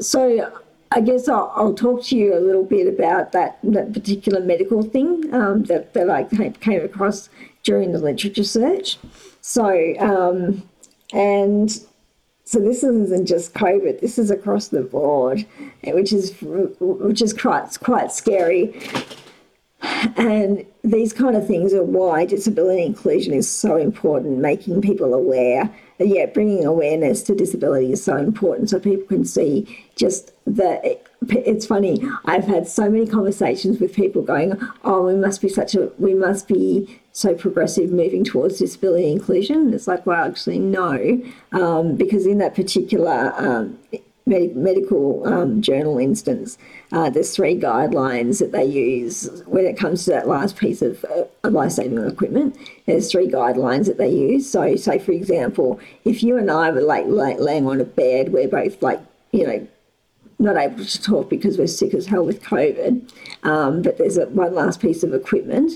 so 0.00 0.52
I 0.90 1.00
guess 1.00 1.28
I'll, 1.28 1.52
I'll, 1.54 1.74
talk 1.74 2.02
to 2.04 2.16
you 2.16 2.36
a 2.36 2.40
little 2.40 2.64
bit 2.64 2.92
about 2.92 3.32
that 3.32 3.58
that 3.62 3.92
particular 3.92 4.40
medical 4.40 4.82
thing 4.82 5.32
um, 5.32 5.64
that 5.64 5.94
that 5.94 6.10
I 6.10 6.24
came 6.24 6.84
across 6.84 7.28
during 7.62 7.92
the 7.92 7.98
literature 7.98 8.44
search. 8.44 8.98
So 9.40 9.94
um, 9.98 10.62
and 11.12 11.70
so 12.44 12.58
this 12.58 12.82
isn't 12.82 13.26
just 13.26 13.54
COVID. 13.54 14.00
This 14.00 14.18
is 14.18 14.30
across 14.30 14.68
the 14.68 14.82
board, 14.82 15.46
which 15.84 16.12
is 16.12 16.34
which 16.40 17.22
is 17.22 17.32
quite 17.32 17.78
quite 17.80 18.12
scary. 18.12 18.74
And 20.16 20.64
these 20.84 21.12
kind 21.12 21.36
of 21.36 21.46
things 21.46 21.74
are 21.74 21.82
why 21.82 22.24
disability 22.24 22.84
inclusion 22.84 23.34
is 23.34 23.50
so 23.50 23.76
important, 23.76 24.38
making 24.38 24.80
people 24.80 25.14
aware. 25.14 25.70
Yeah, 25.98 26.26
bringing 26.26 26.64
awareness 26.64 27.22
to 27.24 27.34
disability 27.34 27.92
is 27.92 28.02
so 28.02 28.16
important 28.16 28.70
so 28.70 28.80
people 28.80 29.06
can 29.06 29.24
see 29.24 29.86
just 29.96 30.32
that. 30.46 31.02
It's 31.28 31.66
funny. 31.66 32.02
I've 32.24 32.44
had 32.44 32.66
so 32.66 32.90
many 32.90 33.06
conversations 33.06 33.78
with 33.78 33.94
people 33.94 34.22
going, 34.22 34.60
"Oh, 34.82 35.06
we 35.06 35.14
must 35.14 35.40
be 35.40 35.48
such 35.48 35.76
a, 35.76 35.92
we 35.98 36.14
must 36.14 36.48
be 36.48 37.00
so 37.12 37.34
progressive 37.34 37.92
moving 37.92 38.24
towards 38.24 38.58
disability 38.58 39.12
inclusion. 39.12 39.72
It's 39.72 39.86
like, 39.86 40.06
well, 40.06 40.24
actually, 40.24 40.58
no, 40.58 41.22
um, 41.52 41.94
because 41.94 42.26
in 42.26 42.38
that 42.38 42.54
particular 42.54 43.32
um, 43.36 43.78
med- 44.26 44.56
medical 44.56 45.26
um, 45.26 45.60
journal 45.60 45.98
instance, 45.98 46.58
uh, 46.92 47.10
there's 47.10 47.34
three 47.34 47.58
guidelines 47.58 48.38
that 48.38 48.52
they 48.52 48.64
use 48.64 49.42
when 49.46 49.64
it 49.64 49.76
comes 49.76 50.04
to 50.04 50.10
that 50.10 50.28
last 50.28 50.56
piece 50.56 50.82
of 50.82 51.04
uh, 51.04 51.50
life 51.50 51.72
saving 51.72 52.04
equipment. 52.06 52.56
There's 52.86 53.10
three 53.10 53.28
guidelines 53.28 53.86
that 53.86 53.98
they 53.98 54.10
use. 54.10 54.48
So, 54.48 54.76
say 54.76 54.98
for 54.98 55.12
example, 55.12 55.80
if 56.04 56.22
you 56.22 56.36
and 56.36 56.50
I 56.50 56.70
were 56.70 56.82
like, 56.82 57.06
like 57.06 57.38
laying 57.38 57.66
on 57.66 57.80
a 57.80 57.84
bed, 57.84 58.32
we're 58.32 58.48
both 58.48 58.82
like, 58.82 59.00
you 59.32 59.46
know, 59.46 59.66
not 60.38 60.56
able 60.56 60.84
to 60.84 61.02
talk 61.02 61.30
because 61.30 61.56
we're 61.56 61.66
sick 61.66 61.94
as 61.94 62.06
hell 62.06 62.24
with 62.24 62.42
COVID, 62.42 63.10
um, 63.44 63.82
but 63.82 63.96
there's 63.98 64.18
a, 64.18 64.26
one 64.26 64.54
last 64.54 64.80
piece 64.80 65.02
of 65.02 65.14
equipment. 65.14 65.72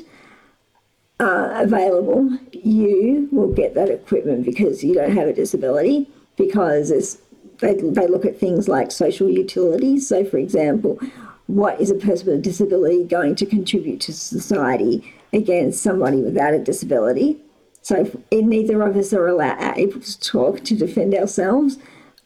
Uh, 1.19 1.49
available, 1.55 2.29
you 2.53 3.27
will 3.33 3.51
get 3.51 3.75
that 3.75 3.89
equipment 3.89 4.45
because 4.45 4.85
you 4.85 4.93
don't 4.93 5.17
have 5.17 5.27
a 5.27 5.33
disability 5.33 6.07
because 6.37 6.91
it's 6.91 7.17
they, 7.59 7.75
they 7.75 8.07
look 8.07 8.25
at 8.25 8.39
things 8.39 8.69
like 8.69 8.91
social 8.91 9.29
utilities. 9.29 10.09
So, 10.09 10.25
for 10.25 10.39
example, 10.39 10.99
what 11.47 11.81
is 11.81 11.91
a 11.91 11.95
person 11.95 12.27
with 12.27 12.39
a 12.39 12.43
disability 12.43 13.05
going 13.05 13.35
to 13.37 13.47
contribute 13.47 14.01
to 14.03 14.13
society 14.13 15.15
against 15.33 15.83
somebody 15.83 16.21
without 16.21 16.55
a 16.55 16.59
disability? 16.59 17.41
So, 17.83 18.11
if 18.31 18.45
neither 18.45 18.83
of 18.83 18.97
us 18.97 19.13
are 19.13 19.27
allowed, 19.27 19.79
able 19.79 20.01
to 20.01 20.21
talk 20.21 20.65
to 20.65 20.75
defend 20.75 21.15
ourselves. 21.15 21.79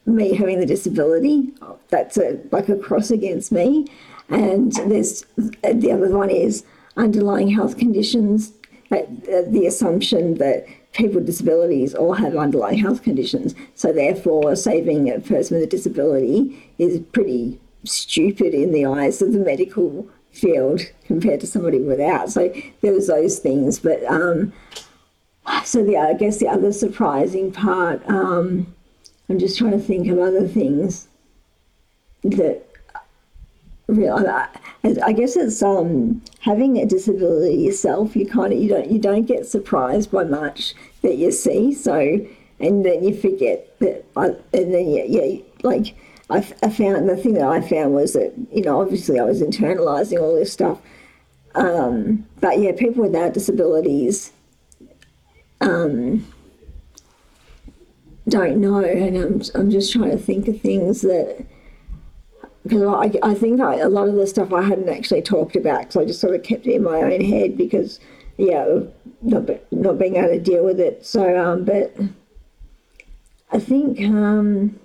Me 0.06 0.34
having 0.34 0.58
the 0.58 0.66
disability, 0.66 1.52
that's 1.88 2.16
a, 2.16 2.40
like 2.50 2.68
a 2.68 2.76
cross 2.76 3.10
against 3.10 3.52
me. 3.52 3.86
And 4.30 4.72
there's 4.72 5.26
the 5.36 5.92
other 5.92 6.16
one 6.16 6.30
is 6.30 6.64
underlying 6.96 7.48
health 7.48 7.76
conditions. 7.76 8.52
Uh, 8.90 9.02
the 9.46 9.66
assumption 9.68 10.34
that 10.34 10.66
people 10.92 11.16
with 11.16 11.26
disabilities 11.26 11.94
all 11.94 12.14
have 12.14 12.36
underlying 12.36 12.78
health 12.78 13.02
conditions. 13.02 13.54
So, 13.74 13.92
therefore, 13.92 14.56
saving 14.56 15.10
a 15.10 15.20
person 15.20 15.56
with 15.56 15.64
a 15.64 15.70
disability 15.70 16.72
is 16.78 17.00
pretty 17.12 17.60
stupid 17.84 18.54
in 18.54 18.72
the 18.72 18.86
eyes 18.86 19.22
of 19.22 19.32
the 19.32 19.38
medical 19.38 20.08
field 20.32 20.82
compared 21.04 21.40
to 21.40 21.46
somebody 21.46 21.80
without. 21.80 22.30
So, 22.30 22.52
there 22.80 22.92
was 22.92 23.06
those 23.06 23.38
things. 23.38 23.78
But 23.78 24.04
um, 24.04 24.52
so, 25.64 25.84
the 25.84 25.96
I 25.96 26.14
guess 26.14 26.38
the 26.38 26.48
other 26.48 26.72
surprising 26.72 27.52
part, 27.52 28.02
um, 28.08 28.74
I'm 29.28 29.38
just 29.38 29.58
trying 29.58 29.72
to 29.72 29.78
think 29.78 30.08
of 30.08 30.18
other 30.18 30.46
things 30.46 31.08
that 32.22 32.64
real. 33.86 34.16
I 34.16 34.48
guess 34.82 35.36
it's 35.36 35.62
um, 35.62 36.22
having 36.40 36.78
a 36.78 36.86
disability 36.86 37.56
yourself. 37.56 38.16
You 38.16 38.26
kind 38.26 38.52
of 38.52 38.58
you 38.58 38.68
don't 38.68 38.90
you 38.90 38.98
don't 38.98 39.26
get 39.26 39.46
surprised 39.46 40.10
by 40.10 40.24
much 40.24 40.74
that 41.02 41.16
you 41.16 41.32
see. 41.32 41.74
So 41.74 42.26
and 42.60 42.84
then 42.84 43.04
you 43.04 43.14
forget 43.14 43.78
that. 43.80 44.04
I, 44.16 44.26
and 44.52 44.74
then 44.74 44.90
yeah, 44.90 45.04
yeah 45.06 45.42
like 45.62 45.94
I, 46.30 46.38
I 46.62 46.70
found 46.70 47.08
the 47.08 47.16
thing 47.16 47.34
that 47.34 47.48
I 47.48 47.60
found 47.60 47.94
was 47.94 48.14
that 48.14 48.32
you 48.52 48.62
know 48.62 48.80
obviously 48.80 49.18
I 49.18 49.24
was 49.24 49.42
internalizing 49.42 50.20
all 50.20 50.34
this 50.34 50.52
stuff. 50.52 50.80
Um, 51.54 52.26
but 52.40 52.58
yeah, 52.60 52.72
people 52.72 53.02
without 53.02 53.34
disabilities 53.34 54.32
um, 55.60 56.26
don't 58.28 58.58
know, 58.58 58.82
and 58.82 59.16
I'm 59.16 59.42
I'm 59.54 59.70
just 59.70 59.92
trying 59.92 60.10
to 60.10 60.18
think 60.18 60.48
of 60.48 60.60
things 60.60 61.02
that 61.02 61.44
because 62.62 62.82
I, 62.82 63.18
I 63.22 63.34
think 63.34 63.60
I, 63.60 63.76
a 63.76 63.88
lot 63.88 64.08
of 64.08 64.14
the 64.14 64.26
stuff 64.26 64.52
I 64.52 64.62
hadn't 64.62 64.88
actually 64.88 65.22
talked 65.22 65.56
about 65.56 65.80
because 65.80 65.96
I 65.96 66.04
just 66.04 66.20
sort 66.20 66.34
of 66.34 66.42
kept 66.42 66.66
it 66.66 66.74
in 66.74 66.82
my 66.82 67.00
own 67.00 67.20
head 67.20 67.56
because, 67.56 68.00
yeah, 68.36 68.80
not, 69.22 69.48
not 69.72 69.98
being 69.98 70.16
able 70.16 70.28
to 70.28 70.40
deal 70.40 70.64
with 70.64 70.78
it. 70.78 71.04
So, 71.04 71.38
um, 71.38 71.64
but 71.64 71.96
I 73.50 73.58
think 73.58 74.00
um, 74.02 74.78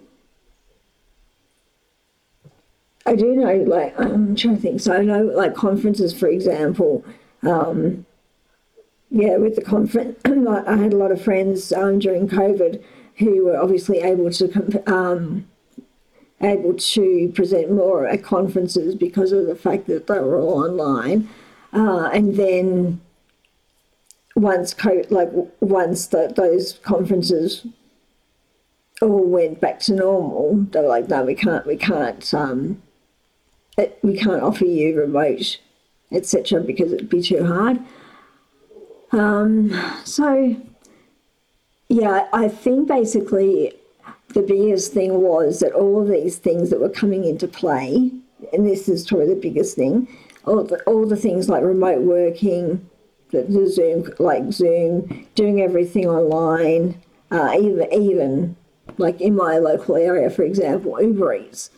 I 3.06 3.16
do 3.16 3.36
know, 3.36 3.56
like, 3.68 4.00
I'm 4.00 4.36
trying 4.36 4.56
to 4.56 4.62
think. 4.62 4.82
So 4.82 4.94
I 4.94 5.02
know, 5.02 5.24
like, 5.24 5.54
conferences, 5.54 6.18
for 6.18 6.28
example, 6.28 7.06
um, 7.44 8.06
yeah, 9.12 9.38
with 9.38 9.56
the 9.56 9.62
conference, 9.62 10.20
I 10.26 10.76
had 10.76 10.94
a 10.94 10.98
lot 10.98 11.12
of 11.12 11.22
friends 11.22 11.72
um, 11.72 12.00
during 12.00 12.28
COVID 12.28 12.84
who 13.18 13.46
were 13.46 13.58
obviously 13.58 14.00
able 14.00 14.32
to 14.32 14.84
um, 14.92 15.48
able 16.42 16.74
to 16.74 17.32
present 17.34 17.72
more 17.72 18.06
at 18.08 18.24
conferences 18.24 18.96
because 18.96 19.32
of 19.32 19.48
the 19.48 19.56
fact 19.56 19.88
that 19.88 20.08
they 20.08 20.20
were 20.20 20.40
all 20.40 20.64
online. 20.64 21.30
Uh, 21.74 22.10
and 22.14 22.36
then 22.36 23.02
once 24.36 24.74
co- 24.74 25.04
like 25.10 25.30
once 25.62 26.08
the, 26.08 26.32
those 26.36 26.74
conferences 26.84 27.66
all 29.02 29.26
went 29.26 29.60
back 29.60 29.80
to 29.80 29.94
normal, 29.94 30.66
they 30.72 30.82
were 30.82 30.88
like, 30.88 31.10
no, 31.10 31.24
we 31.24 31.36
can't, 31.36 31.66
we 31.66 31.78
can't, 31.78 32.34
um, 32.34 32.82
it, 33.78 34.00
we 34.02 34.18
can't 34.18 34.42
offer 34.42 34.66
you 34.66 34.98
remote, 34.98 35.58
etc., 36.12 36.62
because 36.62 36.94
it'd 36.94 37.10
be 37.10 37.22
too 37.22 37.46
hard. 37.46 37.80
Um, 39.12 39.72
so, 40.06 40.56
yeah, 41.90 42.28
I 42.32 42.48
think 42.48 42.88
basically 42.88 43.74
the 44.36 44.42
biggest 44.42 44.92
thing 44.92 45.22
was 45.22 45.62
that 45.62 45.72
all 45.72 46.02
of 46.02 46.10
these 46.10 46.38
things 46.38 46.70
that 46.70 46.82
were 46.82 46.90
coming 46.90 47.24
into 47.24 47.48
play, 47.48 48.12
and 48.52 48.68
this 48.68 48.90
is 48.90 49.08
probably 49.08 49.34
the 49.34 49.40
biggest 49.40 49.78
thing, 49.78 50.10
all 50.44 50.62
the, 50.62 50.80
all 50.84 51.08
the 51.08 51.16
things 51.16 51.48
like 51.48 51.64
remote 51.64 52.02
working, 52.02 52.88
the, 53.32 53.44
the 53.44 53.66
Zoom, 53.68 54.14
like 54.20 54.52
Zoom, 54.52 55.26
doing 55.36 55.62
everything 55.62 56.06
online, 56.06 57.02
uh, 57.32 57.56
even 57.58 57.88
even 57.94 58.56
like 58.98 59.22
in 59.22 59.36
my 59.38 59.58
local 59.58 59.96
area, 59.96 60.30
for 60.30 60.44
example, 60.44 61.02
Uber 61.02 61.34
Eats. 61.36 61.72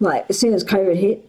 Like 0.00 0.26
as 0.28 0.36
soon 0.36 0.54
as 0.54 0.64
COVID 0.64 0.96
hit, 0.96 1.24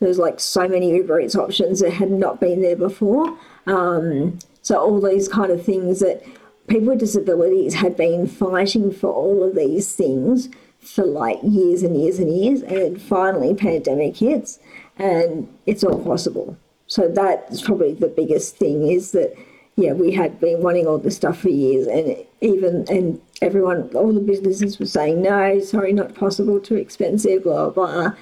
there's 0.00 0.18
like 0.18 0.40
so 0.40 0.66
many 0.66 0.96
Uber 0.96 1.20
Eats 1.20 1.36
options 1.36 1.80
that 1.80 1.92
had 1.92 2.10
not 2.10 2.40
been 2.40 2.62
there 2.62 2.74
before. 2.74 3.38
Um, 3.66 4.38
so 4.62 4.78
all 4.80 4.98
these 4.98 5.28
kind 5.28 5.52
of 5.52 5.62
things 5.62 6.00
that 6.00 6.24
people 6.68 6.88
with 6.88 6.98
disabilities 6.98 7.74
had 7.74 7.96
been 7.96 8.26
fighting 8.26 8.90
for 8.92 9.12
all 9.12 9.42
of 9.42 9.54
these 9.54 9.94
things 9.94 10.48
for 10.80 11.04
like 11.04 11.38
years 11.42 11.82
and 11.82 12.00
years 12.00 12.18
and 12.18 12.34
years, 12.34 12.62
and 12.62 13.00
finally 13.00 13.54
pandemic 13.54 14.16
hits, 14.16 14.58
and 14.98 15.48
it's 15.66 15.82
all 15.82 16.02
possible. 16.02 16.56
So 16.86 17.08
that's 17.08 17.62
probably 17.62 17.94
the 17.94 18.08
biggest 18.08 18.56
thing 18.56 18.86
is 18.86 19.12
that 19.12 19.36
yeah, 19.76 19.92
we 19.92 20.12
had 20.12 20.40
been 20.40 20.62
wanting 20.62 20.86
all 20.86 20.96
this 20.98 21.16
stuff 21.16 21.38
for 21.38 21.50
years, 21.50 21.86
and 21.86 22.16
even 22.40 22.86
and 22.88 23.20
everyone, 23.42 23.90
all 23.94 24.12
the 24.12 24.20
businesses 24.20 24.78
were 24.78 24.86
saying 24.86 25.20
no, 25.20 25.60
sorry, 25.60 25.92
not 25.92 26.14
possible, 26.14 26.60
too 26.60 26.76
expensive, 26.76 27.42
blah 27.42 27.70
blah. 27.70 28.12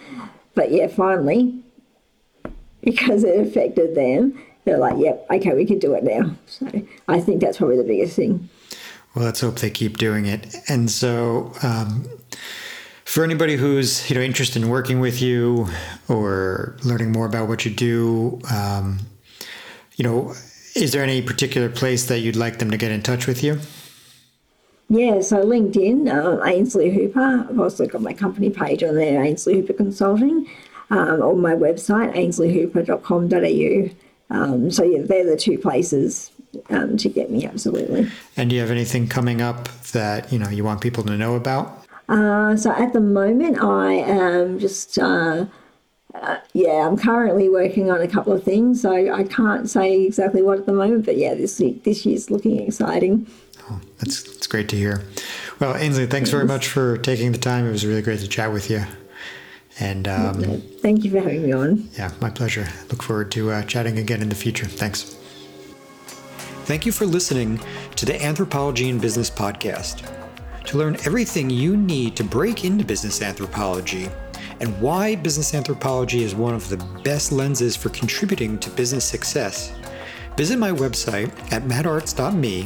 But 0.55 0.73
yeah, 0.73 0.89
finally, 0.89 1.63
because 2.83 3.23
it 3.23 3.39
affected 3.39 3.95
them, 3.95 4.41
they're 4.65 4.79
like, 4.79 4.97
yep, 4.99 5.27
okay, 5.31 5.55
we 5.55 5.65
can 5.67 5.79
do 5.79 5.95
it 5.95 6.05
now. 6.05 6.35
So 6.47 6.67
I 7.09 7.21
think 7.21 7.41
that's 7.41 7.59
probably 7.59 7.77
the 7.77 7.85
biggest 7.85 8.17
thing. 8.17 8.49
Well, 9.15 9.25
let's 9.25 9.41
hope 9.41 9.57
they 9.57 9.71
keep 9.71 9.99
doing 9.99 10.27
it. 10.27 10.57
And 10.69 10.91
so, 10.91 11.53
um, 11.63 12.07
for 13.05 13.23
anybody 13.23 13.57
who's 13.57 14.09
you 14.11 14.17
know 14.17 14.23
interested 14.23 14.63
in 14.63 14.69
working 14.69 14.99
with 14.99 15.21
you 15.21 15.69
or 16.09 16.77
learning 16.83 17.13
more 17.13 17.27
about 17.27 17.49
what 17.49 17.65
you 17.65 17.71
do, 17.71 18.41
um, 18.53 19.01
you 19.97 20.05
know, 20.05 20.35
is 20.75 20.93
there 20.93 21.03
any 21.03 21.23
particular 21.23 21.69
place 21.69 22.07
that 22.07 22.21
you'd 22.21 22.37
like 22.37 22.59
them 22.59 22.71
to 22.71 22.77
get 22.77 22.91
in 22.91 23.03
touch 23.03 23.27
with 23.27 23.45
you? 23.45 23.61
Yeah, 24.89 25.21
so 25.21 25.45
LinkedIn, 25.45 26.13
uh, 26.13 26.45
Ainsley 26.45 26.91
Hooper. 26.91 27.47
I've 27.49 27.59
also 27.59 27.87
got 27.87 28.03
my 28.03 28.13
company 28.13 28.51
page 28.51 28.83
on 28.83 28.97
there, 28.97 29.23
Ainsley 29.23 29.55
Hooper 29.55 29.73
Consulting, 29.73 30.47
um, 30.91 31.23
or 31.23 31.37
my 31.37 31.55
website, 31.55 32.15
ainsleyhooper.com.au. 32.15 34.04
Um, 34.31 34.71
so 34.71 34.83
yeah, 34.83 35.03
they're 35.03 35.25
the 35.25 35.37
two 35.37 35.59
places 35.59 36.31
um, 36.71 36.97
to 36.97 37.09
get 37.09 37.31
me 37.31 37.47
absolutely. 37.47 38.11
And 38.37 38.51
do 38.51 38.57
you 38.57 38.63
have 38.63 38.71
anything 38.71 39.09
coming 39.09 39.41
up 39.41 39.69
that 39.93 40.33
you 40.33 40.39
know 40.39 40.49
you 40.49 40.65
want 40.65 40.81
people 40.81 41.05
to 41.05 41.17
know 41.17 41.35
about? 41.35 41.85
Uh, 42.09 42.57
so 42.57 42.71
at 42.73 42.93
the 42.93 43.01
moment, 43.01 43.63
I 43.63 43.93
am 43.95 44.59
just. 44.59 44.99
Uh, 44.99 45.47
uh, 46.15 46.39
yeah, 46.53 46.87
I'm 46.87 46.97
currently 46.97 47.49
working 47.49 47.91
on 47.91 48.01
a 48.01 48.07
couple 48.07 48.33
of 48.33 48.45
things, 48.45 48.81
so 48.83 48.93
I 49.13 49.25
can't 49.25 49.69
say 49.69 50.03
exactly 50.03 50.43
what 50.43 50.61
at 50.61 50.67
the 50.67 50.73
moment. 50.73 51.07
But 51.07 51.17
yeah, 51.17 51.35
this 51.35 51.61
this 51.83 52.07
year's 52.07 52.31
looking 52.31 52.61
exciting. 52.61 53.27
Oh, 53.69 53.81
that's 53.99 54.23
that's 54.23 54.47
great 54.47 54.69
to 54.69 54.77
hear. 54.77 55.03
Well, 55.59 55.75
Ainsley, 55.75 56.07
thanks 56.07 56.31
very 56.31 56.45
much 56.45 56.69
for 56.69 56.99
taking 56.99 57.33
the 57.33 57.39
time. 57.39 57.67
It 57.67 57.73
was 57.73 57.85
really 57.85 58.03
great 58.03 58.21
to 58.21 58.29
chat 58.29 58.53
with 58.53 58.71
you. 58.71 58.85
And 59.81 60.07
um, 60.07 60.61
thank 60.81 61.05
you 61.05 61.11
for 61.11 61.21
having 61.21 61.43
me 61.43 61.53
on. 61.53 61.89
Yeah, 61.99 62.13
my 62.21 62.31
pleasure. 62.31 62.69
Look 62.91 63.03
forward 63.03 63.33
to 63.33 63.51
uh, 63.51 63.63
chatting 63.65 63.99
again 63.99 64.23
in 64.23 64.29
the 64.29 64.35
future. 64.35 64.67
Thanks. 64.67 65.17
Thank 66.67 66.87
you 66.87 66.93
for 66.93 67.07
listening 67.07 67.61
to 67.97 68.07
the 68.07 68.23
Anthropology 68.23 68.89
and 68.89 69.01
Business 69.01 69.31
podcast. 69.31 70.11
To 70.67 70.79
learn 70.79 70.97
everything 71.05 71.51
you 71.51 71.77
need 71.77 72.17
to 72.17 72.25
break 72.25 72.65
into 72.65 72.85
business 72.85 73.21
anthropology 73.21 74.09
and 74.61 74.81
why 74.81 75.17
business 75.17 75.55
anthropology 75.55 76.23
is 76.23 76.35
one 76.35 76.55
of 76.55 76.69
the 76.69 76.79
best 77.03 77.33
lenses 77.33 77.77
for 77.77 77.91
contributing 77.91 78.59
to 78.61 78.71
business 78.71 79.05
success, 79.05 79.75
Visit 80.37 80.59
my 80.59 80.73
website 80.73 81.31
at 81.53 81.63
mattartz.me, 81.63 82.65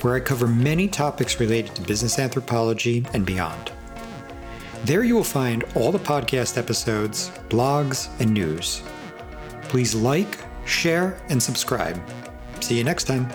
where 0.00 0.14
I 0.14 0.20
cover 0.20 0.46
many 0.46 0.88
topics 0.88 1.40
related 1.40 1.74
to 1.74 1.82
business 1.82 2.18
anthropology 2.18 3.04
and 3.12 3.26
beyond. 3.26 3.70
There 4.84 5.04
you 5.04 5.14
will 5.14 5.22
find 5.22 5.62
all 5.76 5.92
the 5.92 5.98
podcast 6.00 6.58
episodes, 6.58 7.30
blogs, 7.48 8.08
and 8.20 8.34
news. 8.34 8.82
Please 9.68 9.94
like, 9.94 10.38
share, 10.64 11.16
and 11.28 11.40
subscribe. 11.40 12.02
See 12.60 12.78
you 12.78 12.82
next 12.82 13.04
time. 13.04 13.28